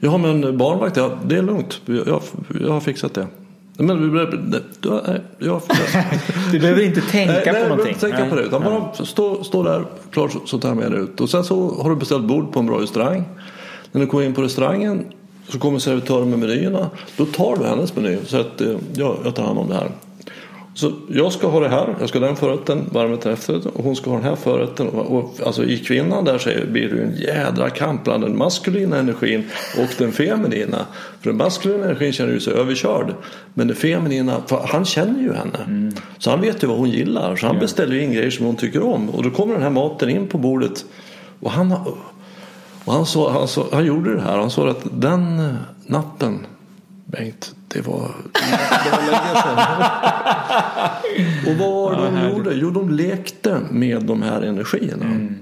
Ja 0.00 0.18
men 0.18 0.58
barnvakt, 0.58 0.96
ja, 0.96 1.10
det 1.24 1.36
är 1.36 1.42
lugnt. 1.42 1.80
Jag, 1.86 2.22
jag 2.60 2.72
har 2.72 2.80
fixat 2.80 3.14
det. 3.14 3.26
Men, 3.78 4.12
du, 4.12 4.28
jag, 5.38 5.62
du 6.52 6.58
behöver 6.58 6.82
inte 6.82 7.00
tänka 7.00 7.32
nej, 7.32 7.44
på 7.44 7.52
nej, 7.52 7.62
någonting. 7.62 7.88
Inte 7.88 8.00
tänka 8.00 8.20
nej. 8.20 8.30
på 8.30 8.36
det. 8.36 8.42
Utan 8.42 8.62
bara 8.62 8.92
stå, 8.94 9.44
stå 9.44 9.62
där, 9.62 9.84
klart 10.10 10.36
så 10.44 10.58
tar 10.58 10.68
jag 10.68 10.76
med 10.76 10.92
dig 10.92 11.00
ut. 11.00 11.20
Och 11.20 11.30
sen 11.30 11.44
så 11.44 11.82
har 11.82 11.90
du 11.90 11.96
beställt 11.96 12.24
bord 12.24 12.52
på 12.52 12.58
en 12.58 12.66
bra 12.66 12.80
restaurang. 12.80 13.24
När 13.92 14.00
du 14.00 14.06
kommer 14.06 14.24
in 14.24 14.34
på 14.34 14.42
restaurangen 14.42 15.04
så 15.48 15.58
kommer 15.58 15.78
servitören 15.78 16.30
med 16.30 16.38
menyerna. 16.38 16.90
Då 17.16 17.24
tar 17.24 17.56
du 17.56 17.64
hennes 17.64 17.96
meny 17.96 18.18
säger 18.26 18.44
att 18.44 18.60
eh, 18.60 18.76
ja, 18.94 19.16
jag 19.24 19.34
tar 19.34 19.42
hand 19.42 19.58
om 19.58 19.68
det 19.68 19.74
här. 19.74 19.90
Så 20.76 20.92
jag 21.08 21.32
ska 21.32 21.48
ha 21.48 21.60
det 21.60 21.68
här, 21.68 21.96
jag 22.00 22.08
ska 22.08 22.18
ha 22.18 22.26
den 22.26 22.36
förrätten 22.36 22.84
till 23.20 23.30
efterrätten 23.30 23.72
och 23.74 23.84
hon 23.84 23.96
ska 23.96 24.10
ha 24.10 24.16
den 24.16 24.26
här 24.26 24.36
förrätten. 24.36 24.88
Och, 24.88 25.18
och, 25.18 25.34
alltså 25.46 25.64
i 25.64 25.78
kvinnan 25.78 26.24
där 26.24 26.38
så 26.38 26.50
blir 26.72 26.88
det 26.88 27.02
en 27.02 27.16
jädra 27.16 27.70
kamp 27.70 28.04
bland 28.04 28.24
den 28.24 28.38
maskulina 28.38 28.98
energin 28.98 29.44
och 29.78 29.88
den 29.98 30.12
feminina. 30.12 30.86
För 31.20 31.30
den 31.30 31.36
maskulina 31.36 31.84
energin 31.84 32.12
känner 32.12 32.32
ju 32.32 32.40
sig 32.40 32.52
överkörd. 32.52 33.14
Men 33.54 33.66
den 33.66 33.76
feminina, 33.76 34.42
han 34.68 34.84
känner 34.84 35.20
ju 35.20 35.32
henne. 35.32 35.58
Mm. 35.66 35.94
Så 36.18 36.30
han 36.30 36.40
vet 36.40 36.62
ju 36.62 36.66
vad 36.66 36.78
hon 36.78 36.90
gillar. 36.90 37.36
Så 37.36 37.46
han 37.46 37.58
beställer 37.58 37.94
ju 37.94 38.02
in 38.02 38.12
grejer 38.12 38.30
som 38.30 38.46
hon 38.46 38.56
tycker 38.56 38.82
om. 38.82 39.10
Och 39.10 39.22
då 39.22 39.30
kommer 39.30 39.54
den 39.54 39.62
här 39.62 39.70
maten 39.70 40.10
in 40.10 40.26
på 40.26 40.38
bordet. 40.38 40.84
Och 41.40 41.50
han, 41.50 41.72
och 42.84 42.92
han, 42.92 43.06
så, 43.06 43.28
han, 43.28 43.48
så, 43.48 43.66
han 43.72 43.84
gjorde 43.84 44.14
det 44.14 44.20
här. 44.20 44.38
Han 44.38 44.50
sa 44.50 44.70
att 44.70 44.86
den 44.92 45.56
natten 45.86 46.46
Bengt, 47.18 47.54
det 47.68 47.86
var, 47.86 48.10
det 48.84 48.90
var 48.90 49.02
länge 49.10 49.42
sedan. 49.42 49.82
och 51.46 51.58
vad 51.58 51.94
ja, 51.94 52.10
de 52.10 52.30
gjorde? 52.30 52.54
Jo, 52.54 52.70
de 52.70 52.90
lekte 52.90 53.60
med 53.70 54.02
de 54.02 54.22
här 54.22 54.42
energierna. 54.42 55.04
Mm. 55.04 55.34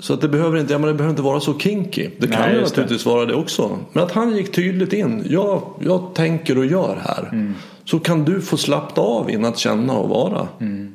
Så 0.00 0.14
att 0.14 0.20
det 0.20 0.28
behöver 0.28 0.58
inte, 0.58 0.72
ja, 0.72 0.78
men 0.78 0.88
det 0.88 0.94
behöver 0.94 1.10
inte 1.10 1.22
vara 1.22 1.40
så 1.40 1.58
kinky. 1.58 2.10
Det 2.18 2.28
kan 2.28 2.40
Nej, 2.40 2.54
ju 2.54 2.60
naturligtvis 2.60 3.04
det. 3.04 3.10
vara 3.10 3.24
det 3.24 3.34
också. 3.34 3.78
Men 3.92 4.04
att 4.04 4.12
han 4.12 4.36
gick 4.36 4.52
tydligt 4.52 4.92
in. 4.92 5.26
Jag, 5.28 5.62
jag 5.80 6.14
tänker 6.14 6.58
och 6.58 6.66
gör 6.66 6.98
här. 7.04 7.28
Mm. 7.32 7.54
Så 7.84 7.98
kan 7.98 8.24
du 8.24 8.40
få 8.40 8.56
slappna 8.56 9.02
av 9.02 9.30
in 9.30 9.44
att 9.44 9.58
känna 9.58 9.92
och 9.92 10.08
vara. 10.08 10.48
Mm. 10.60 10.93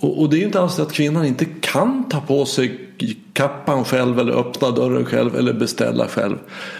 Och, 0.00 0.20
och, 0.20 0.30
det 0.30 0.42
är 0.42 0.44
inte 0.46 0.60
alls 0.60 0.78
att 0.78 0.92
kvinnan 0.92 1.24
inte 1.24 1.44
kan 1.44 2.08
ta 2.08 2.20
på 2.20 2.46
sig 2.46 2.80
kappan 3.32 3.84
själv 3.84 4.18
eller 4.18 4.32
öppna 4.32 4.70
dörren 4.70 5.04
själv 5.04 5.36
eller 5.36 5.52
beställa 5.52 6.08
själv. 6.08 6.38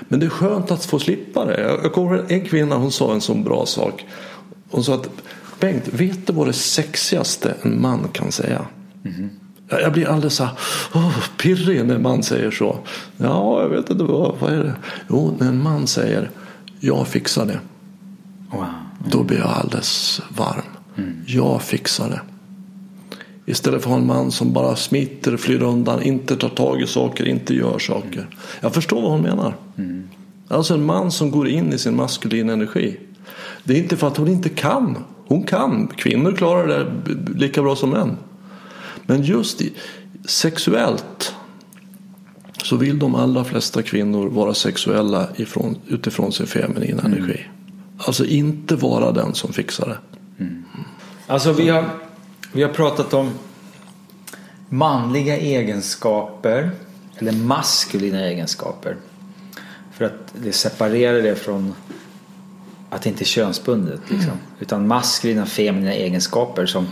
Men 0.09 0.21
det 0.21 0.27
är 0.27 0.31
skönt 0.31 0.71
att 0.71 0.85
få 0.85 0.99
slippa 0.99 1.45
det. 1.45 1.61
Jag 1.83 1.93
kommer 1.93 2.25
en 2.29 2.45
kvinna 2.45 2.77
hon 2.77 2.93
sa 2.93 3.15
en 3.15 3.21
sån 3.21 3.45
bra 3.45 3.67
sak. 3.67 4.07
Hon 4.71 4.85
sa 4.85 4.95
att 4.95 5.11
Bengt, 5.61 5.89
vet 5.89 6.27
du 6.27 6.33
vad 6.33 6.47
det 6.47 6.53
sexigaste 6.53 7.55
en 7.63 7.81
man 7.81 8.09
kan 8.13 8.33
säga? 8.33 8.67
Mm. 9.05 9.31
Jag 9.69 9.93
blir 9.93 10.09
alldeles 10.09 10.35
så 10.35 10.49
oh, 10.95 11.19
pirrig 11.37 11.87
när 11.87 11.95
en 11.95 12.03
man 12.03 12.23
säger 12.23 12.51
så. 12.51 12.79
Ja, 13.17 13.63
jag 13.63 13.69
vet 13.69 13.91
inte 13.91 14.05
vad, 14.05 14.35
vad 14.39 14.53
är 14.53 14.65
det? 14.65 14.75
Jo, 15.09 15.37
när 15.39 15.49
en 15.49 15.63
man 15.63 15.87
säger 15.87 16.31
jag 16.81 17.09
fixar 17.09 17.47
det. 17.47 17.61
Wow. 18.51 18.61
Mm. 18.61 19.11
Då 19.11 19.23
blir 19.23 19.39
jag 19.39 19.49
alldeles 19.49 20.23
varm. 20.37 20.63
Mm. 20.97 21.25
Jag 21.27 21.63
fixar 21.63 22.09
det. 22.09 22.21
Istället 23.51 23.83
för 23.83 23.91
att 23.91 23.95
ha 23.95 24.01
en 24.01 24.07
man 24.07 24.31
som 24.31 24.53
bara 24.53 24.77
smiter, 24.77 25.37
flyr 25.37 25.63
undan, 25.63 26.03
inte 26.03 26.37
tar 26.37 26.49
tag 26.49 26.83
i 26.83 26.87
saker, 26.87 27.29
inte 27.29 27.55
gör 27.55 27.79
saker. 27.79 28.27
Jag 28.61 28.75
förstår 28.75 29.03
vad 29.03 29.11
hon 29.11 29.23
menar. 29.23 29.57
Mm. 29.79 30.09
Alltså 30.49 30.75
en 30.75 30.85
man 30.85 31.11
som 31.11 31.31
går 31.31 31.49
in 31.49 31.73
i 31.73 31.79
sin 31.79 31.97
maskulina 31.97 32.53
energi. 32.53 32.97
Det 33.65 33.75
är 33.75 33.79
inte 33.79 33.97
för 33.97 34.07
att 34.07 34.17
hon 34.17 34.29
inte 34.29 34.49
kan. 34.49 35.05
Hon 35.27 35.43
kan. 35.43 35.89
Kvinnor 35.89 36.33
klarar 36.33 36.69
det 36.69 36.87
lika 37.39 37.63
bra 37.63 37.77
som 37.77 37.91
män. 37.91 38.17
Men 39.07 39.23
just 39.23 39.61
i, 39.61 39.73
sexuellt 40.25 41.35
så 42.63 42.77
vill 42.77 42.99
de 42.99 43.15
allra 43.15 43.45
flesta 43.45 43.83
kvinnor 43.83 44.29
vara 44.29 44.55
sexuella 44.55 45.29
ifrån, 45.37 45.77
utifrån 45.89 46.33
sin 46.33 46.47
feminina 46.47 47.03
mm. 47.03 47.13
energi. 47.13 47.41
Alltså 47.99 48.25
inte 48.25 48.77
vara 48.77 49.13
den 49.13 49.35
som 49.35 49.53
fixar 49.53 49.87
det. 49.87 49.99
Mm. 50.45 50.65
Alltså 51.27 51.53
vi 51.53 51.69
har 51.69 51.85
vi 52.53 52.63
har 52.63 52.71
pratat 52.71 53.15
om 53.15 53.31
manliga 54.69 55.37
egenskaper 55.37 56.71
eller 57.19 57.33
maskulina 57.33 58.21
egenskaper. 58.21 58.97
För 59.93 60.05
att 60.05 60.35
det 60.43 60.53
separerar 60.53 61.23
det 61.23 61.37
från 61.37 61.75
att 62.91 63.03
det 63.03 63.09
inte 63.09 63.23
är 63.23 63.27
könsbundet. 63.27 64.01
Liksom. 64.09 64.31
Mm. 64.31 64.39
Utan 64.61 64.87
maskulina 64.87 65.47
feminina 65.47 65.93
egenskaper 65.93 66.67
som 66.67 66.87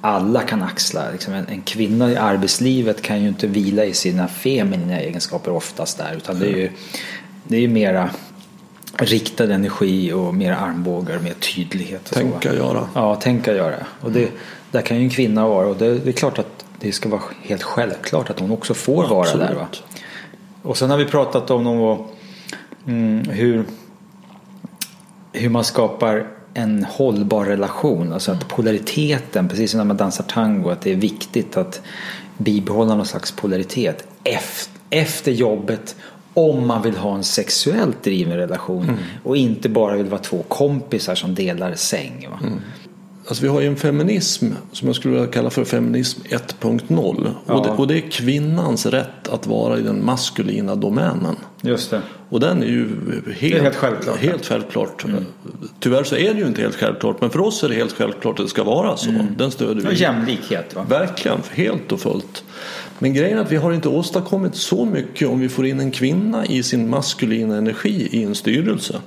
alla 0.00 0.42
kan 0.42 0.62
axla. 0.62 1.10
Liksom 1.10 1.34
en, 1.34 1.46
en, 1.48 1.62
kvinna 1.62 2.10
i 2.10 2.16
arbetslivet 2.16 3.02
kan 3.02 3.22
ju 3.22 3.28
inte 3.28 3.46
vila 3.46 3.84
i 3.84 3.94
sina 3.94 4.28
feminina 4.28 5.00
egenskaper 5.00 5.50
oftast 5.50 5.98
där 5.98 6.14
utan 6.16 6.38
det 6.38 6.46
är 6.46 6.56
ju, 6.56 6.70
det 7.44 7.56
är 7.56 7.60
ju 7.60 7.68
mera 7.68 8.10
riktad 8.98 9.54
energi 9.54 10.12
och 10.12 10.34
mer 10.34 10.52
armbågar, 10.52 11.18
mer 11.18 11.34
tydlighet. 11.34 12.08
Och 12.08 12.14
tänka 12.14 12.50
så. 12.50 12.56
göra. 12.56 12.88
Ja, 12.94 13.14
tänka 13.14 13.54
göra. 13.54 13.86
Och 14.00 14.12
det, 14.12 14.28
där 14.70 14.82
kan 14.82 14.96
ju 14.96 15.02
en 15.02 15.10
kvinna 15.10 15.48
vara 15.48 15.66
och 15.66 15.76
det, 15.76 15.98
det, 15.98 16.10
är 16.10 16.12
klart 16.12 16.38
att 16.38 16.64
det 16.80 16.92
ska 16.92 17.08
vara 17.08 17.22
helt 17.42 17.62
självklart 17.62 18.30
att 18.30 18.40
hon 18.40 18.50
också 18.50 18.74
får 18.74 19.08
vara 19.08 19.20
Absolut. 19.20 19.48
där. 19.48 19.54
Va? 19.54 19.66
Och 20.62 20.76
sen 20.76 20.90
har 20.90 20.96
vi 20.96 21.04
pratat 21.04 21.50
om 21.50 21.64
någon, 21.64 22.06
mm, 22.86 23.24
hur, 23.24 23.64
hur 25.32 25.48
man 25.48 25.64
skapar 25.64 26.26
en 26.54 26.84
hållbar 26.84 27.44
relation. 27.44 28.12
Alltså 28.12 28.32
att 28.32 28.48
polariteten, 28.48 29.48
precis 29.48 29.70
som 29.70 29.78
när 29.78 29.84
man 29.84 29.96
dansar 29.96 30.24
tango, 30.24 30.70
att 30.70 30.80
det 30.80 30.92
är 30.92 30.96
viktigt 30.96 31.56
att 31.56 31.82
bibehålla 32.38 32.94
någon 32.94 33.06
slags 33.06 33.32
polaritet 33.32 34.06
efter 34.90 35.32
jobbet 35.32 35.96
om 36.34 36.66
man 36.66 36.82
vill 36.82 36.96
ha 36.96 37.14
en 37.14 37.24
sexuellt 37.24 38.02
driven 38.02 38.36
relation 38.36 38.84
mm. 38.84 38.96
och 39.24 39.36
inte 39.36 39.68
bara 39.68 39.96
vill 39.96 40.06
vara 40.06 40.20
två 40.20 40.42
kompisar 40.48 41.14
som 41.14 41.34
delar 41.34 41.74
säng. 41.74 42.28
Mm. 42.42 42.60
Alltså 43.30 43.42
vi 43.42 43.48
har 43.48 43.60
ju 43.60 43.66
en 43.66 43.76
feminism 43.76 44.46
som 44.72 44.88
jag 44.88 44.96
skulle 44.96 45.14
vilja 45.14 45.30
kalla 45.30 45.50
för 45.50 45.64
feminism 45.64 46.20
1.0. 46.22 47.34
Ja. 47.46 47.54
Och, 47.54 47.66
det, 47.66 47.70
och 47.70 47.86
det 47.86 47.96
är 47.96 48.10
kvinnans 48.10 48.86
rätt 48.86 49.28
att 49.28 49.46
vara 49.46 49.78
i 49.78 49.82
den 49.82 50.04
maskulina 50.04 50.74
domänen. 50.74 51.36
Just 51.62 51.90
det. 51.90 52.02
Och 52.28 52.40
den 52.40 52.62
är 52.62 52.66
ju 52.66 52.88
helt, 53.38 53.54
är 53.54 53.60
helt 53.60 53.76
självklart. 53.76 54.18
Helt 54.18 54.46
självklart. 54.46 55.04
Mm. 55.04 55.24
Tyvärr 55.80 56.04
så 56.04 56.16
är 56.16 56.34
det 56.34 56.40
ju 56.40 56.46
inte 56.46 56.62
helt 56.62 56.76
självklart. 56.76 57.20
Men 57.20 57.30
för 57.30 57.40
oss 57.40 57.64
är 57.64 57.68
det 57.68 57.74
helt 57.74 57.92
självklart 57.92 58.38
att 58.38 58.46
det 58.46 58.50
ska 58.50 58.64
vara 58.64 58.96
så. 58.96 59.10
Mm. 59.10 59.26
Den 59.38 59.50
stöder 59.50 59.90
vi. 59.90 59.96
Jämlikhet 59.96 60.74
va? 60.74 60.86
Verkligen, 60.88 61.38
helt 61.50 61.92
och 61.92 62.00
fullt. 62.00 62.44
Men 62.98 63.14
grejen 63.14 63.38
är 63.38 63.42
att 63.42 63.52
vi 63.52 63.56
har 63.56 63.72
inte 63.72 63.88
åstadkommit 63.88 64.54
så 64.54 64.84
mycket 64.84 65.28
om 65.28 65.40
vi 65.40 65.48
får 65.48 65.66
in 65.66 65.80
en 65.80 65.90
kvinna 65.90 66.46
i 66.46 66.62
sin 66.62 66.90
maskulina 66.90 67.56
energi 67.56 68.08
i 68.12 68.22
en 68.24 68.34
styrelse 68.34 69.00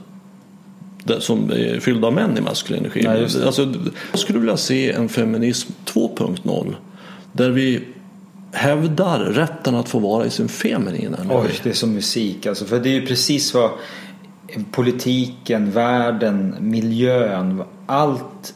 som 1.19 1.51
är 1.51 1.79
fylld 1.79 2.05
av 2.05 2.13
män 2.13 2.37
i 2.37 2.41
maskulin 2.41 2.79
energi. 2.79 3.01
Ja, 3.03 3.45
alltså, 3.45 3.73
jag 4.11 4.19
skulle 4.19 4.39
vilja 4.39 4.57
se 4.57 4.91
en 4.91 5.09
feminism 5.09 5.71
2.0 5.85 6.75
där 7.31 7.49
vi 7.49 7.83
hävdar 8.51 9.19
rätten 9.19 9.75
att 9.75 9.89
få 9.89 9.99
vara 9.99 10.25
i 10.25 10.29
sin 10.29 10.49
feminina 10.49 11.17
energi. 11.17 11.47
Oj, 11.49 11.59
det 11.63 11.69
är 11.69 11.73
som 11.73 11.93
musik 11.93 12.45
alltså. 12.45 12.65
För 12.65 12.79
det 12.79 12.89
är 12.89 12.93
ju 12.93 13.05
precis 13.05 13.53
vad 13.53 13.71
politiken, 14.71 15.71
världen, 15.71 16.55
miljön, 16.59 17.63
allt, 17.85 18.53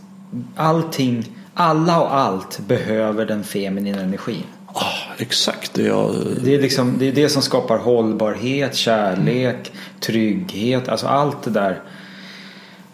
allting, 0.55 1.25
alla 1.53 2.01
och 2.01 2.15
allt 2.15 2.59
behöver 2.67 3.25
den 3.25 3.43
feminina 3.43 4.01
energin. 4.01 4.43
Oh, 4.73 5.21
exakt 5.21 5.73
det 5.73 5.83
jag... 5.83 6.15
Det 6.43 6.55
är, 6.55 6.61
liksom, 6.61 6.95
det 6.99 7.07
är 7.07 7.11
det 7.11 7.29
som 7.29 7.41
skapar 7.41 7.77
hållbarhet, 7.77 8.75
kärlek, 8.75 9.71
trygghet, 9.99 10.89
alltså 10.89 11.07
allt 11.07 11.43
det 11.43 11.51
där 11.51 11.81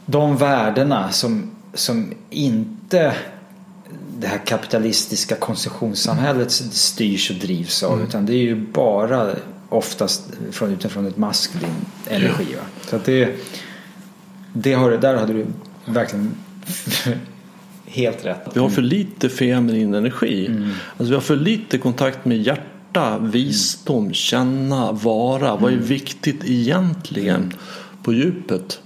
de 0.06 0.38
värdena 0.38 1.12
som, 1.12 1.52
som 1.74 2.14
inte 2.30 3.16
det 4.20 4.28
här 4.28 4.46
kapitalistiska 4.46 5.36
konsumtionssamhället 5.36 6.52
styrs 6.52 7.30
och 7.32 7.36
drivs 7.36 7.84
av. 7.84 7.94
Mm. 7.94 8.08
Utan 8.08 8.26
det 8.26 8.34
är 8.34 8.44
ju 8.44 8.56
bara 8.56 9.36
oftast 9.70 10.24
från, 10.52 10.70
utifrån 10.70 11.08
ett 11.08 11.18
maskulin 11.18 11.70
energi. 12.10 12.48
Ja. 12.52 12.60
Så 12.90 12.96
att 12.96 13.06
det, 13.06 13.36
det 14.54 14.74
har, 14.74 14.92
där 14.92 15.18
hade 15.18 15.34
du 15.34 15.46
verkligen 15.86 16.36
helt 17.86 18.26
rätt. 18.26 18.48
Vi 18.54 18.60
har 18.60 18.70
för 18.70 18.82
lite 18.82 19.30
feminin 19.30 19.94
energi. 19.94 20.48
Mm. 20.48 20.70
Alltså 20.98 21.06
vi 21.06 21.14
har 21.14 21.22
för 21.22 21.36
lite 21.36 21.78
kontakt 21.78 22.26
med 22.26 22.38
hjärta, 22.38 23.20
visdom, 23.20 24.04
mm. 24.04 24.14
känna, 24.14 24.92
vara. 24.92 25.56
Vad 25.56 25.72
är 25.72 25.76
mm. 25.76 25.86
viktigt 25.86 26.42
egentligen 26.46 27.54
på 28.04 28.14
djupet? 28.14 28.80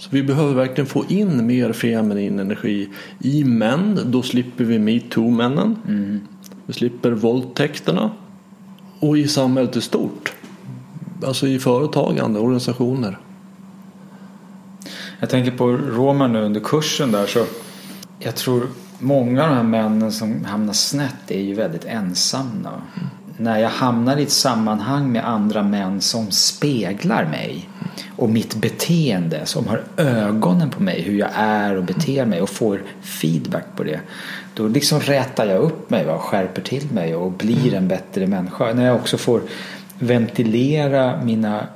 Så 0.00 0.08
vi 0.10 0.22
behöver 0.22 0.54
verkligen 0.54 0.86
få 0.86 1.04
in 1.08 1.46
mer 1.46 1.72
feminin 1.72 2.38
energi 2.38 2.88
i 3.18 3.44
män. 3.44 4.00
Då 4.06 4.22
slipper 4.22 4.64
vi 4.64 4.78
metoo-männen. 4.78 5.76
Mm. 5.88 6.20
Vi 6.66 6.72
slipper 6.72 7.12
våldtäkterna. 7.12 8.10
Och 9.00 9.18
i 9.18 9.28
samhället 9.28 9.76
i 9.76 9.80
stort. 9.80 10.32
Alltså 11.26 11.46
i 11.46 11.58
företagande, 11.58 12.40
organisationer. 12.40 13.18
Jag 15.20 15.30
tänker 15.30 15.50
på 15.50 15.66
Roman 15.66 16.32
nu 16.32 16.40
under 16.40 16.60
kursen 16.60 17.12
där 17.12 17.26
så 17.26 17.44
jag 18.18 18.36
tror 18.36 18.66
många 18.98 19.42
av 19.42 19.48
de 19.48 19.56
här 19.56 19.62
männen 19.62 20.12
som 20.12 20.44
hamnar 20.44 20.72
snett 20.72 21.30
är 21.30 21.40
ju 21.40 21.54
väldigt 21.54 21.84
ensamma. 21.84 22.70
Mm. 22.70 23.08
När 23.40 23.58
jag 23.58 23.68
hamnar 23.68 24.16
i 24.16 24.22
ett 24.22 24.30
sammanhang 24.30 25.12
med 25.12 25.28
andra 25.28 25.62
män 25.62 26.00
som 26.00 26.30
speglar 26.30 27.24
mig 27.24 27.68
och 28.16 28.30
mitt 28.30 28.54
beteende 28.54 29.46
som 29.46 29.66
har 29.66 29.82
ögonen 29.96 30.70
på 30.70 30.82
mig 30.82 31.02
hur 31.02 31.18
jag 31.18 31.30
är 31.34 31.76
och 31.76 31.84
beter 31.84 32.24
mig 32.24 32.42
och 32.42 32.48
får 32.48 32.82
feedback 33.02 33.64
på 33.76 33.82
det. 33.82 34.00
Då 34.54 34.68
liksom 34.68 35.00
rätar 35.00 35.46
jag 35.46 35.62
upp 35.62 35.90
mig 35.90 36.06
och 36.06 36.20
skärper 36.20 36.62
till 36.62 36.92
mig 36.92 37.14
och 37.14 37.32
blir 37.32 37.74
en 37.74 37.88
bättre 37.88 38.26
människa. 38.26 38.72
När 38.72 38.86
jag 38.86 38.96
också 38.96 39.18
får 39.18 39.42
ventilera 39.98 41.22
mina 41.24 41.66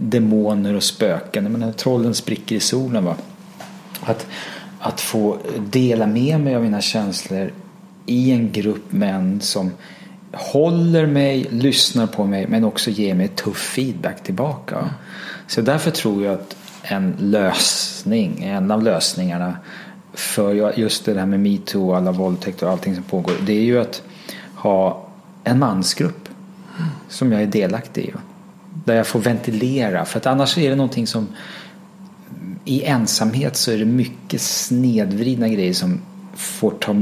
demoner 0.00 0.74
och 0.74 0.82
spöken. 0.82 1.52
menar, 1.52 1.72
trollen 1.72 2.14
spricker 2.14 2.56
i 2.56 2.60
solen. 2.60 3.04
Va? 3.04 3.16
Att, 4.00 4.26
att 4.78 5.00
få 5.00 5.38
dela 5.58 6.06
med 6.06 6.40
mig 6.40 6.56
av 6.56 6.62
mina 6.62 6.80
känslor 6.80 7.50
i 8.06 8.30
en 8.30 8.52
grupp 8.52 8.92
män 8.92 9.40
som 9.40 9.70
håller 10.36 11.06
mig, 11.06 11.46
lyssnar 11.50 12.06
på 12.06 12.24
mig 12.24 12.46
men 12.46 12.64
också 12.64 12.90
ger 12.90 13.14
mig 13.14 13.28
tuff 13.28 13.58
feedback 13.58 14.22
tillbaka. 14.22 14.90
Så 15.46 15.60
därför 15.60 15.90
tror 15.90 16.24
jag 16.24 16.34
att 16.34 16.56
en 16.82 17.16
lösning, 17.18 18.44
en 18.44 18.70
av 18.70 18.82
lösningarna 18.82 19.56
för 20.12 20.78
just 20.78 21.04
det 21.04 21.18
här 21.18 21.26
med 21.26 21.40
metoo 21.40 21.88
och 21.88 21.96
alla 21.96 22.12
våldtäkter 22.12 22.66
och 22.66 22.72
allting 22.72 22.94
som 22.94 23.04
pågår. 23.04 23.34
Det 23.46 23.52
är 23.52 23.62
ju 23.62 23.80
att 23.80 24.02
ha 24.54 25.06
en 25.44 25.58
mansgrupp 25.58 26.28
som 27.08 27.32
jag 27.32 27.42
är 27.42 27.46
delaktig 27.46 28.04
i. 28.04 28.12
Där 28.84 28.94
jag 28.94 29.06
får 29.06 29.20
ventilera. 29.20 30.04
För 30.04 30.18
att 30.18 30.26
annars 30.26 30.58
är 30.58 30.70
det 30.70 30.76
någonting 30.76 31.06
som 31.06 31.28
i 32.64 32.84
ensamhet 32.84 33.56
så 33.56 33.70
är 33.70 33.78
det 33.78 33.84
mycket 33.84 34.40
snedvridna 34.40 35.48
grejer 35.48 35.72
som 35.72 36.00
får 36.34 36.70
ta, 36.70 36.92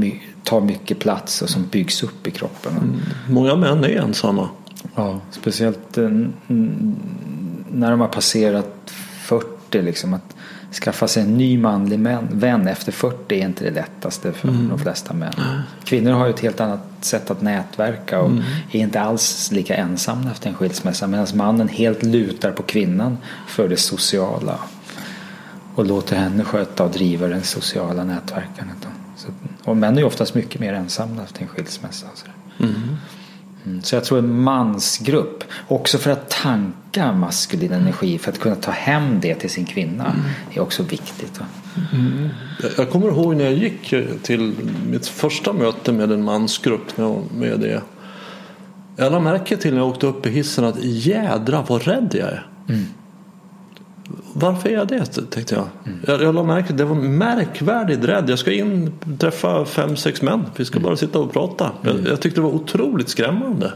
ta 0.43 0.59
mycket 0.59 0.99
plats 0.99 1.41
och 1.41 1.49
som 1.49 1.67
byggs 1.67 2.03
upp 2.03 2.27
i 2.27 2.31
kroppen. 2.31 2.77
Mm. 2.77 2.99
Många 3.29 3.55
män 3.55 3.83
är 3.83 3.89
ensamma. 3.89 4.49
Ja, 4.95 5.19
speciellt 5.31 5.97
när 7.71 7.91
de 7.91 7.99
har 7.99 8.07
passerat 8.07 8.91
40 9.21 9.81
liksom 9.81 10.13
att 10.13 10.35
skaffa 10.73 11.07
sig 11.07 11.23
en 11.23 11.37
ny 11.37 11.57
manlig 11.57 11.99
män, 11.99 12.27
vän 12.31 12.67
efter 12.67 12.91
40 12.91 13.39
är 13.39 13.45
inte 13.45 13.63
det 13.63 13.71
lättaste 13.71 14.33
för 14.33 14.47
mm. 14.47 14.69
de 14.69 14.79
flesta 14.79 15.13
män. 15.13 15.33
Kvinnor 15.83 16.11
har 16.11 16.25
ju 16.25 16.33
ett 16.33 16.39
helt 16.39 16.59
annat 16.59 16.81
sätt 17.01 17.31
att 17.31 17.41
nätverka 17.41 18.19
och 18.19 18.29
mm. 18.29 18.43
är 18.71 18.79
inte 18.79 19.01
alls 19.01 19.51
lika 19.51 19.75
ensamma 19.75 20.31
efter 20.31 20.49
en 20.49 20.55
skilsmässa 20.55 21.07
medan 21.07 21.27
mannen 21.33 21.67
helt 21.67 22.03
lutar 22.03 22.51
på 22.51 22.63
kvinnan 22.63 23.17
för 23.47 23.69
det 23.69 23.77
sociala 23.77 24.59
och 25.75 25.85
låter 25.85 26.15
henne 26.15 26.43
sköta 26.43 26.83
och 26.83 26.91
driva 26.91 27.27
det 27.27 27.41
sociala 27.41 28.03
nätverkandet. 28.03 28.87
Så, 29.63 29.69
och 29.69 29.77
män 29.77 29.95
är 29.95 29.99
ju 29.99 30.05
oftast 30.07 30.35
mycket 30.35 30.61
mer 30.61 30.73
ensamma 30.73 31.23
efter 31.23 31.41
en 31.41 31.47
skilsmässa. 31.47 32.07
Mm. 32.59 32.73
Mm. 33.65 33.81
Så 33.81 33.95
jag 33.95 34.03
tror 34.03 34.19
en 34.19 34.41
mansgrupp, 34.41 35.43
också 35.67 35.97
för 35.97 36.11
att 36.11 36.29
tanka 36.29 37.13
maskulin 37.13 37.71
energi, 37.71 38.17
för 38.17 38.31
att 38.31 38.39
kunna 38.39 38.55
ta 38.55 38.71
hem 38.71 39.19
det 39.21 39.35
till 39.35 39.49
sin 39.49 39.65
kvinna, 39.65 40.05
mm. 40.05 40.25
är 40.53 40.59
också 40.59 40.83
viktigt. 40.83 41.41
Mm. 41.93 42.29
Jag 42.77 42.89
kommer 42.89 43.07
ihåg 43.07 43.35
när 43.35 43.43
jag 43.43 43.53
gick 43.53 43.93
till 44.23 44.55
mitt 44.89 45.07
första 45.07 45.53
möte 45.53 45.91
med 45.91 46.11
en 46.11 46.23
mansgrupp. 46.23 46.97
Med 47.31 47.59
det. 47.59 47.81
Jag 48.95 49.11
lade 49.11 49.23
märke 49.23 49.57
till 49.57 49.73
när 49.73 49.79
jag 49.79 49.89
åkte 49.89 50.07
upp 50.07 50.25
i 50.25 50.29
hissen 50.29 50.65
att 50.65 50.83
jädra 50.83 51.65
vad 51.67 51.83
rädd 51.83 52.15
jag 52.19 52.29
är. 52.29 52.47
Varför 54.33 54.69
är 54.69 54.73
jag 54.73 54.87
det? 54.87 55.05
tänkte 55.29 55.55
jag. 55.55 55.67
Mm. 55.85 55.99
Jag, 56.07 56.21
jag 56.21 56.35
lade 56.35 56.47
märke 56.47 56.73
det 56.73 56.85
var 56.85 56.95
märkvärdigt 56.95 58.03
rädd. 58.03 58.29
Jag 58.29 58.39
ska 58.39 58.51
in 58.51 58.91
träffa 59.19 59.65
fem, 59.65 59.95
sex 59.95 60.21
män. 60.21 60.45
Vi 60.55 60.65
ska 60.65 60.77
mm. 60.77 60.83
bara 60.83 60.95
sitta 60.95 61.19
och 61.19 61.33
prata. 61.33 61.71
Mm. 61.83 61.97
Jag, 61.97 62.11
jag 62.11 62.21
tyckte 62.21 62.39
det 62.39 62.43
var 62.43 62.53
otroligt 62.53 63.09
skrämmande. 63.09 63.73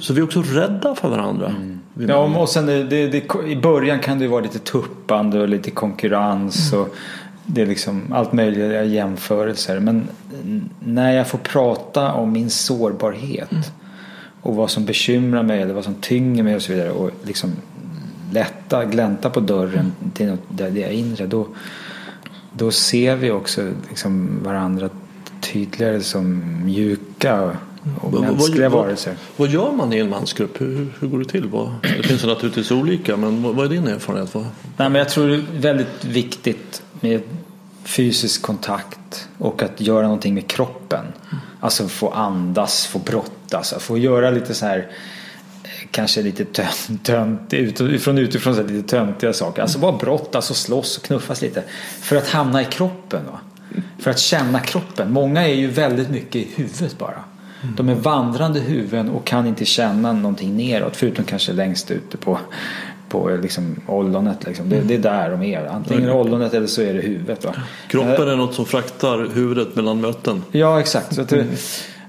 Så 0.00 0.12
vi 0.12 0.20
är 0.20 0.24
också 0.24 0.42
rädda 0.42 0.94
för 0.94 1.08
varandra. 1.08 1.46
Mm. 1.46 1.80
Ja, 2.08 2.40
och 2.40 2.48
sen 2.48 2.66
det, 2.66 2.84
det, 2.84 3.08
det, 3.08 3.24
i 3.46 3.56
början 3.56 3.98
kan 3.98 4.18
det 4.18 4.28
vara 4.28 4.40
lite 4.40 4.58
tuppande 4.58 5.40
och 5.40 5.48
lite 5.48 5.70
konkurrens. 5.70 6.72
Mm. 6.72 6.84
Och 6.84 6.94
det 7.46 7.62
är 7.62 7.66
liksom 7.66 8.12
allt 8.12 8.32
möjliga 8.32 8.84
jämförelser. 8.84 9.80
Men 9.80 10.08
när 10.80 11.12
jag 11.12 11.28
får 11.28 11.38
prata 11.38 12.12
om 12.12 12.32
min 12.32 12.50
sårbarhet. 12.50 13.52
Mm. 13.52 13.64
Och 14.42 14.56
vad 14.56 14.70
som 14.70 14.84
bekymrar 14.84 15.42
mig 15.42 15.62
eller 15.62 15.74
vad 15.74 15.84
som 15.84 15.94
tynger 15.94 16.42
mig 16.42 16.56
och 16.56 16.62
så 16.62 16.72
vidare. 16.72 16.90
Och 16.90 17.10
liksom 17.24 17.52
lätta, 18.32 18.84
glänta 18.84 19.30
på 19.30 19.40
dörren 19.40 19.92
till 20.14 20.26
något 20.26 20.40
där 20.48 20.70
det 20.70 20.82
är 20.84 20.90
inre. 20.90 21.26
Då, 21.26 21.46
då 22.52 22.70
ser 22.70 23.16
vi 23.16 23.30
också 23.30 23.72
liksom 23.88 24.38
varandra 24.44 24.88
tydligare 25.40 26.00
som 26.00 26.42
mjuka 26.64 27.42
och 28.00 28.12
Vad- 28.12 28.20
mänskliga 28.22 28.68
vad- 28.68 28.82
varelser. 28.84 29.14
Vad 29.36 29.48
gör 29.48 29.72
man 29.72 29.92
i 29.92 29.98
en 29.98 30.10
mansgrupp? 30.10 30.60
Hur, 30.60 30.86
hur 31.00 31.08
går 31.08 31.18
det 31.18 31.24
till? 31.24 31.46
Vad, 31.48 31.70
det 31.82 32.02
finns 32.02 32.24
naturligtvis 32.24 32.70
olika, 32.70 33.16
men 33.16 33.42
vad, 33.42 33.54
vad 33.54 33.64
är 33.66 33.70
din 33.70 33.88
erfarenhet? 33.88 34.34
Vad, 34.34 34.44
Nej, 34.76 34.88
men 34.90 34.94
jag 34.94 35.08
tror 35.08 35.28
det 35.28 35.34
är 35.34 35.44
väldigt 35.60 36.04
viktigt 36.04 36.82
med 37.00 37.20
fysisk 37.84 38.42
kontakt 38.42 39.28
och 39.38 39.62
att 39.62 39.80
göra 39.80 40.02
någonting 40.02 40.34
med 40.34 40.46
kroppen. 40.46 41.04
Alltså 41.60 41.88
få 41.88 42.10
andas, 42.10 42.86
få 42.86 42.98
brottas, 42.98 43.74
få 43.78 43.98
göra 43.98 44.30
lite 44.30 44.54
så 44.54 44.66
här 44.66 44.86
kanske 45.90 46.22
lite 46.22 46.44
tönt, 46.44 47.02
tönt 47.04 47.54
ut, 47.54 48.02
från 48.02 48.18
utifrån 48.18 48.54
så 48.54 48.62
lite 48.62 48.88
töntiga 48.88 49.32
saker. 49.32 49.62
Alltså 49.62 49.78
bara 49.78 49.92
brottas 49.92 50.50
och 50.50 50.56
slåss 50.56 50.98
och 50.98 51.04
knuffas 51.04 51.42
lite. 51.42 51.62
För 52.00 52.16
att 52.16 52.28
hamna 52.28 52.62
i 52.62 52.64
kroppen. 52.64 53.20
Va? 53.26 53.40
För 53.98 54.10
att 54.10 54.18
känna 54.18 54.60
kroppen. 54.60 55.12
Många 55.12 55.48
är 55.48 55.54
ju 55.54 55.66
väldigt 55.66 56.10
mycket 56.10 56.36
i 56.36 56.48
huvudet 56.56 56.98
bara. 56.98 57.24
De 57.76 57.88
är 57.88 57.94
vandrande 57.94 58.60
huvuden 58.60 59.10
och 59.10 59.24
kan 59.24 59.46
inte 59.46 59.64
känna 59.64 60.12
någonting 60.12 60.56
neråt 60.56 60.96
förutom 60.96 61.24
kanske 61.24 61.52
längst 61.52 61.90
ute 61.90 62.16
på, 62.16 62.38
på 63.08 63.38
liksom 63.42 63.76
ollonet. 63.86 64.44
Liksom. 64.46 64.68
Det, 64.68 64.80
det 64.80 64.94
är 64.94 64.98
där 64.98 65.30
de 65.30 65.42
är. 65.42 65.66
Antingen 65.66 66.04
är 66.04 66.12
ollonet 66.12 66.54
eller 66.54 66.66
så 66.66 66.82
är 66.82 66.94
det 66.94 67.00
huvudet. 67.00 67.44
Va? 67.44 67.54
kroppen 67.88 68.28
är 68.28 68.36
något 68.36 68.54
som 68.54 68.66
fraktar 68.66 69.28
huvudet 69.34 69.76
mellan 69.76 70.00
möten. 70.00 70.42
Ja, 70.52 70.80
exakt. 70.80 71.14
Så 71.14 71.20
att, 71.20 71.28
det, 71.28 71.46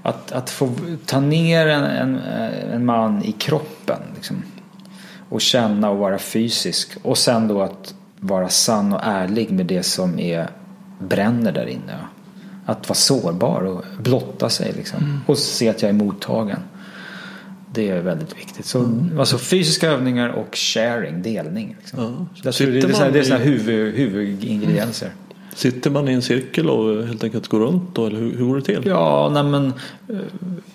att, 0.04 0.32
att 0.32 0.50
få 0.50 0.70
ta 1.06 1.20
ner 1.20 1.68
en, 1.68 1.84
en, 1.84 2.20
en 2.74 2.86
man 2.86 3.24
i 3.24 3.32
kroppen 3.32 4.00
liksom, 4.16 4.44
och 5.30 5.42
känna 5.42 5.90
och 5.90 5.98
vara 5.98 6.18
fysisk 6.18 6.98
och 7.02 7.18
sen 7.18 7.48
då 7.48 7.62
att 7.62 7.94
vara 8.20 8.50
sann 8.50 8.94
och 8.94 9.02
ärlig 9.04 9.52
med 9.52 9.66
det 9.66 9.84
som 9.84 10.20
är 10.20 10.48
bränner 11.00 11.52
där 11.52 11.66
inne. 11.66 11.98
Att 12.66 12.90
vara 12.90 12.96
sårbar 12.96 13.62
och 13.62 13.86
blotta 14.00 14.50
sig 14.50 14.74
liksom. 14.74 15.22
och 15.26 15.38
se 15.38 15.70
att 15.70 15.82
jag 15.82 15.90
är 15.90 15.94
mottagen. 15.94 16.60
Det 17.74 17.90
är 17.90 18.02
väldigt 18.02 18.38
viktigt. 18.38 18.66
Så, 18.66 19.00
alltså 19.20 19.38
fysiska 19.38 19.90
övningar 19.90 20.30
och 20.30 20.56
sharing, 20.56 21.22
delning. 21.22 21.76
Liksom. 21.80 22.28
Ja. 22.44 22.52
Tror 22.52 22.68
det, 22.68 22.80
är 22.80 22.94
så 22.94 23.10
det 23.10 23.20
är 23.20 23.24
sådana 23.24 23.44
huvud, 23.44 23.96
huvudingredienser. 23.96 25.10
Sitter 25.56 25.90
man 25.90 26.10
i 26.10 26.14
en 26.14 26.22
cirkel 26.22 26.70
och 26.70 27.08
helt 27.08 27.24
enkelt 27.24 27.48
går 27.48 27.60
runt 27.60 27.96
då, 27.96 28.06
eller 28.06 28.20
hur, 28.20 28.38
hur 28.38 28.46
går 28.46 28.56
det 28.56 28.62
till? 28.62 28.84
Ja, 28.86 29.30
nej 29.34 29.44
men 29.44 29.66
eh, 30.10 30.16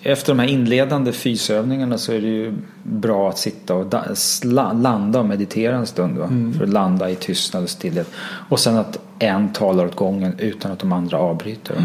efter 0.01 0.33
de 0.33 0.39
här 0.39 0.47
inledande 0.47 1.11
fysövningarna 1.11 1.97
så 1.97 2.13
är 2.13 2.21
det 2.21 2.27
ju 2.27 2.53
bra 2.83 3.29
att 3.29 3.37
sitta 3.37 3.75
och 3.75 3.93
landa 4.75 5.19
och 5.19 5.25
meditera 5.25 5.75
en 5.75 5.87
stund. 5.87 6.17
Va? 6.17 6.29
För 6.57 6.63
att 6.63 6.69
landa 6.69 7.09
i 7.09 7.15
tystnad 7.15 7.63
och 7.63 7.69
stillhet. 7.69 8.11
Och 8.49 8.59
sen 8.59 8.75
att 8.75 8.99
en 9.19 9.53
talar 9.53 9.85
åt 9.85 9.95
gången 9.95 10.33
utan 10.37 10.71
att 10.71 10.79
de 10.79 10.91
andra 10.91 11.17
avbryter. 11.17 11.75
Va? 11.75 11.81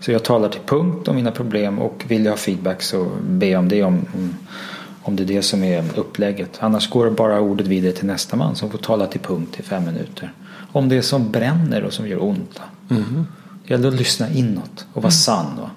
Så 0.00 0.12
jag 0.12 0.22
talar 0.22 0.48
till 0.48 0.60
punkt 0.66 1.08
om 1.08 1.16
mina 1.16 1.30
problem 1.30 1.78
och 1.78 2.04
vill 2.08 2.24
jag 2.24 2.32
ha 2.32 2.36
feedback 2.36 2.82
så 2.82 3.06
jag 3.40 3.58
om 3.58 3.68
det 3.68 3.82
om, 3.82 4.06
om, 4.14 4.34
om 5.02 5.16
det 5.16 5.22
är 5.22 5.26
det 5.26 5.42
som 5.42 5.64
är 5.64 5.84
upplägget. 5.94 6.58
Annars 6.60 6.90
går 6.90 7.10
bara 7.10 7.40
ordet 7.40 7.66
vidare 7.66 7.92
till 7.92 8.06
nästa 8.06 8.36
man 8.36 8.56
som 8.56 8.70
får 8.70 8.78
tala 8.78 9.06
till 9.06 9.20
punkt 9.20 9.56
i 9.60 9.62
fem 9.62 9.84
minuter. 9.84 10.32
Om 10.72 10.88
det 10.88 11.02
som 11.02 11.30
bränner 11.30 11.82
och 11.84 11.92
som 11.92 12.08
gör 12.08 12.22
ont. 12.22 12.58
Va? 12.58 12.96
Det 13.66 13.74
gäller 13.74 13.88
att 13.88 13.94
lyssna 13.94 14.30
inåt 14.30 14.86
och 14.92 15.02
vara 15.02 15.10
sann. 15.10 15.46
Va? 15.60 15.70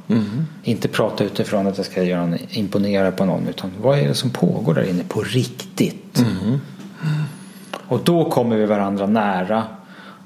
Inte 0.64 0.88
prata 0.88 1.24
utifrån 1.24 1.68
att 1.68 1.78
jag 1.78 1.86
ska 1.86 2.04
göra 2.04 2.22
en, 2.22 2.38
imponera 2.50 3.12
på 3.12 3.26
någon. 3.26 3.48
Utan 3.48 3.72
vad 3.82 4.00
är 4.00 4.08
det 4.08 4.14
som 4.14 4.30
pågår 4.30 4.74
där 4.74 4.84
inne 4.90 5.04
på 5.04 5.22
riktigt? 5.22 6.26
Och 7.88 8.00
då 8.04 8.30
kommer 8.30 8.56
vi 8.56 8.66
varandra 8.66 9.08
nära. 9.08 9.64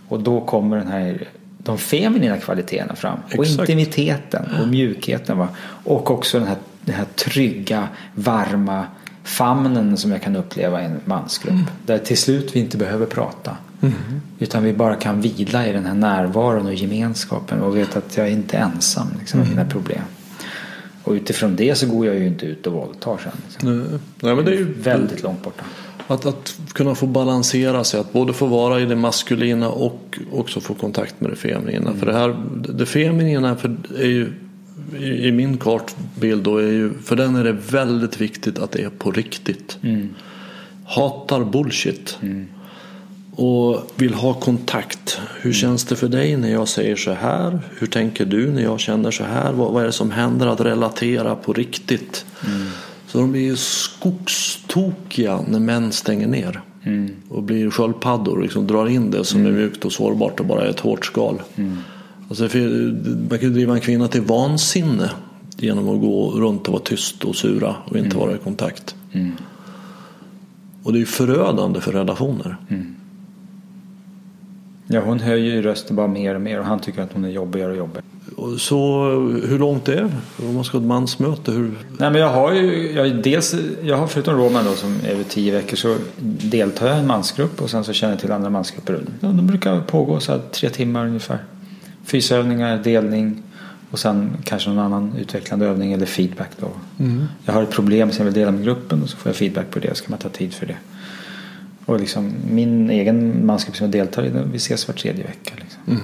Och 0.07 0.20
då 0.20 0.41
kommer 0.41 0.78
den 0.78 0.88
här, 0.88 1.28
de 1.57 1.78
feminina 1.78 2.38
kvaliteterna 2.38 2.95
fram. 2.95 3.18
Och 3.26 3.43
Exakt. 3.43 3.59
intimiteten 3.59 4.45
och 4.61 4.68
mjukheten. 4.68 5.38
Va? 5.38 5.47
Och 5.84 6.11
också 6.11 6.39
den 6.39 6.47
här, 6.47 6.57
den 6.82 6.95
här 6.95 7.05
trygga, 7.16 7.88
varma 8.16 8.86
famnen 9.24 9.97
som 9.97 10.11
jag 10.11 10.22
kan 10.22 10.36
uppleva 10.36 10.82
i 10.82 10.86
en 10.86 10.99
mansgrupp. 11.05 11.55
Där 11.86 11.97
till 11.97 12.18
slut 12.18 12.55
vi 12.55 12.59
inte 12.59 12.78
behöver 12.78 13.05
prata. 13.05 13.57
Utan 14.39 14.63
vi 14.63 14.73
bara 14.73 14.95
kan 14.95 15.21
vila 15.21 15.67
i 15.67 15.71
den 15.71 15.86
här 15.86 15.93
närvaron 15.93 16.65
och 16.65 16.73
gemenskapen 16.73 17.61
och 17.61 17.78
veta 17.78 17.99
att 17.99 18.17
jag 18.17 18.28
är 18.28 18.32
inte 18.32 18.57
ensam 18.57 19.07
liksom, 19.19 19.39
med 19.39 19.49
mina 19.49 19.65
problem. 19.65 20.01
Och 21.03 21.13
utifrån 21.13 21.55
det 21.55 21.76
så 21.76 21.88
går 21.88 22.05
jag 22.05 22.15
ju 22.15 22.28
inte 22.28 22.45
ut 22.45 22.67
och 22.67 22.73
våldtar 22.73 23.17
sen. 23.23 23.32
Liksom. 23.49 23.78
Nej, 23.78 23.99
Nej, 24.19 24.36
men 24.36 24.45
det 24.45 24.51
är 24.51 24.55
ju 24.55 24.73
Väldigt 24.73 25.23
långt 25.23 25.43
borta. 25.43 25.63
att, 26.07 26.26
att 26.26 26.55
kunna 26.73 26.95
få 26.95 27.05
balansera 27.07 27.84
sig. 27.84 27.99
Att 27.99 28.13
både 28.13 28.34
få 28.34 28.45
vara 28.45 28.80
i 28.80 28.86
det 28.86 28.95
maskulina 28.95 29.69
och 29.69 30.19
också 30.32 30.59
få 30.59 30.73
kontakt 30.73 31.21
med 31.21 31.32
det 31.32 31.36
feminina. 31.36 31.93
För 31.93 32.05
det 32.05 32.13
här, 32.13 32.36
det 32.69 32.86
feminina 32.86 33.55
för, 33.55 33.78
är 33.97 34.07
ju 34.07 34.34
i, 34.99 35.28
i 35.28 35.32
min 35.32 35.57
kartbild 35.57 36.43
då 36.43 36.57
är 36.57 36.71
ju, 36.71 36.93
för 37.03 37.15
den 37.15 37.36
är 37.36 37.43
det 37.43 37.51
väldigt 37.51 38.21
viktigt 38.21 38.59
att 38.59 38.71
det 38.71 38.84
är 38.84 38.89
på 38.89 39.11
riktigt. 39.11 39.78
Hatar 40.86 41.43
bullshit. 41.43 42.17
Och 43.38 43.91
vill 43.95 44.13
ha 44.13 44.33
kontakt. 44.33 45.19
Hur 45.41 45.53
känns 45.53 45.86
det 45.86 45.95
för 45.95 46.07
dig 46.07 46.38
när 46.38 46.51
jag 46.51 46.67
säger 46.67 46.95
så 46.95 47.11
här? 47.11 47.59
Hur 47.79 47.88
tänker 47.88 48.25
du 48.25 48.51
när 48.51 48.61
jag 48.61 48.79
känner 48.79 49.11
så 49.11 49.23
här? 49.23 49.53
Vad, 49.53 49.73
vad 49.73 49.81
är 49.83 49.88
det 49.88 49.91
som 49.91 50.11
händer? 50.11 50.47
Att 50.47 50.61
relatera 50.61 51.36
på 51.36 51.53
riktigt. 51.53 52.25
Så 53.07 53.17
de 53.17 53.31
blir 53.31 53.55
skogstokiga 53.55 55.39
när 55.47 55.59
män 55.59 55.91
stänger 55.91 56.27
ner. 56.27 56.61
Och 57.29 57.43
blir 57.43 57.69
sköldpaddor 57.69 58.36
och 58.36 58.41
liksom 58.41 58.67
drar 58.67 58.88
in 58.88 59.11
det 59.11 59.25
som 59.25 59.45
är 59.45 59.51
mjukt 59.51 59.86
och 59.86 59.91
sårbart 59.91 60.39
och 60.39 60.45
bara 60.45 60.61
är 60.65 60.69
ett 60.69 60.79
hårt 60.79 61.05
skal. 61.05 61.41
Alltså, 62.29 62.49
för, 62.49 62.59
man 63.29 63.39
kan 63.39 63.53
driva 63.53 63.73
en 63.73 63.81
kvinna 63.81 64.07
till 64.07 64.21
vansinne 64.21 65.11
genom 65.57 65.89
att 65.89 66.01
gå 66.01 66.31
runt 66.31 66.67
och 66.67 66.73
vara 66.73 66.83
tyst 66.83 67.23
och 67.23 67.36
sura 67.36 67.75
och 67.86 67.97
inte 67.97 68.17
vara 68.17 68.36
i 68.36 68.38
kontakt. 68.38 68.95
Och 70.83 70.93
det 70.93 71.01
är 71.01 71.05
förödande 71.05 71.81
för 71.81 71.91
relationer. 71.91 72.57
Ja, 74.88 75.01
hon 75.05 75.19
höjer 75.19 75.55
ju 75.55 75.61
rösten 75.61 75.95
bara 75.95 76.07
mer 76.07 76.36
och 76.36 76.41
mer 76.41 76.59
och 76.59 76.65
han 76.65 76.79
tycker 76.79 77.01
att 77.01 77.13
hon 77.13 77.25
är 77.25 77.29
jobbigare 77.29 77.71
och 77.71 77.77
jobbigare. 77.77 78.03
Så 78.57 79.09
hur 79.47 79.59
långt 79.59 79.88
är 79.88 79.95
det? 79.95 80.11
Om 80.47 80.55
man 80.55 80.63
ska 80.63 80.77
ha 80.77 80.81
ett 80.81 80.88
mansmöte? 80.88 81.51
Hur... 81.51 81.71
Nej 81.97 82.11
men 82.11 82.21
jag 82.21 82.29
har 82.29 82.53
ju, 82.53 82.91
jag, 82.91 83.23
dels, 83.23 83.55
jag 83.83 83.97
har 83.97 84.07
förutom 84.07 84.38
Roman 84.38 84.65
då 84.65 84.73
som 84.73 84.95
är 85.05 85.09
över 85.09 85.23
tio 85.23 85.51
veckor 85.53 85.77
så 85.77 85.95
deltar 86.51 86.88
jag 86.88 86.97
i 86.97 86.99
en 86.99 87.07
mansgrupp 87.07 87.61
och 87.61 87.69
sen 87.69 87.83
så 87.83 87.93
känner 87.93 88.13
jag 88.13 88.21
till 88.21 88.31
andra 88.31 88.49
mansgrupper. 88.49 88.99
De 89.19 89.47
brukar 89.47 89.81
pågå 89.81 90.19
så 90.19 90.31
här 90.31 90.41
tre 90.51 90.69
timmar 90.69 91.05
ungefär. 91.05 91.39
Fysövningar, 92.05 92.77
delning 92.83 93.43
och 93.91 93.99
sen 93.99 94.38
kanske 94.43 94.69
någon 94.69 94.79
annan 94.79 95.15
utvecklande 95.19 95.65
övning 95.65 95.93
eller 95.93 96.05
feedback 96.05 96.49
då. 96.59 96.67
Jag 97.45 97.53
har 97.53 97.63
ett 97.63 97.71
problem 97.71 98.11
som 98.11 98.25
jag 98.25 98.25
vill 98.25 98.41
dela 98.41 98.51
med 98.51 98.63
gruppen 98.63 99.03
och 99.03 99.09
så 99.09 99.17
får 99.17 99.29
jag 99.29 99.36
feedback 99.36 99.71
på 99.71 99.79
det 99.79 99.88
kan 99.88 100.11
man 100.11 100.19
ta 100.19 100.29
tid 100.29 100.53
för 100.53 100.65
det. 100.65 100.77
Och 101.86 101.99
liksom 101.99 102.33
min 102.51 102.89
egen 102.89 103.45
mansgrupp 103.45 103.75
som 103.75 103.86
jag 103.86 103.91
deltar 103.91 104.25
i, 104.25 104.31
vi 104.51 104.57
ses 104.57 104.88
var 104.88 104.95
tredje 104.95 105.23
vecka. 105.23 105.53
Liksom. 105.57 105.99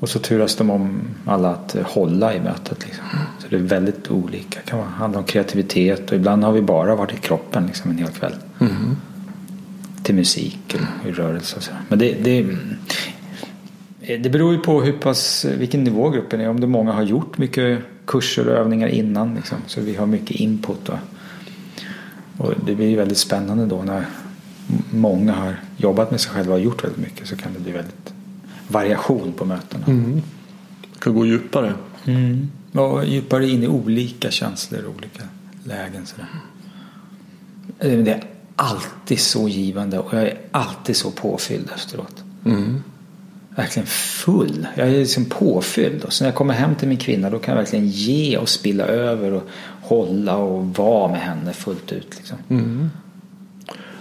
Och 0.00 0.08
så 0.08 0.18
turas 0.18 0.56
de 0.56 0.70
om 0.70 1.00
alla 1.24 1.50
att 1.50 1.74
eh, 1.74 1.86
hålla 1.86 2.34
i 2.34 2.40
mötet. 2.40 2.86
Liksom. 2.86 3.04
Så 3.38 3.48
det 3.48 3.56
är 3.56 3.60
väldigt 3.60 4.10
olika. 4.10 4.60
Det 4.64 4.70
kan 4.70 4.80
handla 4.82 5.18
om 5.18 5.24
kreativitet 5.24 6.10
och 6.10 6.16
ibland 6.16 6.44
har 6.44 6.52
vi 6.52 6.62
bara 6.62 6.94
varit 6.94 7.14
i 7.14 7.16
kroppen 7.16 7.66
liksom, 7.66 7.90
en 7.90 7.98
hel 7.98 8.08
kväll. 8.08 8.34
Till 10.02 10.14
musik 10.14 10.74
eller 10.74 11.10
i 11.10 11.12
rörelse 11.12 11.56
och 11.56 11.62
så. 11.62 11.72
Men 11.88 11.98
det, 11.98 12.12
det, 12.24 12.38
eh, 14.00 14.20
det 14.20 14.30
beror 14.30 14.52
ju 14.52 14.58
på 14.58 14.82
hur 14.82 14.92
pass, 14.92 15.44
vilken 15.58 15.84
nivå 15.84 16.10
gruppen 16.10 16.40
är. 16.40 16.48
Om 16.48 16.60
det 16.60 16.66
många 16.66 16.92
har 16.92 17.02
gjort 17.02 17.38
mycket 17.38 17.78
kurser 18.06 18.48
och 18.48 18.54
övningar 18.54 18.88
innan. 18.88 19.34
Liksom, 19.34 19.58
så 19.66 19.80
vi 19.80 19.94
har 19.94 20.06
mycket 20.06 20.36
input. 20.36 20.88
Och, 20.88 20.98
och 22.38 22.54
det 22.66 22.74
blir 22.74 22.96
väldigt 22.96 23.18
spännande 23.18 23.66
då 23.66 23.82
när 23.82 24.06
många 24.90 25.32
har 25.32 25.56
jobbat 25.76 26.10
med 26.10 26.20
sig 26.20 26.32
själva 26.32 26.54
och 26.54 26.60
gjort 26.60 26.84
väldigt 26.84 27.00
mycket. 27.00 27.28
Så 27.28 27.36
kan 27.36 27.52
det 27.52 27.60
bli 27.60 27.72
väldigt 27.72 28.12
variation 28.68 29.32
på 29.32 29.44
mötena. 29.44 29.84
kan 30.98 31.14
gå 31.14 31.26
djupare. 31.26 31.74
Mm. 32.04 32.50
Och 32.72 33.04
djupare 33.04 33.48
in 33.48 33.62
i 33.62 33.68
olika 33.68 34.30
känslor 34.30 34.84
och 34.84 34.94
olika 34.96 35.22
lägen. 35.64 36.06
Sådär. 36.06 36.26
Eh, 37.78 37.98
Det 38.04 38.10
är 38.12 38.24
alltid 38.56 39.20
så 39.20 39.48
givande 39.48 39.98
och 39.98 40.14
jag 40.14 40.22
är 40.22 40.38
alltid 40.50 40.96
så 40.96 41.10
påfylld 41.10 41.70
efteråt. 41.74 42.24
Verkligen 43.56 43.86
full. 43.86 44.66
Jag 44.76 44.88
är 44.88 44.92
liksom 44.98 45.24
påfylld. 45.24 46.04
Och 46.04 46.12
så 46.12 46.24
när 46.24 46.28
jag 46.28 46.34
kommer 46.36 46.54
hem 46.54 46.74
till 46.74 46.88
min 46.88 46.96
kvinna 46.98 47.30
då 47.30 47.38
kan 47.38 47.54
jag 47.54 47.62
verkligen 47.62 47.88
ge 47.88 48.36
och 48.38 48.48
spilla 48.48 48.84
över 48.84 49.32
och 49.32 49.48
hålla 49.88 50.36
och 50.36 50.66
vara 50.66 51.12
med 51.12 51.20
henne 51.20 51.52
fullt 51.52 51.92
ut. 51.92 52.16
Liksom. 52.16 52.38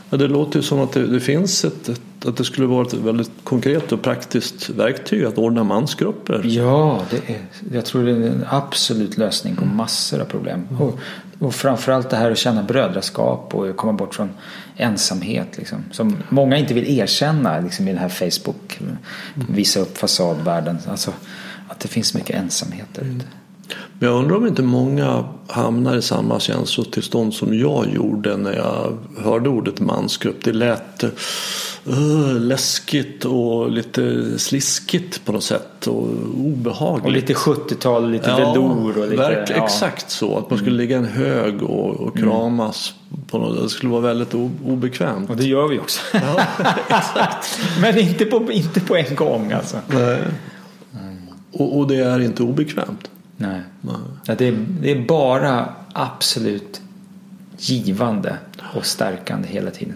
Ja, 0.10 0.18
det 0.18 0.28
låter 0.28 0.60
ju 0.60 0.64
som 0.64 0.80
att 0.80 0.92
det, 0.92 1.08
det 1.08 1.20
finns 1.20 1.66
ett, 1.66 1.90
ett 1.90 2.02
att 2.26 2.38
det 2.38 2.44
skulle 2.44 2.68
vara 2.68 2.88
ett 2.88 2.94
väldigt 2.94 3.32
konkret 3.44 3.92
och 3.92 4.02
praktiskt 4.02 4.70
verktyg 4.70 5.26
att 5.26 5.38
ordna 5.38 5.64
mansgrupper. 5.64 6.42
Ja, 6.46 7.02
det 7.10 7.34
är, 7.34 7.40
jag 7.74 7.86
tror 7.86 8.06
det 8.06 8.12
är 8.12 8.16
en 8.16 8.46
absolut 8.50 9.18
lösning 9.18 9.56
på 9.56 9.66
massor 9.66 10.22
av 10.22 10.26
problem. 10.26 10.68
Och, 10.80 11.00
och 11.40 11.56
framförallt 11.56 12.10
det 12.10 12.18
här 12.18 12.32
att 12.32 12.38
känna 12.38 12.64
brödraskap 12.64 13.56
och 13.56 13.76
komma 13.76 13.94
bort 13.94 14.16
från 14.16 14.30
ensamhet. 14.78 15.58
Liksom, 15.58 15.84
som 15.92 16.18
många 16.30 16.58
inte 16.58 16.74
vill 16.74 17.00
erkänna 17.00 17.60
liksom, 17.60 17.88
i 17.88 17.92
den 17.92 18.02
här 18.02 18.10
Facebook. 18.10 18.80
Visa 19.50 19.80
upp 19.80 19.98
fasadvärlden. 19.98 20.78
Alltså, 20.88 21.14
att 21.68 21.80
det 21.80 21.88
finns 21.88 22.14
mycket 22.14 22.36
ensamhet 22.36 22.88
där 22.94 23.02
ute. 23.02 23.26
Men 24.00 24.10
jag 24.10 24.20
undrar 24.20 24.38
om 24.38 24.48
inte 24.48 24.62
många 24.62 25.24
hamnar 25.48 25.96
i 25.96 26.02
samma 26.02 26.40
känslotillstånd 26.40 27.34
som 27.34 27.60
jag 27.60 27.94
gjorde 27.94 28.38
när 28.38 28.54
jag 28.54 28.98
hörde 29.24 29.50
ordet 29.50 29.80
mansgrupp. 29.80 30.44
Det 30.44 30.54
lät 30.54 31.04
uh, 31.88 32.40
läskigt 32.40 33.26
och 33.26 33.72
lite 33.72 34.24
sliskigt 34.40 35.26
på 35.26 35.32
något 35.32 35.44
sätt 35.44 35.88
och 35.88 36.08
obehagligt. 36.38 37.06
Och 37.06 37.12
lite 37.12 37.34
70-tal, 37.34 38.12
lite 38.12 38.30
Ja, 38.30 38.38
velour 38.38 38.98
och 38.98 39.10
lite... 39.10 39.22
verk, 39.22 39.50
ja. 39.50 39.64
Exakt 39.64 40.12
så. 40.12 40.38
Att 40.38 40.50
man 40.50 40.60
skulle 40.60 40.76
ligga 40.78 40.96
i 40.96 41.00
en 41.00 41.06
hög 41.06 41.64
och, 41.64 41.90
och 41.90 42.18
kramas. 42.18 42.94
På 43.28 43.38
något, 43.38 43.64
det 43.64 43.70
skulle 43.70 43.92
vara 43.92 44.02
väldigt 44.02 44.34
obekvämt. 44.66 45.30
Och 45.30 45.38
det 45.38 45.46
gör 45.46 45.68
vi 45.68 45.80
också. 45.80 46.02
Ja, 46.14 46.42
exakt. 46.88 47.60
Men 47.82 47.98
inte 47.98 48.26
på, 48.26 48.52
inte 48.52 48.80
på 48.80 48.96
en 48.96 49.16
gång 49.16 49.52
alltså. 49.52 49.78
Nej. 49.88 50.24
Och, 51.52 51.78
och 51.80 51.88
det 51.88 51.96
är 51.96 52.20
inte 52.20 52.44
obekvämt. 52.44 53.10
Nej. 53.38 53.62
Nej. 53.82 54.38
Det, 54.38 54.48
är, 54.48 54.66
det 54.82 54.92
är 54.92 55.08
bara 55.08 55.74
absolut 55.94 56.82
givande 57.58 58.38
och 58.76 58.86
stärkande 58.86 59.48
hela 59.48 59.72
tiden. 59.72 59.96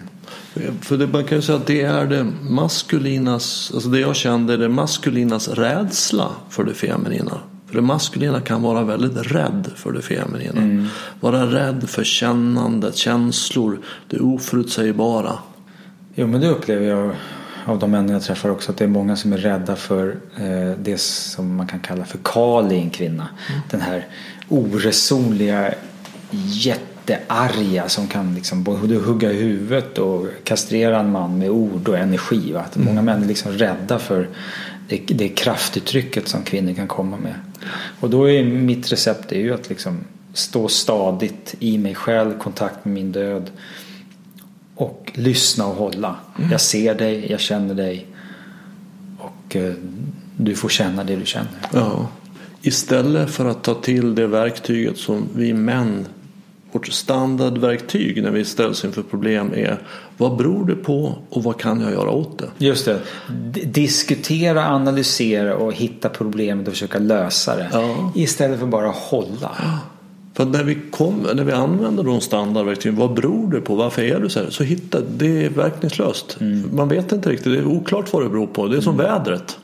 För 0.80 0.96
det, 0.96 1.06
man 1.06 1.24
kan 1.24 1.38
ju 1.38 1.42
säga 1.42 1.58
att 1.58 1.66
det 1.66 1.82
är 1.82 2.06
det 2.06 2.26
maskulinas, 2.42 3.70
alltså 3.74 3.88
det 3.88 4.00
jag 4.00 4.16
kände, 4.16 4.56
det 4.56 4.68
maskulinas 4.68 5.48
rädsla 5.48 6.28
för 6.50 6.64
det 6.64 6.74
feminina. 6.74 7.38
För 7.66 7.74
det 7.74 7.82
maskulina 7.82 8.40
kan 8.40 8.62
vara 8.62 8.82
väldigt 8.82 9.32
rädd 9.32 9.70
för 9.76 9.92
det 9.92 10.02
feminina. 10.02 10.88
Vara 11.20 11.46
rädd 11.46 11.88
för 11.88 12.04
kännandet, 12.04 12.96
känslor, 12.96 13.78
det 14.08 14.18
oförutsägbara. 14.18 15.38
Jo 16.14 16.26
men 16.26 16.40
det 16.40 16.48
upplever 16.48 16.86
jag 16.86 17.14
av 17.66 17.78
de 17.78 17.90
män 17.90 18.08
jag 18.08 18.22
träffar 18.22 18.48
också 18.48 18.70
att 18.70 18.78
det 18.78 18.84
är 18.84 18.88
många 18.88 19.16
som 19.16 19.32
är 19.32 19.36
rädda 19.36 19.76
för 19.76 20.16
eh, 20.36 20.70
det 20.82 21.00
som 21.00 21.56
man 21.56 21.66
kan 21.66 21.80
kalla 21.80 22.04
för 22.04 22.18
kal 22.24 22.72
i 22.72 22.78
en 22.78 22.90
kvinna. 22.90 23.28
Den 23.70 23.80
här 23.80 24.06
oresonliga 24.48 25.74
jättearga 26.30 27.88
som 27.88 28.08
kan 28.08 28.34
liksom 28.34 28.62
både 28.62 28.94
hugga 28.94 29.32
i 29.32 29.36
huvudet 29.36 29.98
och 29.98 30.26
kastrera 30.44 31.00
en 31.00 31.10
man 31.10 31.38
med 31.38 31.50
ord 31.50 31.88
och 31.88 31.98
energi. 31.98 32.52
Va? 32.52 32.60
Att 32.60 32.76
Många 32.76 33.02
män 33.02 33.22
är 33.22 33.26
liksom 33.26 33.52
rädda 33.52 33.98
för 33.98 34.28
det, 34.88 34.96
det 35.06 35.28
kraftuttrycket 35.28 36.28
som 36.28 36.42
kvinnor 36.42 36.74
kan 36.74 36.88
komma 36.88 37.16
med. 37.16 37.34
Och 38.00 38.10
då 38.10 38.30
är 38.30 38.44
mitt 38.44 38.92
recept 38.92 39.32
är 39.32 39.40
ju 39.40 39.54
att 39.54 39.68
liksom 39.68 40.04
stå 40.34 40.68
stadigt 40.68 41.54
i 41.58 41.78
mig 41.78 41.94
själv, 41.94 42.38
kontakt 42.38 42.84
med 42.84 42.94
min 42.94 43.12
död 43.12 43.50
och 44.74 45.12
lyssna 45.14 45.66
och 45.66 45.74
hålla. 45.74 46.16
Jag 46.50 46.60
ser 46.60 46.94
dig, 46.94 47.26
jag 47.30 47.40
känner 47.40 47.74
dig 47.74 48.06
och 49.18 49.56
eh, 49.56 49.72
du 50.36 50.54
får 50.54 50.68
känna 50.68 51.04
det 51.04 51.16
du 51.16 51.26
känner. 51.26 51.50
Ja. 51.72 52.08
Istället 52.62 53.30
för 53.30 53.44
att 53.46 53.62
ta 53.64 53.74
till 53.74 54.14
det 54.14 54.26
verktyget 54.26 54.98
som 54.98 55.28
vi 55.34 55.52
män, 55.52 56.06
vårt 56.72 56.88
standardverktyg 56.88 58.22
när 58.22 58.30
vi 58.30 58.44
ställs 58.44 58.84
inför 58.84 59.02
problem 59.02 59.52
är 59.54 59.78
vad 60.16 60.36
beror 60.36 60.66
det 60.66 60.74
på 60.74 61.14
och 61.30 61.42
vad 61.42 61.60
kan 61.60 61.80
jag 61.80 61.92
göra 61.92 62.10
åt 62.10 62.38
det? 62.38 62.48
Just 62.58 62.84
det. 62.84 63.00
D- 63.30 63.60
diskutera, 63.64 64.66
analysera 64.68 65.56
och 65.56 65.72
hitta 65.72 66.08
problemet 66.08 66.66
och 66.66 66.72
försöka 66.72 66.98
lösa 66.98 67.56
det. 67.56 67.68
Ja. 67.72 68.12
Istället 68.14 68.60
för 68.60 68.66
bara 68.66 68.88
hålla. 68.88 69.50
För 70.34 70.44
när 70.44 70.64
vi, 70.64 70.78
kom, 70.90 71.26
när 71.34 71.44
vi 71.44 71.52
använder 71.52 72.02
de 72.02 72.20
standardverktygen, 72.20 72.98
vad 72.98 73.14
beror 73.14 73.50
det 73.50 73.60
på? 73.60 73.74
Varför 73.74 74.02
är 74.02 74.20
du 74.20 74.28
så 74.28 74.40
här? 74.40 74.50
Så 74.50 74.64
hitta, 74.64 75.00
det 75.00 75.44
är 75.44 75.50
verkningslöst. 75.50 76.36
Man 76.72 76.88
vet 76.88 77.12
inte 77.12 77.30
riktigt, 77.30 77.52
det 77.52 77.58
är 77.58 77.66
oklart 77.66 78.12
vad 78.12 78.22
det 78.22 78.28
beror 78.28 78.46
på. 78.46 78.66
Det 78.66 78.76
är 78.76 78.80
som 78.80 78.96
vädret. 78.96 79.58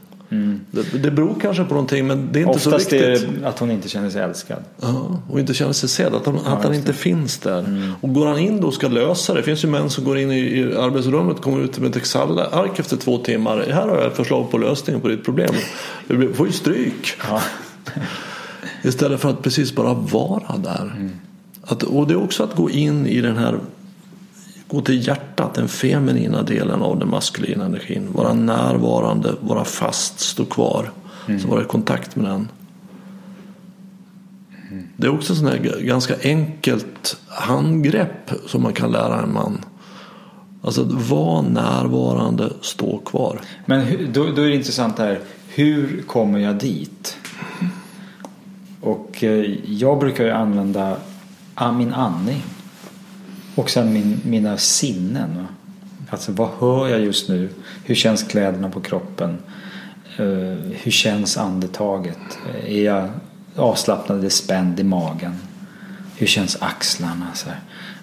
Det, 0.70 1.02
det 1.02 1.10
beror 1.10 1.34
kanske 1.40 1.64
på 1.64 1.74
någonting 1.74 2.06
men 2.06 2.28
det 2.32 2.38
är 2.38 2.40
inte 2.40 2.50
Oftast 2.50 2.90
så 2.90 2.96
är 2.96 3.10
viktigt. 3.10 3.42
det 3.42 3.48
att 3.48 3.58
hon 3.58 3.70
inte 3.70 3.88
känner 3.88 4.10
sig 4.10 4.22
älskad. 4.22 4.58
Ja, 4.80 5.22
och 5.30 5.40
inte 5.40 5.54
känner 5.54 5.72
sig 5.72 5.88
sedd, 5.88 6.14
att 6.14 6.26
han, 6.26 6.38
att 6.38 6.64
han 6.64 6.74
inte 6.74 6.92
finns 6.92 7.38
där. 7.38 7.92
Och 8.00 8.14
går 8.14 8.26
han 8.26 8.38
in 8.38 8.60
då 8.60 8.66
och 8.66 8.74
ska 8.74 8.88
lösa 8.88 9.34
det. 9.34 9.40
Det 9.40 9.44
finns 9.44 9.64
ju 9.64 9.68
män 9.68 9.90
som 9.90 10.04
går 10.04 10.18
in 10.18 10.30
i, 10.30 10.38
i 10.38 10.76
arbetsrummet 10.76 11.40
kommer 11.40 11.60
ut 11.60 11.78
med 11.78 11.90
ett 11.90 11.96
Excel-ark 11.96 12.78
efter 12.78 12.96
två 12.96 13.18
timmar. 13.18 13.64
Här 13.70 13.88
har 13.88 13.96
jag 13.96 14.06
ett 14.06 14.16
förslag 14.16 14.50
på 14.50 14.58
lösningen 14.58 15.00
på 15.00 15.08
ditt 15.08 15.24
problem. 15.24 15.54
Du 16.06 16.34
får 16.34 16.46
ju 16.46 16.52
stryk. 16.52 17.16
Ja. 17.28 17.42
Istället 18.82 19.20
för 19.20 19.30
att 19.30 19.42
precis 19.42 19.74
bara 19.74 19.94
vara 19.94 20.56
där. 20.56 21.10
Att, 21.62 21.82
och 21.82 22.06
det 22.06 22.14
är 22.14 22.22
också 22.22 22.44
att 22.44 22.54
gå 22.56 22.70
in 22.70 23.06
i 23.06 23.20
den 23.20 23.36
här 23.36 23.60
Gå 24.70 24.80
till 24.80 25.06
hjärtat, 25.06 25.54
den 25.54 25.68
feminina 25.68 26.42
delen 26.42 26.82
av 26.82 26.98
den 26.98 27.10
maskulina 27.10 27.64
energin. 27.64 28.08
Vara 28.12 28.34
närvarande, 28.34 29.34
vara 29.40 29.64
fast, 29.64 30.20
stå 30.20 30.44
kvar. 30.44 30.90
Så 31.42 31.48
vara 31.48 31.62
i 31.62 31.64
kontakt 31.64 32.16
med 32.16 32.24
den. 32.24 32.48
Det 34.96 35.06
är 35.06 35.10
också 35.14 35.34
här 35.34 35.58
g- 35.58 35.70
ganska 35.86 36.14
enkelt 36.22 37.16
handgrepp 37.28 38.30
som 38.46 38.62
man 38.62 38.72
kan 38.72 38.90
lära 38.92 39.22
en 39.22 39.32
man. 39.32 39.58
Alltså 40.62 40.82
att 40.82 40.92
vara 40.92 41.42
närvarande, 41.42 42.52
stå 42.60 42.98
kvar. 42.98 43.40
Men 43.66 44.12
då, 44.12 44.24
då 44.36 44.42
är 44.42 44.48
det 44.48 44.54
intressant 44.54 44.98
här. 44.98 45.20
Hur 45.48 46.02
kommer 46.06 46.38
jag 46.38 46.58
dit? 46.58 47.16
Och 48.80 49.24
eh, 49.24 49.54
jag 49.64 49.98
brukar 49.98 50.24
ju 50.24 50.30
använda 50.30 50.96
min 51.78 51.92
andning. 51.92 52.42
Och 53.54 53.70
sen 53.70 53.92
min, 53.92 54.20
mina 54.24 54.56
sinnen. 54.56 55.46
Alltså 56.10 56.32
vad 56.32 56.48
hör 56.58 56.88
jag 56.88 57.00
just 57.00 57.28
nu? 57.28 57.48
Hur 57.84 57.94
känns 57.94 58.22
kläderna 58.22 58.70
på 58.70 58.80
kroppen? 58.80 59.38
Eh, 60.16 60.72
hur 60.72 60.90
känns 60.90 61.36
andetaget? 61.36 62.38
Är 62.66 62.82
jag 62.82 63.08
avslappnad 63.56 64.18
eller 64.18 64.28
spänd 64.28 64.80
i 64.80 64.84
magen? 64.84 65.34
Hur 66.16 66.26
känns 66.26 66.62
axlarna? 66.62 67.26
Så 67.34 67.48
här. 67.48 67.60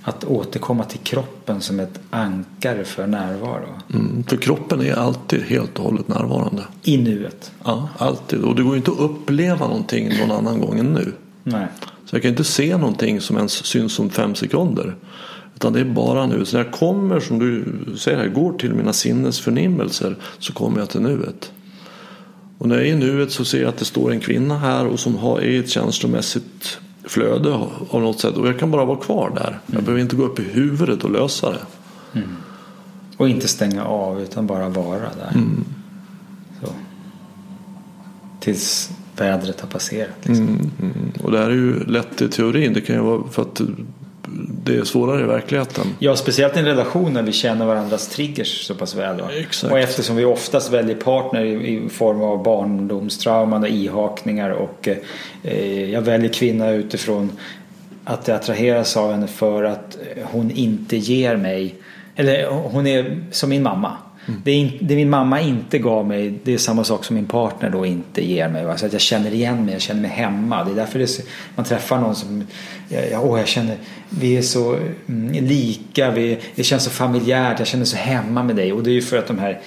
Att 0.08 0.24
återkomma 0.24 0.84
till 0.84 1.00
kroppen 1.00 1.62
som 1.62 1.80
ett 1.80 2.00
ankare 2.10 2.84
för 2.84 3.08
närvaro. 3.08 3.70
Mm, 3.94 4.24
för 4.24 4.38
kroppen 4.38 4.82
är 4.82 4.94
alltid 4.94 5.42
helt 5.42 5.80
och 5.80 5.86
hållet 5.86 6.08
närvarande. 6.08 6.64
I 6.84 6.98
nuet. 6.98 7.52
Ja, 7.64 7.90
alltid. 7.98 8.40
Och 8.40 8.56
det 8.56 8.64
går 8.64 8.72
ju 8.72 8.78
inte 8.78 8.92
att 8.92 9.00
uppleva 9.00 9.68
någonting 9.68 10.10
någon 10.20 10.32
annan 10.32 10.62
gång 10.62 10.80
än 10.80 10.94
nu. 10.94 11.14
Nej. 11.44 11.68
Så 12.06 12.16
jag 12.16 12.22
kan 12.22 12.32
inte 12.32 12.44
se 12.44 12.78
någonting 12.78 13.22
som 13.22 13.38
ens 13.38 13.66
syns 13.66 14.00
om 14.00 14.10
fem 14.10 14.36
sekunder. 14.36 14.96
Utan 15.56 15.74
det 15.74 15.80
är 15.80 15.86
bara 15.86 16.26
nu. 16.26 16.46
Så 16.46 16.58
när 16.58 16.64
jag 16.64 16.74
kommer, 16.74 17.20
som 17.20 17.40
du 17.40 17.66
säger 17.98 18.18
här, 18.18 18.28
går 18.28 18.54
till 18.54 18.74
mina 18.74 18.94
sinnesförnimmelser 18.94 20.16
så 20.40 20.54
kommer 20.54 20.80
jag 20.80 20.90
till 20.90 21.02
nuet. 21.02 21.52
Och 22.58 22.68
när 22.68 22.76
jag 22.76 22.86
är 22.86 22.92
i 22.92 22.96
nuet 22.96 23.32
så 23.32 23.46
ser 23.46 23.62
jag 23.62 23.70
att 23.70 23.78
det 23.78 23.86
står 23.86 24.12
en 24.12 24.20
kvinna 24.20 24.58
här 24.58 24.88
och 24.88 25.00
som 25.00 25.18
har 25.18 25.40
är 25.40 25.50
i 25.50 25.58
ett 25.58 25.70
känslomässigt 25.70 26.80
flöde 27.08 27.54
av 27.90 28.02
något 28.02 28.20
sätt. 28.20 28.38
Och 28.38 28.48
jag 28.48 28.60
kan 28.60 28.72
bara 28.72 28.86
vara 28.86 28.98
kvar 28.98 29.32
där. 29.36 29.60
Jag 29.66 29.84
behöver 29.84 30.02
inte 30.02 30.16
gå 30.16 30.24
upp 30.24 30.40
i 30.40 30.44
huvudet 30.44 31.04
och 31.04 31.12
lösa 31.12 31.52
det. 31.52 31.66
Och 33.18 33.30
inte 33.30 33.48
stänga 33.48 33.86
av 33.86 34.22
utan 34.22 34.48
bara 34.48 34.70
vara 34.70 35.00
där. 35.00 35.42
Så. 36.62 36.68
Tills 38.40 38.92
vädret 39.18 39.62
har 39.62 39.68
passerat. 39.68 40.16
Liksom. 40.24 40.48
Mm, 40.48 40.72
mm. 40.82 41.12
Och 41.24 41.32
det 41.32 41.38
här 41.38 41.46
är 41.46 41.56
ju 41.56 41.84
lätt 41.84 42.22
i 42.22 42.30
teorin. 42.30 42.74
Det 42.74 42.82
kan 42.82 42.96
ju 42.96 43.02
vara 43.02 43.24
för 43.32 43.42
att 43.42 43.62
det 44.64 44.78
är 44.78 44.84
svårare 44.84 45.22
i 45.22 45.24
verkligheten. 45.24 45.88
Ja, 46.00 46.16
speciellt 46.16 46.56
i 46.56 46.60
en 46.60 46.66
relation 46.66 47.14
när 47.14 47.24
vi 47.24 47.32
känner 47.32 47.66
varandras 47.66 48.08
triggers 48.08 48.64
så 48.64 48.76
pass 48.76 48.96
väl. 48.96 49.22
Exakt. 49.38 49.74
Och 49.74 49.80
eftersom 49.80 50.16
vi 50.16 50.26
oftast 50.26 50.72
väljer 50.72 50.96
partner 50.96 51.42
i, 51.46 51.86
i 51.86 51.90
form 51.90 52.22
av 52.22 52.44
barndomstrauman 52.44 53.64
och 53.64 53.70
ihakningar 53.70 54.50
och 54.50 54.90
eh, 55.44 55.92
jag 55.92 56.02
väljer 56.02 56.34
kvinna 56.34 56.70
utifrån 56.70 57.32
att 58.04 58.28
jag 58.28 58.36
attraheras 58.36 58.98
av 58.98 59.12
henne 59.12 59.28
för 59.28 59.64
att 59.64 59.98
hon 60.24 60.52
inte 60.52 60.98
ger 60.98 61.36
mig 61.36 61.76
eller 62.16 62.48
hon 62.48 62.88
är 62.88 63.24
som 63.32 63.50
min 63.50 63.64
mamma. 63.64 63.98
Det, 64.44 64.52
är 64.52 64.56
in, 64.56 64.72
det 64.80 64.96
min 64.96 65.10
mamma 65.10 65.42
inte 65.42 65.80
gav 65.80 66.08
mig 66.08 66.34
det 66.44 66.54
är 66.54 66.58
samma 66.58 66.84
sak 66.84 67.06
som 67.06 67.16
min 67.16 67.26
partner 67.26 67.70
då 67.70 67.86
inte 67.86 68.26
ger 68.26 68.50
mig. 68.50 68.78
Så 68.78 68.86
att 68.86 68.94
jag 68.94 69.02
känner 69.02 69.34
igen 69.34 69.66
mig, 69.66 69.74
jag 69.74 69.82
känner 69.82 70.02
mig 70.02 70.12
hemma. 70.12 70.64
Det 70.64 70.72
är 70.72 70.76
därför 70.76 71.00
det 71.00 71.06
är 71.06 71.08
så, 71.08 71.22
man 71.56 71.66
träffar 71.66 72.00
någon 72.00 72.16
som 72.16 72.44
jag, 72.90 73.26
åh, 73.26 73.40
jag 73.40 73.48
känner, 73.48 73.78
vi 74.10 74.38
är 74.38 74.42
så 74.42 74.78
mm, 75.08 75.46
lika, 75.46 76.12
vi, 76.12 76.40
det 76.56 76.64
känns 76.64 76.84
så 76.84 76.90
familjärt, 76.90 77.60
jag 77.60 77.68
känner 77.68 77.86
så 77.86 77.98
hemma 77.98 78.44
med 78.44 78.56
dig. 78.56 78.74
Och 78.74 78.84
det 78.84 78.90
är 78.90 78.94
ju 78.94 79.02
för 79.02 79.18
att 79.18 79.28
de 79.28 79.40
här 79.40 79.60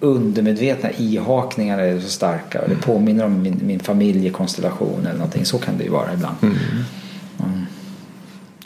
undermedvetna 0.00 0.90
ihakningarna 0.90 1.82
är 1.82 2.00
så 2.00 2.08
starka. 2.08 2.60
Och 2.60 2.68
det 2.68 2.76
påminner 2.76 3.24
om 3.24 3.42
min, 3.42 3.60
min 3.62 3.80
familjekonstellation 3.80 5.00
eller 5.00 5.18
någonting. 5.18 5.44
Så 5.44 5.58
kan 5.58 5.78
det 5.78 5.84
ju 5.84 5.90
vara 5.90 6.12
ibland. 6.12 6.36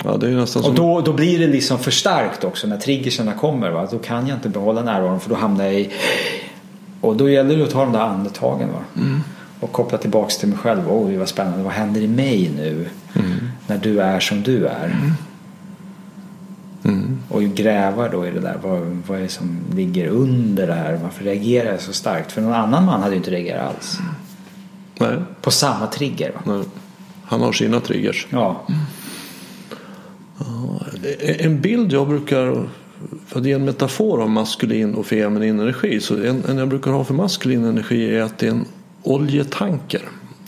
Ja, 0.05 0.17
det 0.17 0.29
är 0.29 0.31
nästan. 0.31 0.65
Och 0.65 0.75
då, 0.75 1.01
då 1.01 1.13
blir 1.13 1.39
det 1.39 1.47
liksom 1.47 1.79
för 1.79 1.91
starkt 1.91 2.45
också 2.45 2.67
när 2.67 2.77
triggerserna 2.77 3.33
kommer. 3.33 3.71
Va? 3.71 3.89
Då 3.91 3.99
kan 3.99 4.27
jag 4.27 4.37
inte 4.37 4.49
behålla 4.49 4.83
närvaron 4.83 5.21
för 5.21 5.31
då 5.31 5.37
hamnar 5.37 5.65
jag 5.65 5.75
i... 5.75 5.91
Och 7.01 7.17
då 7.17 7.31
gäller 7.31 7.57
det 7.57 7.65
att 7.65 7.71
ta 7.71 7.85
de 7.85 7.93
där 7.93 8.01
andetagen. 8.01 8.69
Va? 8.73 9.03
Mm. 9.03 9.21
Och 9.61 9.73
koppla 9.73 9.99
tillbaks 9.99 10.39
till 10.39 10.49
mig 10.49 10.59
själv. 10.59 10.83
Oj 10.89 11.17
vad 11.17 11.29
spännande, 11.29 11.63
vad 11.63 11.73
händer 11.73 12.01
i 12.01 12.09
mig 12.09 12.51
nu? 12.57 12.89
Mm. 13.15 13.31
När 13.67 13.79
du 13.79 14.01
är 14.01 14.21
som 14.21 14.43
du 14.43 14.67
är. 14.67 14.97
Mm. 16.85 17.19
Och 17.29 17.43
gräva 17.43 18.09
då 18.09 18.27
i 18.27 18.31
det 18.31 18.41
där. 18.41 18.59
Vad, 18.63 18.81
vad 19.07 19.19
är 19.19 19.23
det 19.23 19.29
som 19.29 19.57
ligger 19.75 20.07
under 20.07 20.67
det 20.67 20.75
här? 20.75 20.99
Varför 21.03 21.25
reagerar 21.25 21.71
jag 21.71 21.81
så 21.81 21.93
starkt? 21.93 22.33
För 22.33 22.41
någon 22.41 22.55
annan 22.55 22.85
man 22.85 23.03
hade 23.03 23.15
ju 23.15 23.17
inte 23.17 23.31
reagerat 23.31 23.69
alls. 23.69 23.99
Nej, 24.99 25.17
På 25.41 25.51
samma 25.51 25.87
trigger. 25.87 26.33
Va? 26.35 26.41
nej. 26.45 26.65
Han 27.25 27.41
har 27.41 27.53
sina 27.53 27.81
triggers. 27.81 28.27
Ja. 28.31 28.63
En 31.19 31.61
bild 31.61 31.93
jag 31.93 32.09
brukar, 32.09 32.69
för 33.27 33.41
att 33.41 33.47
ge 33.47 33.53
en 33.53 33.65
metafor 33.65 34.21
om 34.21 34.33
maskulin 34.33 34.95
och 34.95 35.07
feminin 35.07 35.61
energi. 35.61 36.01
Så 36.01 36.15
en, 36.15 36.45
en 36.49 36.59
jag 36.59 36.69
brukar 36.69 36.91
ha 36.91 37.05
för 37.05 37.15
maskulin 37.15 37.65
energi 37.65 38.15
är 38.15 38.23
att 38.23 38.39
det 38.39 38.47
är 38.47 38.51
en 38.51 38.65
oljetanker. 39.03 40.03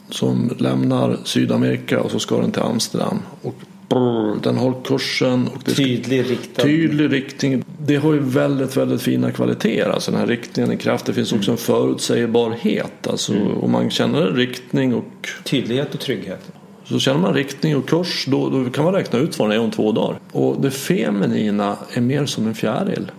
Som 0.08 0.50
lämnar 0.58 1.18
Sydamerika 1.24 2.00
och 2.00 2.10
så 2.10 2.18
ska 2.18 2.40
den 2.40 2.52
till 2.52 2.62
Amsterdam. 2.62 3.18
Och 3.42 3.54
brrr, 3.88 4.38
den 4.42 4.56
har 4.56 4.74
kursen. 4.84 5.48
Och 5.48 5.62
det 5.64 5.74
Tydlig 5.74 6.30
riktad. 6.30 6.62
tydlig 6.62 7.12
riktning. 7.12 7.64
Det 7.78 7.96
har 7.96 8.12
ju 8.12 8.18
väldigt, 8.20 8.76
väldigt 8.76 9.02
fina 9.02 9.30
kvaliteter. 9.32 9.90
Alltså 9.90 10.10
den 10.10 10.20
här 10.20 10.26
riktningen 10.26 10.72
i 10.72 10.76
kraft. 10.76 11.06
Det 11.06 11.12
finns 11.12 11.32
också 11.32 11.50
en 11.50 11.56
förutsägbarhet. 11.56 13.06
Alltså 13.06 13.32
om 13.60 13.70
man 13.70 13.90
känner 13.90 14.22
en 14.22 14.36
riktning 14.36 14.94
och 14.94 15.28
Tydlighet 15.44 15.94
och 15.94 16.00
trygghet. 16.00 16.52
Så 16.84 16.98
känner 16.98 17.20
man 17.20 17.34
riktning 17.34 17.76
och 17.76 17.88
kurs 17.88 18.26
då, 18.28 18.50
då 18.50 18.70
kan 18.70 18.84
man 18.84 18.94
räkna 18.94 19.18
ut 19.18 19.38
vad 19.38 19.50
den 19.50 19.58
är 19.58 19.64
om 19.64 19.70
två 19.70 19.92
dagar. 19.92 20.18
Och 20.32 20.60
det 20.60 20.70
feminina 20.70 21.76
är 21.92 22.00
mer 22.00 22.26
som 22.26 22.46
en 22.46 22.54
fjäril. 22.54 23.10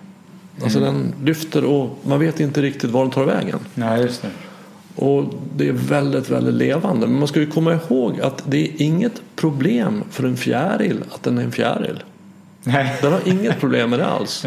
Alltså 0.63 0.79
den 0.79 1.13
lyfter 1.23 1.65
och 1.65 1.99
man 2.03 2.19
vet 2.19 2.39
inte 2.39 2.61
riktigt 2.61 2.91
var 2.91 3.01
den 3.01 3.11
tar 3.11 3.25
vägen. 3.25 3.59
Nej, 3.73 4.01
just 4.01 4.21
det. 4.21 4.29
Och 4.95 5.25
det 5.55 5.67
är 5.67 5.73
väldigt, 5.73 6.29
väldigt 6.29 6.53
levande. 6.53 7.07
Men 7.07 7.19
man 7.19 7.27
ska 7.27 7.39
ju 7.39 7.47
komma 7.47 7.73
ihåg 7.73 8.21
att 8.21 8.43
det 8.47 8.57
är 8.57 8.81
inget 8.81 9.21
problem 9.35 10.03
för 10.09 10.23
en 10.23 10.37
fjäril 10.37 11.03
att 11.11 11.23
den 11.23 11.37
är 11.37 11.43
en 11.43 11.51
fjäril. 11.51 12.03
Nej. 12.65 12.95
Den 13.01 13.13
har 13.13 13.21
inget 13.25 13.59
problem 13.59 13.89
med 13.89 13.99
det 13.99 14.05
alls. 14.05 14.45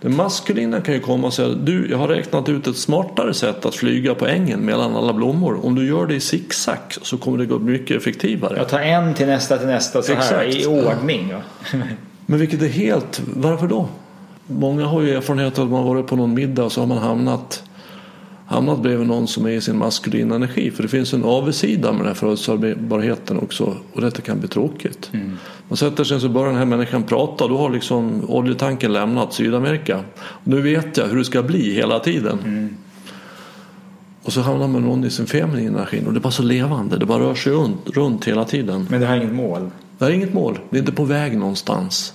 Det 0.00 0.08
maskulina 0.08 0.80
kan 0.80 0.94
ju 0.94 1.00
komma 1.00 1.26
och 1.26 1.34
säga 1.34 1.48
du, 1.48 1.90
jag 1.90 1.98
har 1.98 2.08
räknat 2.08 2.48
ut 2.48 2.66
ett 2.66 2.76
smartare 2.76 3.34
sätt 3.34 3.66
att 3.66 3.74
flyga 3.74 4.14
på 4.14 4.26
ängen 4.26 4.60
mellan 4.60 4.96
alla 4.96 5.12
blommor. 5.12 5.66
Om 5.66 5.74
du 5.74 5.86
gör 5.86 6.06
det 6.06 6.14
i 6.14 6.20
zigzag 6.20 6.78
så 7.02 7.18
kommer 7.18 7.38
det 7.38 7.46
gå 7.46 7.58
mycket 7.58 7.96
effektivare. 7.96 8.56
Jag 8.56 8.68
tar 8.68 8.80
en 8.80 9.14
till 9.14 9.26
nästa 9.26 9.58
till 9.58 9.66
nästa 9.66 10.02
så 10.02 10.12
här 10.12 10.20
Exakt. 10.20 10.54
i 10.54 10.66
ordning. 10.66 11.34
Va? 11.34 11.40
Men 12.26 12.38
vilket 12.38 12.62
är 12.62 12.68
helt, 12.68 13.22
varför 13.26 13.66
då? 13.66 13.88
Många 14.46 14.86
har 14.86 15.00
ju 15.00 15.14
erfarenhet 15.14 15.58
av 15.58 15.64
att 15.64 15.70
man 15.70 15.84
varit 15.84 16.06
på 16.06 16.16
någon 16.16 16.34
middag 16.34 16.64
och 16.64 16.72
så 16.72 16.80
har 16.80 16.86
man 16.86 16.98
hamnat 16.98 17.62
hamnat 18.50 18.82
bredvid 18.82 19.06
någon 19.06 19.26
som 19.28 19.46
är 19.46 19.50
i 19.50 19.60
sin 19.60 19.78
maskulina 19.78 20.34
energi. 20.34 20.70
För 20.70 20.82
det 20.82 20.88
finns 20.88 21.14
en 21.14 21.24
avigsida 21.24 21.92
med 21.92 22.00
den 22.00 22.06
här 22.06 22.14
förutsägbarheten 22.14 23.38
också 23.38 23.76
och 23.92 24.00
detta 24.00 24.22
kan 24.22 24.40
bli 24.40 24.48
tråkigt. 24.48 25.10
Man 25.68 25.76
sätter 25.76 26.04
sig 26.04 26.20
så 26.20 26.28
börjar 26.28 26.48
den 26.48 26.58
här 26.58 26.64
människan 26.64 27.02
prata 27.02 27.44
och 27.44 27.50
då 27.50 27.56
har 27.56 27.70
liksom 27.70 28.30
oljetanken 28.30 28.92
lämnat 28.92 29.34
Sydamerika. 29.34 30.04
Nu 30.44 30.60
vet 30.60 30.96
jag 30.96 31.06
hur 31.06 31.18
det 31.18 31.24
ska 31.24 31.42
bli 31.42 31.74
hela 31.74 31.98
tiden. 31.98 32.38
Och 34.22 34.32
så 34.32 34.40
hamnar 34.40 34.68
man 34.68 34.82
någon 34.82 35.04
i 35.04 35.10
sin 35.10 35.26
feminina 35.26 35.78
energi 35.78 36.02
och 36.06 36.12
det 36.12 36.18
är 36.18 36.20
bara 36.20 36.30
så 36.30 36.42
levande. 36.42 36.98
Det 36.98 37.06
bara 37.06 37.22
rör 37.22 37.34
sig 37.34 37.52
runt, 37.52 37.90
runt 37.90 38.24
hela 38.24 38.44
tiden. 38.44 38.86
Men 38.90 39.00
det 39.00 39.06
har 39.06 39.16
inget 39.16 39.32
mål. 39.32 39.70
Det 39.98 40.04
är 40.04 40.10
inget 40.10 40.34
mål. 40.34 40.58
Det 40.70 40.76
är 40.76 40.80
inte 40.80 40.92
på 40.92 41.04
väg 41.04 41.38
någonstans. 41.38 42.14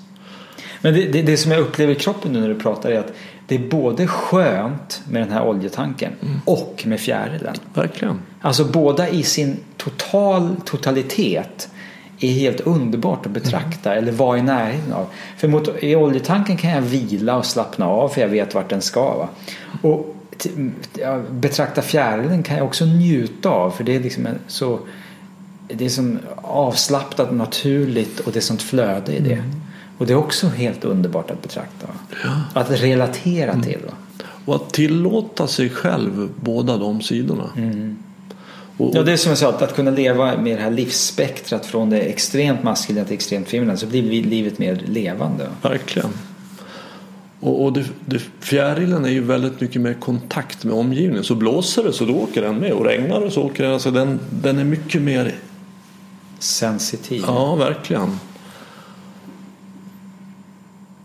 Men 0.82 0.94
det, 0.94 1.06
det, 1.06 1.22
det 1.22 1.38
som 1.38 1.52
jag 1.52 1.62
upplever 1.62 1.94
i 1.94 1.96
kroppen 1.96 2.34
nu 2.34 2.40
när 2.40 2.50
du 2.50 2.56
pratar 2.56 2.92
är 2.92 3.00
att 3.00 3.14
det 3.48 3.56
är 3.56 3.70
både 3.70 4.08
skönt 4.08 5.02
med 5.10 5.22
den 5.22 5.32
här 5.32 5.48
oljetanken 5.48 6.12
och 6.46 6.84
med 6.86 7.00
fjärilen. 7.00 7.56
Verkligen. 7.74 8.20
Alltså 8.42 8.66
båda 8.66 9.10
i 9.10 9.24
sin 9.24 9.58
total 9.78 10.56
totalitet 10.66 11.70
är 12.20 12.28
helt 12.28 12.60
underbart 12.60 13.26
att 13.26 13.32
betrakta 13.32 13.96
eller 13.96 14.12
vara 14.12 14.38
i 14.38 14.42
närheten 14.42 14.94
av. 14.94 15.06
För 15.38 15.48
mot, 15.48 15.84
i 15.84 15.96
oljetanken 15.96 16.58
kan 16.58 16.72
jag 16.72 16.82
vila 16.82 17.38
och 17.38 17.46
slappna 17.46 17.88
av 17.88 18.10
för 18.10 18.22
jag 18.22 18.28
vet 18.28 18.56
vart 18.56 18.70
den 18.70 18.82
ska. 18.82 19.18
Va? 19.18 19.30
Och 19.82 20.16
betrakta 21.30 21.82
fjärilen 21.82 22.44
kan 22.44 22.58
jag 22.58 22.66
också 22.66 22.86
njuta 22.86 23.50
av 23.50 23.72
för 23.72 23.84
det 23.84 23.96
är 23.96 24.00
liksom 24.00 24.26
en, 24.26 24.40
så 24.48 24.80
det 25.68 25.86
är 25.86 25.90
som 25.90 26.20
avslappnat 26.36 27.34
naturligt 27.34 28.20
och 28.20 28.32
det 28.32 28.40
är 28.40 28.42
sånt 28.42 28.62
flöde 28.62 29.16
i 29.16 29.20
det. 29.20 29.44
Och 29.98 30.06
det 30.06 30.14
är 30.14 30.18
också 30.18 30.48
helt 30.48 30.86
underbart 30.86 31.32
att 31.32 31.42
betrakta. 31.42 31.88
Va? 32.26 32.42
Att 32.54 32.72
relatera 32.72 33.62
till. 33.62 33.80
Va? 33.86 33.94
Och 34.46 34.56
att 34.56 34.74
tillåta 34.74 35.48
sig 35.48 35.70
själv 35.70 36.30
båda 36.36 36.78
de 36.78 37.02
sidorna. 37.02 37.50
Och, 38.78 38.92
Ja, 38.96 39.04
det 39.04 39.12
är 39.12 39.18
som 39.18 39.30
jag 39.30 39.38
sa, 39.38 39.50
att, 39.50 39.62
att 39.62 39.76
kunna 39.76 39.92
leva 39.92 40.38
med 40.38 40.58
det 40.58 40.62
här 40.62 40.72
livsspektrat 40.72 41.66
från 41.66 41.90
det 41.90 42.00
extremt 42.00 42.64
maskulina 42.64 43.06
till 43.06 43.14
extremt 43.14 43.48
feminina 43.50 43.78
så 43.78 43.88
blir 43.88 44.24
livet 44.24 44.60
mer 44.60 44.82
levande. 44.86 45.48
Verkligen. 45.62 46.10
Och, 47.40 47.64
och 47.64 47.74
det, 47.74 47.86
det, 48.06 48.22
fjärilen 48.40 49.06
är 49.06 49.10
ju 49.10 49.22
väldigt 49.22 49.62
mycket 49.62 49.82
mer 49.82 49.94
kontakt 49.94 50.64
med 50.64 50.74
omgivningen. 50.74 51.24
Så 51.24 51.36
blåser 51.36 51.84
det 51.84 51.94
så 51.94 52.06
då 52.06 52.14
åker 52.14 52.42
den 52.42 52.56
med 52.56 52.72
och 52.72 52.86
regnar 52.86 53.22
det 53.22 53.32
så 53.32 53.44
åker 53.44 53.64
den. 53.64 53.74
Alltså 53.74 53.92
den, 53.92 54.20
den 54.30 54.60
är 54.60 54.64
mycket 54.64 55.02
mer, 55.02 55.36
Sensitiv. 56.40 57.24
ja 57.28 57.56
verkligen. 57.56 58.20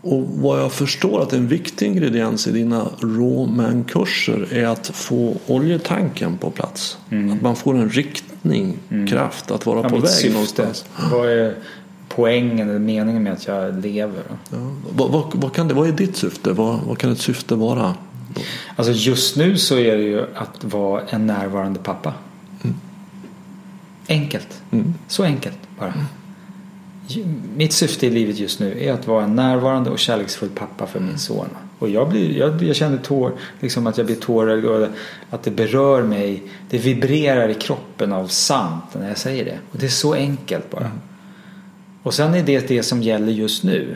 Och 0.03 0.27
vad 0.27 0.59
jag 0.59 0.71
förstår 0.71 1.21
att 1.21 1.33
en 1.33 1.47
viktig 1.47 1.85
ingrediens 1.85 2.47
i 2.47 2.51
dina 2.51 2.87
råmän-kurser 2.99 4.53
är 4.53 4.67
att 4.67 4.87
få 4.87 5.35
oljetanken 5.47 6.37
på 6.37 6.51
plats. 6.51 6.97
Att 7.33 7.41
man 7.41 7.55
får 7.55 7.77
en 7.77 7.89
riktning, 7.89 8.77
kraft 9.09 9.51
att 9.51 9.65
vara 9.65 9.81
Ja, 9.83 9.89
på 9.89 9.95
väg 9.97 10.09
syfte. 10.09 10.33
någonstans. 10.33 10.85
Vad 11.11 11.29
är 11.29 11.55
poängen 12.09 12.69
eller 12.69 12.79
meningen 12.79 13.23
med 13.23 13.33
att 13.33 13.47
jag 13.47 13.81
lever? 13.85 14.23
Ja. 14.49 14.57
Vad, 14.95 15.11
vad, 15.11 15.23
vad, 15.35 15.53
kan 15.53 15.67
det, 15.67 15.73
vad 15.73 15.87
är 15.87 15.91
ditt 15.91 16.15
syfte? 16.15 16.53
Vad, 16.53 16.79
vad 16.87 16.97
kan 16.97 17.11
ett 17.11 17.19
syfte 17.21 17.55
vara? 17.55 17.95
Alltså 18.75 18.93
just 18.93 19.37
nu 19.37 19.57
så 19.57 19.77
är 19.77 19.97
det 19.97 20.03
ju 20.03 20.25
att 20.35 20.63
vara 20.63 21.01
en 21.09 21.27
närvarande 21.27 21.79
pappa. 21.79 22.13
Enkelt. 24.07 24.61
Mm. 24.71 24.93
Så 25.07 25.23
enkelt 25.23 25.57
bara. 25.79 25.93
Mitt 27.55 27.73
syfte 27.73 28.07
i 28.07 28.09
livet 28.09 28.39
just 28.39 28.59
nu 28.59 28.83
är 28.83 28.93
att 28.93 29.07
vara 29.07 29.23
en 29.23 29.35
närvarande 29.35 29.89
och 29.89 29.99
kärleksfull 29.99 30.49
pappa 30.49 30.87
för 30.87 30.99
min 30.99 31.17
son. 31.17 31.47
Och 31.79 31.89
jag, 31.89 32.09
blir, 32.09 32.37
jag, 32.37 32.63
jag 32.63 32.75
känner 32.75 32.97
tår, 32.97 33.31
liksom 33.59 33.87
att 33.87 33.97
jag 33.97 34.05
blir 34.05 34.15
tårögd 34.15 34.65
och 34.65 34.87
att 35.29 35.43
det 35.43 35.51
berör 35.51 36.03
mig. 36.03 36.43
Det 36.69 36.77
vibrerar 36.77 37.49
i 37.49 37.53
kroppen 37.53 38.13
av 38.13 38.27
sant 38.27 38.83
när 38.93 39.07
jag 39.07 39.17
säger 39.17 39.45
det. 39.45 39.59
Och 39.71 39.79
det 39.79 39.85
är 39.85 39.89
så 39.89 40.13
enkelt 40.13 40.71
bara. 40.71 40.91
Och 42.03 42.13
sen 42.13 42.33
är 42.33 42.43
det 42.43 42.67
det 42.67 42.83
som 42.83 43.01
gäller 43.01 43.31
just 43.31 43.63
nu. 43.63 43.95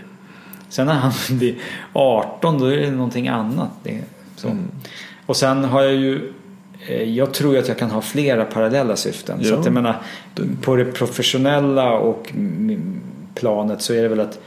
Sen 0.70 0.88
när 0.88 0.94
han 0.94 1.14
blir 1.38 1.56
18 1.94 2.60
då 2.60 2.66
är 2.66 2.78
det 2.78 2.92
någonting 2.92 3.28
annat. 3.28 3.70
Det, 3.84 4.02
så. 4.36 4.58
Och 5.26 5.38
sen 5.38 5.64
har 5.64 5.82
jag 5.82 5.94
ju 5.94 6.34
jag 7.06 7.34
tror 7.34 7.58
att 7.58 7.68
jag 7.68 7.78
kan 7.78 7.92
ha 7.92 8.02
flera 8.02 8.46
parallella 8.46 8.96
syften. 8.96 9.44
Så 9.44 9.50
Ja. 9.54 9.60
att 9.60 9.66
jag 9.66 9.74
menar, 9.74 10.02
på 10.62 10.76
det 10.76 10.86
professionella 10.86 11.92
och 11.94 12.34
planet 13.36 13.82
så 13.82 13.94
är 13.94 14.02
det 14.02 14.08
väl 14.08 14.20
att 14.20 14.40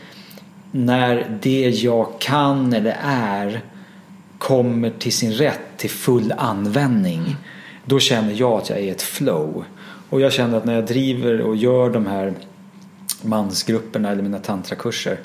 när 0.71 1.39
det 1.43 1.69
jag 1.69 2.07
kan 2.19 2.73
eller 2.73 2.97
är 3.05 3.61
kommer 4.39 4.91
till 4.91 5.13
sin 5.13 5.33
rätt 5.33 5.61
till 5.77 5.91
full 5.91 6.35
användning 6.39 7.37
då 7.85 7.99
känner 7.99 8.33
jag 8.37 8.53
att 8.53 8.71
jag 8.71 8.79
är 8.79 8.83
i 8.83 8.91
ett 8.91 9.03
flow. 9.03 9.65
Och 10.11 10.21
jag 10.21 10.33
känner 10.33 10.59
att 10.59 10.65
när 10.65 10.75
jag 10.75 10.87
driver 10.87 11.41
och 11.41 11.57
gör 11.57 11.91
de 11.91 12.07
här 12.07 12.33
mansgrupperna 13.23 14.11
eller 14.11 14.23
mina 14.23 14.39
tantrakurser 14.39 15.19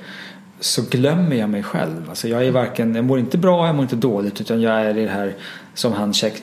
så 0.59 0.81
glömmer 0.89 1.35
jag 1.35 1.49
mig 1.49 1.63
själv. 1.63 2.09
Alltså 2.09 2.27
jag 2.27 2.45
är 2.45 2.51
varken, 2.51 2.95
jag 2.95 3.05
mår 3.05 3.19
inte 3.19 3.37
bra, 3.37 3.65
jag 3.67 3.75
mår 3.75 3.83
inte 3.83 3.95
dåligt 3.95 4.41
utan 4.41 4.61
jag 4.61 4.73
är 4.81 4.97
i 4.97 5.01
det 5.03 5.09
här 5.11 5.35
som 5.73 5.93
han, 5.93 6.13
tjeck, 6.13 6.33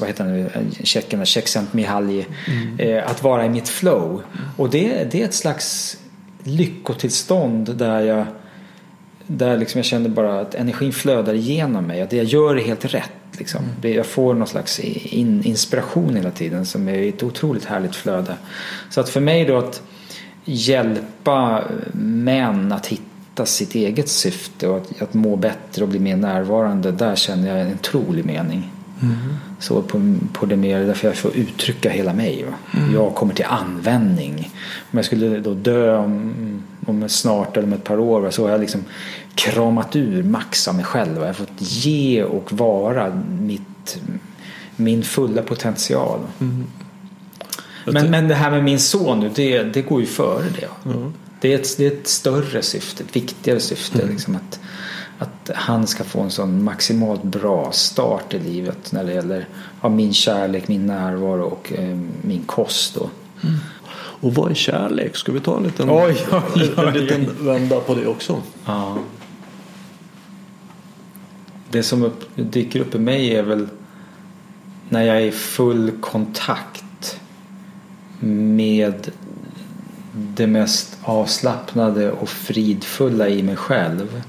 vad 0.00 0.08
heter 0.08 0.24
han 0.24 0.32
nu, 0.32 0.50
tjecken, 0.82 1.26
Csikszent 1.26 1.72
Mihalj, 1.72 2.26
eh, 2.78 3.10
att 3.10 3.22
vara 3.22 3.46
i 3.46 3.48
mitt 3.48 3.68
flow. 3.68 4.22
Och 4.56 4.70
det, 4.70 5.10
det 5.12 5.20
är 5.20 5.24
ett 5.24 5.34
slags 5.34 5.96
lyckotillstånd 6.44 7.76
där 7.76 8.00
jag 8.00 8.26
där 9.26 9.56
liksom 9.58 9.78
jag 9.78 9.84
känner 9.86 10.08
bara 10.08 10.40
att 10.40 10.54
energin 10.54 10.92
flödar 10.92 11.34
igenom 11.34 11.84
mig. 11.84 12.02
Att 12.02 12.10
det 12.10 12.16
jag 12.16 12.26
gör 12.26 12.56
är 12.56 12.60
helt 12.64 12.84
rätt. 12.84 13.10
Liksom. 13.38 13.60
Det- 13.80 13.94
Jag 13.94 14.06
får 14.06 14.34
någon 14.34 14.46
slags 14.48 14.80
in, 14.80 15.42
inspiration 15.44 16.16
hela 16.16 16.30
tiden 16.30 16.66
som 16.66 16.88
är 16.88 17.08
ett 17.08 17.22
otroligt 17.22 17.64
härligt 17.64 17.96
flöde. 17.96 18.34
Så 18.90 19.00
att 19.00 19.08
för 19.08 19.20
mig 19.20 19.44
då 19.44 19.58
att 19.58 19.82
hjälpa 20.44 21.64
män 21.92 22.72
att 22.72 22.86
hitta 22.86 23.04
sitt 23.44 23.74
eget 23.74 24.08
syfte 24.08 24.68
och 24.68 24.76
att, 24.76 25.02
att 25.02 25.14
må 25.14 25.36
bättre 25.36 25.82
och 25.82 25.88
bli 25.88 25.98
mer 25.98 26.16
närvarande. 26.16 26.92
Där 26.92 27.16
känner 27.16 27.48
jag 27.48 27.60
en 27.60 27.74
otrolig 27.74 28.24
mening. 28.24 28.70
Så 29.58 29.82
på, 29.82 30.14
på 30.32 30.46
det 30.46 30.56
mer, 30.56 30.80
därför 30.80 31.08
jag 31.08 31.16
får 31.16 31.36
uttrycka 31.36 31.90
hela 31.90 32.12
mig. 32.12 32.44
Va? 32.44 32.80
Jag 32.94 33.14
kommer 33.14 33.34
till 33.34 33.44
användning. 33.44 34.50
Om 34.92 34.98
jag 34.98 35.04
skulle 35.04 35.40
då 35.40 35.54
dö 35.54 35.96
om, 35.96 36.62
om 36.86 37.08
snart 37.08 37.56
eller 37.56 37.66
om 37.66 37.72
ett 37.72 37.84
par 37.84 37.98
år 37.98 38.30
så 38.30 38.42
har 38.42 38.50
jag 38.50 38.60
liksom 38.60 38.84
kramat 39.34 39.96
ur 39.96 40.22
max 40.22 40.68
av 40.68 40.74
mig 40.74 40.84
själv. 40.84 41.16
Jag 41.18 41.26
har 41.26 41.32
fått 41.32 41.52
ge 41.58 42.22
och 42.22 42.52
vara 42.52 43.22
mitt, 43.40 44.00
min 44.76 45.02
fulla 45.02 45.42
potential. 45.42 46.20
Mm. 46.40 46.66
Men, 47.86 48.10
men 48.10 48.28
det 48.28 48.34
här 48.34 48.50
med 48.50 48.64
min 48.64 48.80
son 48.80 49.20
nu, 49.20 49.30
det, 49.34 49.62
det 49.62 49.82
går 49.82 50.00
ju 50.00 50.06
före 50.06 50.44
det. 50.60 50.68
Mm. 51.42 51.52
Det, 51.52 51.52
är 51.52 51.58
ett, 51.58 51.76
det 51.76 51.86
är 51.86 52.00
ett 52.00 52.08
större 52.08 52.62
syfte, 52.62 53.04
ett 53.04 53.16
viktigare 53.16 53.60
syfte. 53.60 53.98
Mm. 53.98 54.10
Liksom 54.10 54.36
att, 54.36 54.60
att 55.18 55.50
han 55.56 55.86
ska 55.86 56.04
få 56.04 56.20
en 56.20 56.30
sån 56.30 56.64
maximalt 56.64 57.22
bra 57.22 57.72
start 57.72 58.34
i 58.34 58.38
livet 58.38 58.92
när 58.92 59.04
det 59.04 59.12
gäller 59.12 59.48
ja, 59.82 59.88
min 59.88 60.14
kärlek, 60.14 60.68
min 60.68 60.86
närvaro 60.86 61.44
och 61.44 61.72
eh, 61.72 61.98
min 62.22 62.42
kost. 62.46 62.94
Då. 62.94 63.10
Och 64.20 64.34
vad 64.34 64.50
är 64.50 64.54
kärlek? 64.54 65.16
Ska 65.16 65.32
vi 65.32 65.40
ta 65.40 65.56
en 65.56 65.62
liten, 65.62 65.90
Oj, 65.90 66.16
oj, 66.32 66.42
oj, 66.56 66.72
en, 66.76 66.88
en 66.88 66.94
liten 66.94 67.26
vända 67.40 67.80
på 67.80 67.94
det 67.94 68.06
också? 68.06 68.42
Ja. 68.66 68.98
Det 71.70 71.82
som 71.82 72.02
upp, 72.02 72.24
dyker 72.34 72.80
upp 72.80 72.94
i 72.94 72.98
mig 72.98 73.34
är 73.34 73.42
väl 73.42 73.68
när 74.88 75.02
jag 75.02 75.16
är 75.16 75.20
i 75.20 75.32
full 75.32 75.90
kontakt 76.00 77.20
med 78.20 79.10
det 80.12 80.46
mest 80.46 80.98
avslappnade 81.02 82.10
och 82.12 82.28
fridfulla 82.28 83.28
i 83.28 83.42
mig 83.42 83.56
själv. 83.56 84.22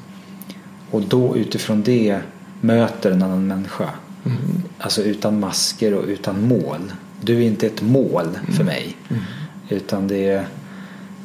Och 0.91 1.01
då 1.01 1.37
utifrån 1.37 1.83
det 1.83 2.19
möter 2.61 3.11
en 3.11 3.23
annan 3.23 3.47
människa. 3.47 3.89
Alltså 4.77 5.03
utan 5.03 5.39
masker 5.39 5.93
och 5.93 6.05
utan 6.05 6.47
mål. 6.47 6.91
Du 7.21 7.37
är 7.37 7.41
inte 7.41 7.67
ett 7.67 7.81
mål 7.81 8.39
för 8.57 8.63
mig. 8.63 8.97
Utan 9.69 10.07
det 10.07 10.29
är 10.29 10.45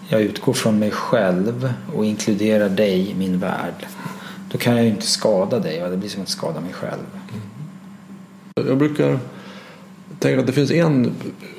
jag 0.08 0.22
utgår 0.22 0.52
från 0.52 0.78
mig 0.78 0.90
själv 0.90 1.72
och 1.94 2.04
inkluderar 2.04 2.68
dig 2.68 3.10
i 3.10 3.14
min 3.14 3.38
värld. 3.38 3.86
Då 4.52 4.58
kan 4.58 4.76
jag 4.76 4.84
ju 4.84 4.90
inte 4.90 5.06
skada 5.06 5.58
dig 5.58 5.90
det 5.90 5.96
blir 5.96 6.08
som 6.08 6.22
att 6.22 6.28
skada 6.28 6.60
mig 6.60 6.72
själv. 6.72 7.06
Jag 8.54 8.78
brukar 8.78 9.18
tänka 10.18 10.40
att 10.40 10.46
det 10.46 10.52
finns 10.52 10.70
en 10.70 11.12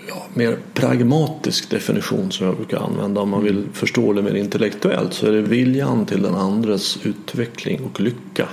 ja, 0.08 0.26
mer 0.34 0.58
pragmatisk 0.74 1.70
definition 1.70 2.32
som 2.32 2.45
jag 2.45 2.55
brukar 2.55 2.78
använda 2.78 3.22
om 3.22 3.30
man 3.30 3.43
vill 3.43 3.66
förstå 3.74 4.14
det 4.14 4.22
mer 4.22 4.36
intellektuellt 4.36 5.14
så 5.14 5.28
är 5.28 5.32
det 5.32 5.41
viljan 5.41 6.05
till 6.05 6.22
den 6.22 6.36
andres 6.36 6.97
utveckling 7.05 7.82
och 7.93 8.01
lycka. 8.01 8.47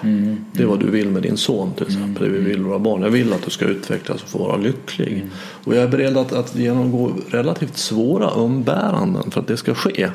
Det 0.53 0.63
är 0.63 0.67
vad 0.67 0.81
du 0.81 0.91
vill 0.91 1.09
med 1.09 1.23
din 1.23 1.37
son 1.37 1.73
till 1.75 1.87
exempel. 1.87 2.25
Det 2.25 2.31
vi 2.31 2.45
vill 2.45 2.63
våra 2.63 2.79
barn. 2.79 3.03
Jag 3.03 3.11
vill 3.11 3.33
att 3.33 3.43
du 3.43 3.51
ska 3.51 3.65
utvecklas 3.65 4.23
och 4.23 4.29
få 4.29 4.39
vara 4.39 4.57
lycklig. 4.57 5.27
Och 5.65 5.75
jag 5.75 5.83
är 5.83 5.89
beredd 5.89 6.17
att, 6.17 6.33
att 6.33 6.57
genomgå 6.57 7.13
relativt 7.29 7.77
svåra 7.77 8.31
umbäranden 8.31 9.31
för 9.31 9.41
att 9.41 9.47
det 9.47 9.57
ska 9.57 9.75
ske. 9.75 10.11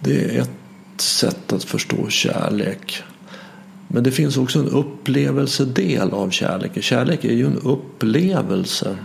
Det 0.00 0.24
är 0.24 0.40
ett 0.40 0.50
sätt 1.00 1.52
att 1.52 1.64
förstå 1.64 2.08
kärlek. 2.08 3.02
Men 3.94 4.02
det 4.02 4.10
finns 4.10 4.36
också 4.36 4.58
en 4.58 4.68
upplevelsedel 4.68 6.10
av 6.10 6.30
kärlek. 6.30 6.82
Kärlek 6.82 7.24
är 7.24 7.32
ju 7.32 7.46
en 7.46 7.58
upplevelse 7.58 8.96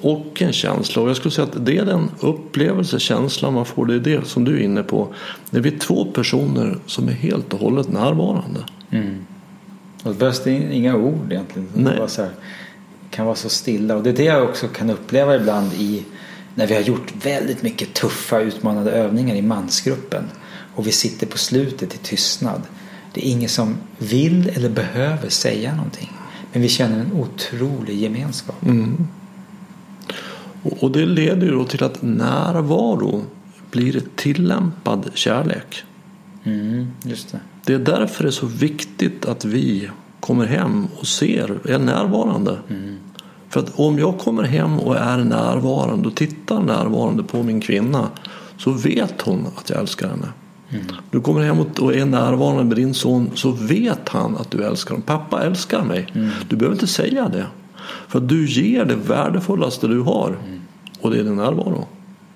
och 0.00 0.42
en 0.42 0.52
känsla. 0.52 1.02
Och 1.02 1.08
jag 1.08 1.16
skulle 1.16 1.32
säga 1.32 1.46
att 1.46 1.66
det 1.66 1.78
är 1.78 1.84
den 1.84 2.10
upplevelsekänslan 2.20 3.54
man 3.54 3.64
får. 3.64 3.86
Det 3.86 3.94
är 3.94 3.98
det 3.98 4.26
som 4.26 4.44
du 4.44 4.56
är 4.56 4.60
inne 4.60 4.82
på. 4.82 5.14
Vi 5.50 5.74
är 5.74 5.78
två 5.78 6.04
personer 6.04 6.78
som 6.86 7.08
är 7.08 7.12
helt 7.12 7.52
och 7.54 7.60
hållet 7.60 7.88
närvarande. 7.88 8.60
Och 10.02 10.12
det 10.12 10.18
behövs 10.18 10.42
det 10.42 10.50
inga 10.52 10.96
ord 10.96 11.32
egentligen. 11.32 11.68
Det 11.74 11.80
Nej. 11.80 12.08
så 12.08 12.22
här, 12.22 12.30
kan 13.10 13.26
vara 13.26 13.36
så 13.36 13.48
stilla. 13.48 13.96
Och 13.96 14.02
det 14.02 14.10
är 14.10 14.16
det 14.16 14.24
jag 14.24 14.44
också 14.44 14.68
kan 14.68 14.90
uppleva 14.90 15.36
ibland 15.36 15.72
i 15.72 16.04
när 16.54 16.66
vi 16.66 16.74
har 16.74 16.82
gjort 16.82 17.12
väldigt 17.26 17.62
mycket 17.62 17.94
tuffa 17.94 18.40
utmanande 18.40 18.90
övningar 18.90 19.34
i 19.34 19.42
mansgruppen. 19.42 20.24
Och 20.74 20.86
vi 20.86 20.92
sitter 20.92 21.26
på 21.26 21.38
slutet 21.38 21.94
i 21.94 21.98
tystnad. 21.98 22.62
Det 23.14 23.28
är 23.28 23.30
ingen 23.30 23.48
som 23.48 23.76
vill 23.98 24.48
eller 24.48 24.68
behöver 24.68 25.28
säga 25.28 25.74
någonting. 25.74 26.12
Men 26.52 26.62
vi 26.62 26.68
känner 26.68 27.00
en 27.00 27.12
otrolig 27.12 27.98
gemenskap. 27.98 28.56
Och 30.62 30.82
och 30.82 30.90
det 30.90 31.06
leder 31.06 31.46
ju 31.46 31.52
då 31.52 31.64
till 31.64 31.84
att 31.84 32.02
närvaro 32.02 33.22
blir 33.70 34.02
tillämpad 34.16 35.10
kärlek. 35.14 35.82
Mm, 36.44 36.86
just 37.02 37.32
det. 37.32 37.40
Det 37.64 37.74
är 37.74 37.78
därför 37.78 38.24
det 38.24 38.28
är 38.28 38.32
så 38.32 38.46
viktigt 38.46 39.26
att 39.26 39.44
vi 39.44 39.90
kommer 40.20 40.46
hem 40.46 40.86
och 41.00 41.06
ser, 41.06 41.68
är 41.68 41.78
närvarande. 41.78 42.58
För 43.48 43.60
att 43.60 43.72
om 43.74 43.98
jag 43.98 44.18
kommer 44.18 44.42
hem 44.42 44.80
och 44.80 44.96
är 44.96 45.18
närvarande 45.18 46.08
och 46.08 46.16
tittar 46.16 46.60
närvarande 46.60 47.22
på 47.22 47.42
min 47.42 47.60
kvinna 47.60 48.08
så 48.58 48.70
vet 48.70 49.22
hon 49.22 49.46
att 49.56 49.70
jag 49.70 49.80
älskar 49.80 50.08
henne. 50.08 50.28
Du 51.10 51.20
kommer 51.20 51.42
hem 51.42 51.60
och 51.60 51.80
och 51.80 51.94
är 51.94 52.04
närvarande 52.04 52.64
med 52.64 52.76
din 52.76 52.94
son 52.94 53.30
så 53.34 53.50
vet 53.50 54.08
han 54.08 54.36
att 54.36 54.50
du 54.50 54.64
älskar 54.64 54.90
honom. 54.90 55.02
Pappa 55.02 55.42
älskar 55.42 55.84
mig. 55.84 56.06
Du 56.48 56.56
behöver 56.56 56.74
inte 56.74 56.86
säga 56.86 57.28
det. 57.28 57.46
För 58.08 58.20
du 58.20 58.46
ger 58.46 58.84
det 58.84 58.94
värdefullaste 58.94 59.86
du 59.86 60.00
har 60.00 60.38
och 61.00 61.10
det 61.10 61.18
är 61.18 61.24
din 61.24 61.36
närvaro. 61.36 61.86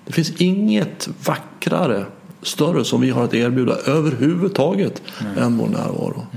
Det 0.05 0.13
finns 0.13 0.31
inget 0.41 1.09
vackrare, 1.25 2.05
större 2.41 2.85
som 2.85 3.01
vi 3.01 3.09
har 3.09 3.23
att 3.23 3.33
erbjuda 3.33 3.75
överhuvudtaget 3.75 5.01
än 5.37 5.57
vår 5.57 5.67
närvaro. 5.67 6.27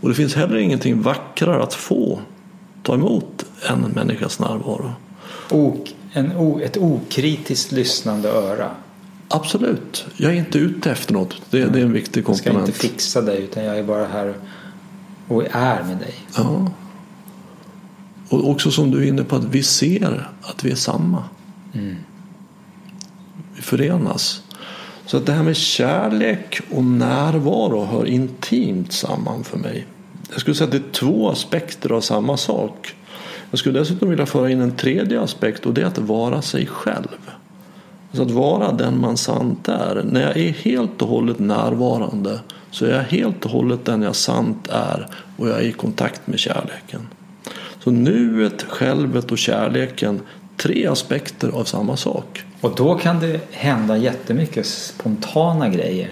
Och 0.00 0.08
det 0.08 0.14
finns 0.14 0.34
heller 0.34 0.56
ingenting 0.56 1.02
vackrare 1.02 1.62
att 1.62 1.74
få 1.74 2.20
ta 2.82 2.94
emot 2.94 3.44
än 3.68 3.84
en 3.84 3.90
människas 3.90 4.38
närvaro. 4.38 4.92
Ok, 5.50 5.94
en, 6.12 6.60
ett 6.62 6.76
okritiskt 6.76 7.72
lyssnande 7.72 8.28
öra. 8.28 8.70
Absolut, 9.34 10.06
jag 10.16 10.32
är 10.32 10.36
inte 10.36 10.58
ute 10.58 10.90
efter 10.90 11.12
något. 11.12 11.42
Det, 11.50 11.64
det 11.64 11.80
är 11.80 11.84
en 11.84 11.92
viktig 11.92 12.24
Jag 12.26 12.36
ska 12.36 12.50
komponent. 12.50 12.68
inte 12.68 12.80
fixa 12.80 13.20
dig 13.20 13.42
utan 13.42 13.64
jag 13.64 13.78
är 13.78 13.82
bara 13.82 14.06
här 14.06 14.34
och 15.28 15.44
är 15.50 15.84
med 15.84 15.96
dig. 15.98 16.14
Ja. 16.36 16.70
Och 18.28 18.50
också 18.50 18.70
som 18.70 18.90
du 18.90 19.02
är 19.04 19.08
inne 19.08 19.24
på 19.24 19.36
att 19.36 19.44
vi 19.44 19.62
ser 19.62 20.28
att 20.42 20.64
vi 20.64 20.70
är 20.70 20.74
samma. 20.76 21.24
Vi 23.54 23.62
förenas. 23.62 24.42
Så 25.06 25.16
att 25.16 25.26
det 25.26 25.32
här 25.32 25.42
med 25.42 25.56
kärlek 25.56 26.60
och 26.70 26.84
närvaro 26.84 27.84
hör 27.84 28.06
intimt 28.06 28.92
samman 28.92 29.44
för 29.44 29.58
mig. 29.58 29.86
Jag 30.30 30.40
skulle 30.40 30.54
säga 30.54 30.64
att 30.64 30.72
det 30.72 30.78
är 30.78 30.92
två 30.92 31.30
aspekter 31.30 31.92
av 31.92 32.00
samma 32.00 32.36
sak. 32.36 32.94
Jag 33.50 33.58
skulle 33.58 33.78
dessutom 33.78 34.10
vilja 34.10 34.26
föra 34.26 34.50
in 34.50 34.60
en 34.60 34.76
tredje 34.76 35.20
aspekt 35.20 35.66
och 35.66 35.74
det 35.74 35.82
är 35.82 35.86
att 35.86 35.98
vara 35.98 36.42
sig 36.42 36.66
själv. 36.66 37.08
Alltså 38.12 38.22
att 38.22 38.30
vara 38.30 38.72
den 38.72 39.00
man 39.00 39.16
sant 39.16 39.68
är. 39.68 40.02
När 40.10 40.22
jag 40.22 40.36
är 40.36 40.52
helt 40.52 41.02
och 41.02 41.08
hållet 41.08 41.38
närvarande 41.38 42.40
så 42.70 42.84
är 42.86 42.90
jag 42.90 43.02
helt 43.02 43.44
och 43.44 43.50
hållet 43.50 43.84
den 43.84 44.02
jag 44.02 44.16
sant 44.16 44.68
är 44.68 45.06
och 45.36 45.48
jag 45.48 45.58
är 45.58 45.62
i 45.62 45.72
kontakt 45.72 46.26
med 46.26 46.38
kärleken. 46.38 47.08
Så 47.84 47.90
nuet, 47.90 48.62
självet 48.62 49.32
och 49.32 49.38
kärleken, 49.38 50.20
tre 50.56 50.86
aspekter 50.86 51.48
av 51.48 51.64
samma 51.64 51.96
sak. 51.96 52.44
Och 52.60 52.74
då 52.76 52.94
kan 52.94 53.20
det 53.20 53.40
hända 53.50 53.96
jättemycket 53.96 54.66
spontana 54.66 55.68
grejer. 55.68 56.10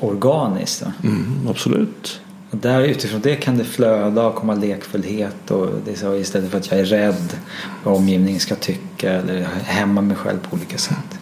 Organiskt. 0.00 0.84
Mm, 1.02 1.48
absolut. 1.48 2.20
Och 2.50 2.56
där 2.56 2.82
utifrån 2.82 3.20
det 3.20 3.36
kan 3.36 3.58
det 3.58 3.64
flöda 3.64 4.26
och 4.26 4.34
komma 4.34 4.54
lekfullhet. 4.54 5.50
Och 5.50 5.68
det 5.84 5.92
är 5.92 5.96
så 5.96 6.14
istället 6.14 6.50
för 6.50 6.58
att 6.58 6.70
jag 6.70 6.80
är 6.80 6.84
rädd 6.84 7.36
vad 7.84 7.96
omgivningen 7.96 8.40
ska 8.40 8.54
tycka. 8.54 9.12
Eller 9.12 9.42
hämma 9.64 10.00
mig 10.00 10.16
själv 10.16 10.38
på 10.38 10.56
olika 10.56 10.78
sätt. 10.78 11.18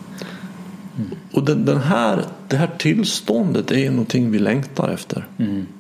Och 1.33 1.45
den, 1.45 1.65
den 1.65 1.79
här, 1.79 2.25
det 2.49 2.57
här 2.57 2.71
tillståndet 2.79 3.71
är 3.71 3.91
någonting 3.91 4.31
vi 4.31 4.39
längtar 4.39 4.89
efter. 4.89 5.27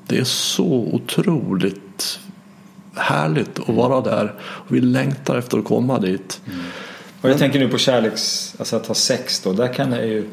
Det 0.07 0.18
är 0.18 0.24
så 0.24 0.88
otroligt 0.92 2.18
härligt 2.94 3.59
att 3.59 3.68
vara 3.68 4.01
där. 4.01 4.34
Och 4.40 4.74
vi 4.74 4.80
längtar 4.80 5.38
efter 5.38 5.59
att 5.59 5.64
komma 5.64 5.99
dit. 5.99 6.40
Och 7.20 7.30
jag 7.30 7.38
tänker 7.38 7.59
nu 7.59 7.68
på 7.68 7.78
kärleks, 7.78 8.55
alltså 8.59 8.76
att 8.76 8.86
ha 8.86 8.94
sex 8.94 9.40
då. 9.40 9.53
Där 9.53 9.74
kan 9.74 9.92
jag 9.92 10.07
ju, 10.07 10.28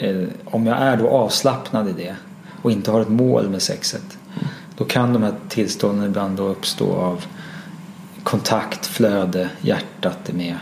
eh, 0.00 0.28
om 0.44 0.66
jag 0.66 0.78
är 0.78 0.96
då 0.96 1.08
avslappnad 1.08 1.88
i 1.88 1.92
det 1.92 2.16
och 2.62 2.70
inte 2.70 2.90
har 2.90 3.00
ett 3.00 3.08
mål 3.08 3.48
med 3.48 3.62
sexet. 3.62 4.18
Då 4.76 4.84
kan 4.84 5.12
de 5.12 5.22
här 5.22 5.34
tillstånden 5.48 6.06
ibland 6.06 6.36
då 6.36 6.48
uppstå 6.48 6.92
av 6.92 7.24
kontakt, 8.22 8.86
flöde, 8.86 9.50
hjärtat 9.60 10.28
är 10.28 10.32
med. 10.32 10.56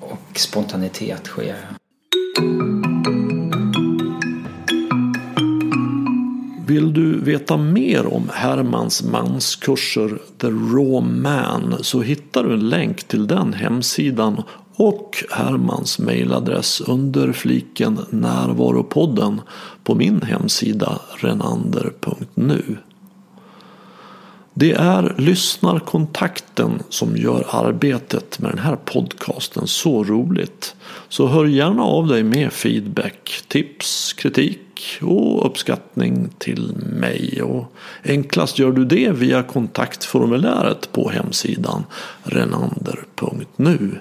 Och 0.00 0.38
spontanitet 0.38 1.26
sker. 1.26 1.56
Vill 6.66 6.92
du 6.92 7.20
veta 7.20 7.56
mer 7.56 8.14
om 8.14 8.30
Hermans 8.32 9.02
manskurser 9.02 10.18
The 10.38 10.46
Raw 10.46 11.00
Man 11.00 11.76
så 11.80 12.00
hittar 12.00 12.44
du 12.44 12.54
en 12.54 12.68
länk 12.68 13.04
till 13.04 13.26
den 13.26 13.52
hemsidan 13.52 14.42
och 14.78 15.24
Hermans 15.30 15.98
mejladress 15.98 16.80
under 16.80 17.32
fliken 17.32 17.98
Närvaropodden 18.10 19.40
på 19.84 19.94
min 19.94 20.22
hemsida 20.22 20.98
renander.nu. 21.16 22.76
Det 24.54 24.72
är 24.72 25.14
lyssnarkontakten 25.18 26.82
som 26.88 27.16
gör 27.16 27.46
arbetet 27.48 28.38
med 28.38 28.50
den 28.50 28.58
här 28.58 28.76
podcasten 28.76 29.66
så 29.66 30.04
roligt. 30.04 30.76
Så 31.08 31.26
hör 31.26 31.44
gärna 31.44 31.82
av 31.82 32.06
dig 32.06 32.22
med 32.22 32.52
feedback, 32.52 33.42
tips, 33.48 34.12
kritik 34.12 34.98
och 35.02 35.46
uppskattning 35.46 36.28
till 36.38 36.72
mig. 36.76 37.42
Och 37.42 37.72
enklast 38.04 38.58
gör 38.58 38.72
du 38.72 38.84
det 38.84 39.10
via 39.10 39.42
kontaktformuläret 39.42 40.92
på 40.92 41.08
hemsidan 41.08 41.84
renander.nu. 42.22 43.98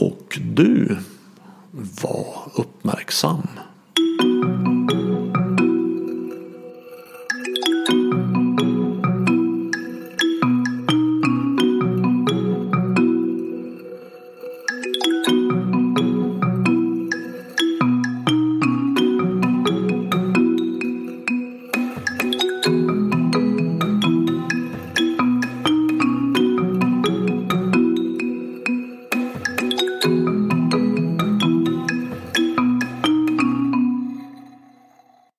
Och 0.00 0.38
du, 0.44 0.96
var 2.00 2.50
uppmärksam. 2.54 3.48